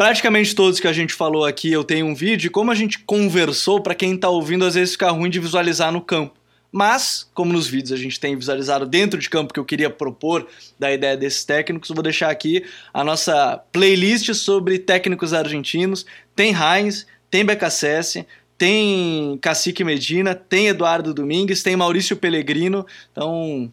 [0.00, 2.46] Praticamente todos que a gente falou aqui eu tenho um vídeo.
[2.46, 5.92] E como a gente conversou, pra quem tá ouvindo, às vezes fica ruim de visualizar
[5.92, 6.40] no campo.
[6.72, 10.48] Mas, como nos vídeos a gente tem visualizado dentro de campo que eu queria propor
[10.78, 12.64] da ideia desses técnicos, vou deixar aqui
[12.94, 16.06] a nossa playlist sobre técnicos argentinos.
[16.34, 22.86] Tem Heinz, tem BKSS, tem Cacique Medina, tem Eduardo Domingues, tem Maurício Pellegrino.
[23.12, 23.70] Então,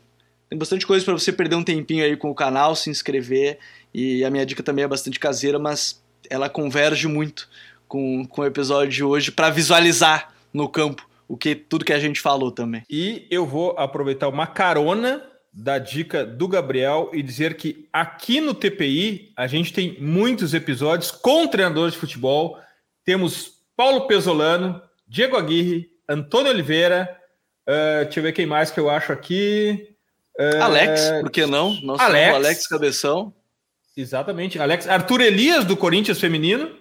[0.49, 3.60] tem bastante coisa para você perder um tempinho aí com o canal, se inscrever.
[3.94, 7.49] E a minha dica também é bastante caseira, mas ela converge muito
[7.88, 11.99] com, com o episódio de hoje para visualizar no campo o que tudo que a
[11.99, 12.84] gente falou também.
[12.90, 15.22] E eu vou aproveitar uma carona
[15.52, 21.12] da dica do Gabriel e dizer que aqui no TPI a gente tem muitos episódios
[21.12, 22.60] com treinadores de futebol.
[23.04, 27.10] Temos Paulo Pesolano, Diego Aguirre, Antônio Oliveira.
[27.68, 29.95] Uh, deixa eu ver quem mais que eu acho aqui.
[30.40, 31.74] Uh, Alex, por que não?
[31.82, 33.34] Nosso Alex, Alex Cabeção.
[33.98, 34.60] Exatamente.
[34.60, 36.78] Alex Arthur Elias, do Corinthians Feminino.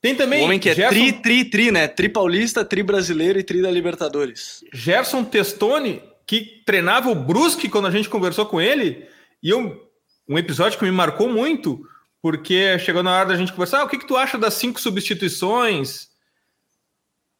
[0.00, 0.42] Tem também.
[0.42, 0.94] O homem que é Gerson...
[0.94, 1.88] tri, tri, tri, né?
[1.88, 4.64] Tri paulista, tri brasileiro e tri da Libertadores.
[4.72, 9.08] Gerson Testoni, que treinava o Brusque quando a gente conversou com ele,
[9.42, 9.90] e eu,
[10.28, 11.84] um episódio que me marcou muito,
[12.20, 14.80] porque chegou na hora da gente conversar, ah, o que, que tu acha das cinco
[14.80, 16.08] substituições?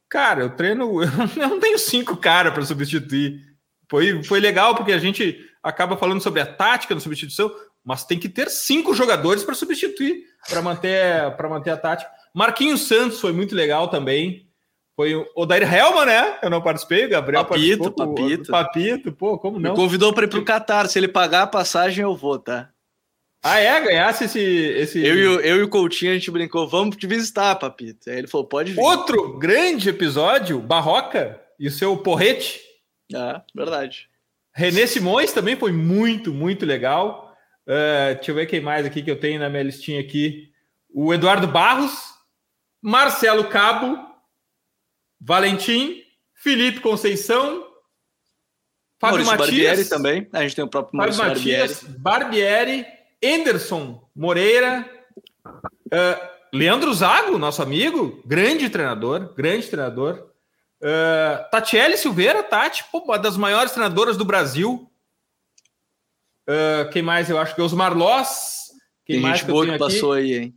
[0.09, 3.41] Cara, eu treino, eu não tenho cinco caras para substituir.
[3.89, 7.53] Foi, foi legal porque a gente acaba falando sobre a tática da substituição,
[7.83, 12.09] mas tem que ter cinco jogadores para substituir, para manter, manter a tática.
[12.33, 14.47] Marquinhos Santos foi muito legal também.
[14.95, 16.37] Foi o Odair Helman, né?
[16.41, 17.91] Eu não participei, o Gabriel Papito.
[17.91, 18.51] Papito.
[18.51, 19.71] Papito, pô, como não?
[19.71, 20.87] Me convidou para ir para o Catar.
[20.87, 22.69] Se ele pagar a passagem, eu vou, tá?
[23.41, 23.81] Ah, é?
[23.81, 24.39] Ganhasse esse.
[24.39, 25.05] esse...
[25.05, 28.09] Eu, e o, eu e o Coutinho, a gente brincou, vamos te visitar, Papito.
[28.09, 28.79] Aí ele falou, pode vir.
[28.79, 32.61] Outro grande episódio, Barroca e o seu porrete.
[33.13, 34.07] Ah, verdade.
[34.53, 37.32] René Simões também foi muito, muito legal.
[37.67, 40.51] Uh, deixa eu ver quem mais aqui que eu tenho na minha listinha aqui.
[40.93, 41.93] O Eduardo Barros,
[42.81, 43.97] Marcelo Cabo,
[45.19, 46.01] Valentim,
[46.35, 47.65] Felipe Conceição,
[48.99, 49.67] Fábio Maurício Matias.
[49.67, 50.29] Barbieri também.
[50.33, 52.83] A gente tem o próprio Fábio Maurício Matias, Barbieri.
[52.83, 54.89] Barbieri, Anderson Moreira,
[55.45, 60.29] uh, Leandro Zago, nosso amigo, grande treinador, grande treinador.
[60.81, 64.89] Uh, Tatiele Silveira, Tati, pô, uma das maiores treinadoras do Brasil.
[66.47, 68.71] Uh, quem mais eu acho que é Osmar Loss.
[69.05, 70.55] Quem Tem mais gente que boa que passou aí, hein?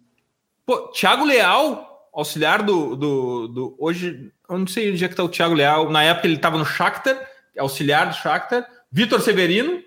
[0.65, 5.23] Pô, Thiago Leal, auxiliar do, do, do, Hoje, eu não sei onde é que está
[5.23, 5.91] o Thiago Leal.
[5.91, 7.19] Na época ele estava no Shakhtar,
[7.59, 8.69] auxiliar do Shakhtar.
[8.91, 9.83] Vitor Severino.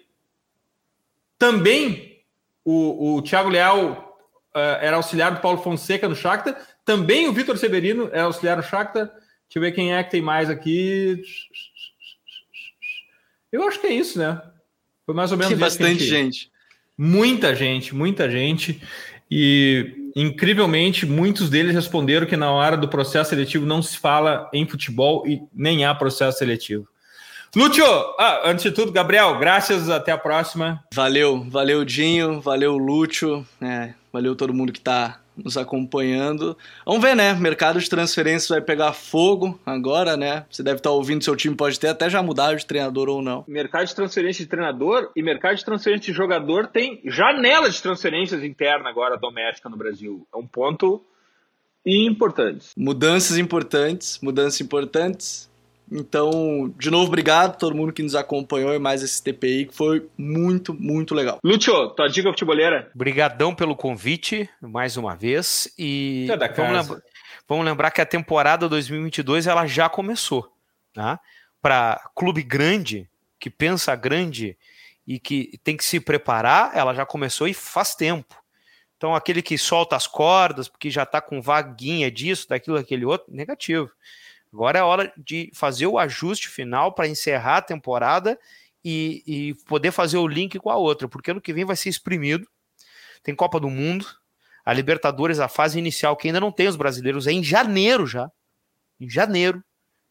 [1.37, 2.21] Também
[2.63, 4.19] o, o Thiago Leal
[4.55, 6.57] uh, era auxiliar do Paulo Fonseca no Shakhtar.
[6.85, 9.07] Também o Vitor Severino era auxiliar do Shakhtar.
[9.07, 11.21] Deixa eu ver quem é que tem mais aqui.
[13.51, 14.41] Eu acho que é isso, né?
[15.09, 16.51] Foi mais ou menos bastante gente.
[16.95, 18.79] Muita gente, muita gente.
[19.31, 24.67] E, incrivelmente, muitos deles responderam que na hora do processo seletivo não se fala em
[24.67, 26.87] futebol e nem há processo seletivo.
[27.55, 27.83] Lúcio,
[28.19, 30.83] ah, antes de tudo, Gabriel, graças, até a próxima.
[30.93, 36.57] Valeu, valeu, Dinho, valeu, Lúcio, é, valeu todo mundo que está nos acompanhando.
[36.85, 37.33] Vamos ver, né?
[37.33, 40.45] Mercado de transferências vai pegar fogo agora, né?
[40.49, 43.43] Você deve estar ouvindo, seu time pode ter até já mudado de treinador ou não.
[43.47, 48.43] Mercado de transferência de treinador e mercado de transferência de jogador tem janela de transferências
[48.43, 50.27] interna agora, doméstica no Brasil.
[50.33, 51.03] É um ponto
[51.85, 52.69] importante.
[52.77, 55.48] Mudanças importantes, mudanças importantes.
[55.91, 59.75] Então, de novo, obrigado a todo mundo que nos acompanhou em mais esse TPI, que
[59.75, 61.39] foi muito, muito legal.
[61.43, 62.91] Lúcio, tua dica futebolera?
[62.93, 65.71] Obrigadão pelo convite, mais uma vez.
[65.77, 67.03] E é vamos, lembra
[67.47, 70.53] vamos, lembrar que a temporada 2022 ela já começou.
[70.93, 71.19] Tá?
[71.61, 73.09] Para clube grande,
[73.39, 74.57] que pensa grande
[75.07, 78.35] e que tem que se preparar, ela já começou e faz tempo.
[78.95, 83.33] Então, aquele que solta as cordas, porque já está com vaguinha disso, daquilo, daquele outro,
[83.33, 83.89] negativo.
[84.51, 88.39] Agora é hora de fazer o ajuste final para encerrar a temporada
[88.83, 91.89] e, e, poder fazer o link com a outra, porque ano que vem vai ser
[91.89, 92.47] exprimido.
[93.21, 94.07] Tem Copa do Mundo,
[94.65, 98.31] a Libertadores, a fase inicial, que ainda não tem os brasileiros, é em janeiro já.
[98.99, 99.63] Em janeiro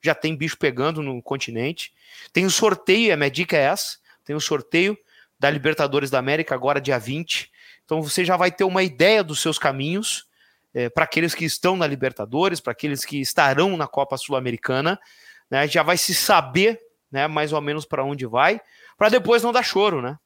[0.03, 1.93] já tem bicho pegando no continente.
[2.33, 4.97] Tem o sorteio, a minha dica é essa: tem o sorteio
[5.39, 7.51] da Libertadores da América agora, dia 20.
[7.85, 10.28] Então você já vai ter uma ideia dos seus caminhos
[10.75, 14.99] é, para aqueles que estão na Libertadores, para aqueles que estarão na Copa Sul-Americana,
[15.51, 16.81] né, já vai se saber
[17.11, 18.61] né, mais ou menos para onde vai,
[18.97, 20.19] para depois não dar choro, né?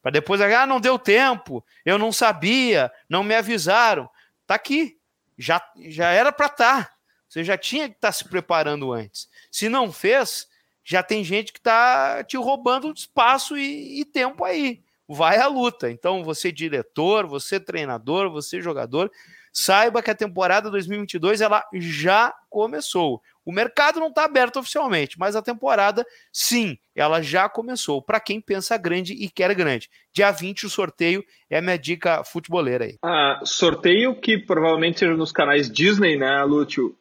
[0.00, 4.08] Para depois, ah, não deu tempo, eu não sabia, não me avisaram.
[4.46, 4.96] Tá aqui,
[5.36, 6.84] já, já era para estar.
[6.84, 6.92] Tá.
[7.28, 9.28] Você já tinha que estar tá se preparando antes.
[9.50, 10.46] Se não fez,
[10.84, 14.82] já tem gente que está te roubando espaço e, e tempo aí.
[15.06, 15.90] Vai à luta.
[15.90, 19.10] Então, você diretor, você treinador, você jogador,
[19.58, 23.20] saiba que a temporada 2022 ela já começou.
[23.44, 28.00] O mercado não está aberto oficialmente, mas a temporada, sim, ela já começou.
[28.00, 29.90] Para quem pensa grande e quer grande.
[30.12, 32.98] Dia 20, o sorteio é a minha dica futeboleira aí.
[33.02, 36.96] Ah, sorteio que provavelmente seja nos canais Disney, né, Lúcio?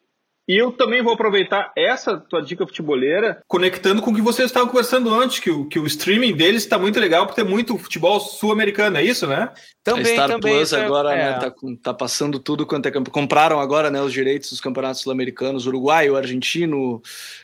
[0.47, 3.41] E eu também vou aproveitar essa tua dica futeboleira.
[3.47, 6.77] Conectando com o que vocês estavam conversando antes, que o, que o streaming deles está
[6.77, 9.51] muito legal por ter muito futebol sul-americano, é isso, né?
[9.83, 10.55] Também, a Star também.
[10.55, 11.17] Plus agora é.
[11.17, 11.53] né, tá,
[11.83, 13.11] tá, passando tudo quanto é campo.
[13.11, 17.01] Compraram agora né, os direitos dos campeonatos sul-americanos, uruguaio, argentino,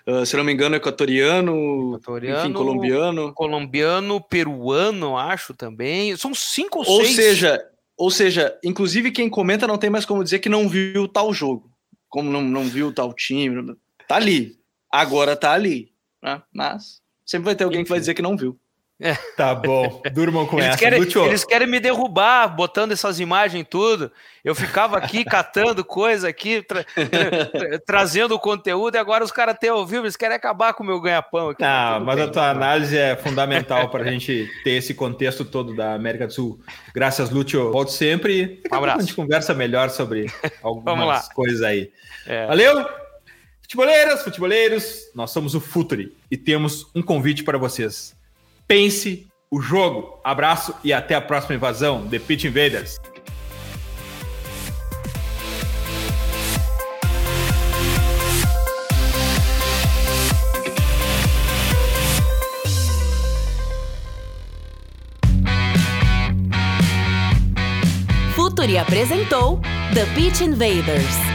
[0.08, 3.34] uh, se não me engano, equatoriano, equatoriano, enfim, colombiano.
[3.34, 6.16] Colombiano, peruano, acho também.
[6.16, 7.10] São cinco ou, ou seis.
[7.10, 7.66] Ou seja,
[7.98, 11.73] ou seja, inclusive quem comenta não tem mais como dizer que não viu tal jogo
[12.14, 13.76] como não, não viu tal time.
[14.08, 14.56] Tá ali.
[14.92, 15.92] Agora tá ali.
[16.22, 16.44] Né?
[16.54, 18.60] Mas sempre vai ter alguém que vai dizer que não viu.
[19.00, 19.16] É.
[19.36, 20.78] Tá bom, durmam com eles essa.
[20.78, 24.12] Querem, eles querem me derrubar, botando essas imagens tudo.
[24.46, 29.58] Eu ficava aqui catando coisa aqui, tra tra trazendo o conteúdo, e agora os caras
[29.60, 31.64] têm ouvido, eles querem acabar com o meu ganha-pão aqui.
[31.64, 35.76] Não, mas bem, a tua análise é fundamental para a gente ter esse contexto todo
[35.76, 36.60] da América do Sul.
[36.94, 37.72] Graças, Lúcio.
[37.72, 38.62] Volto sempre.
[38.72, 39.00] Um abraço.
[39.00, 41.92] A gente conversa melhor sobre algumas coisas aí.
[42.28, 42.46] É.
[42.46, 42.88] Valeu!
[43.64, 48.13] Futeboleiras, futeboleiros, nós somos o Futuri e temos um convite para vocês
[48.68, 50.20] pense o jogo.
[50.24, 53.00] Abraço e até a próxima invasão, The Pitch Invaders.
[68.36, 69.60] Futuri apresentou
[69.94, 71.33] The Pitch Invaders.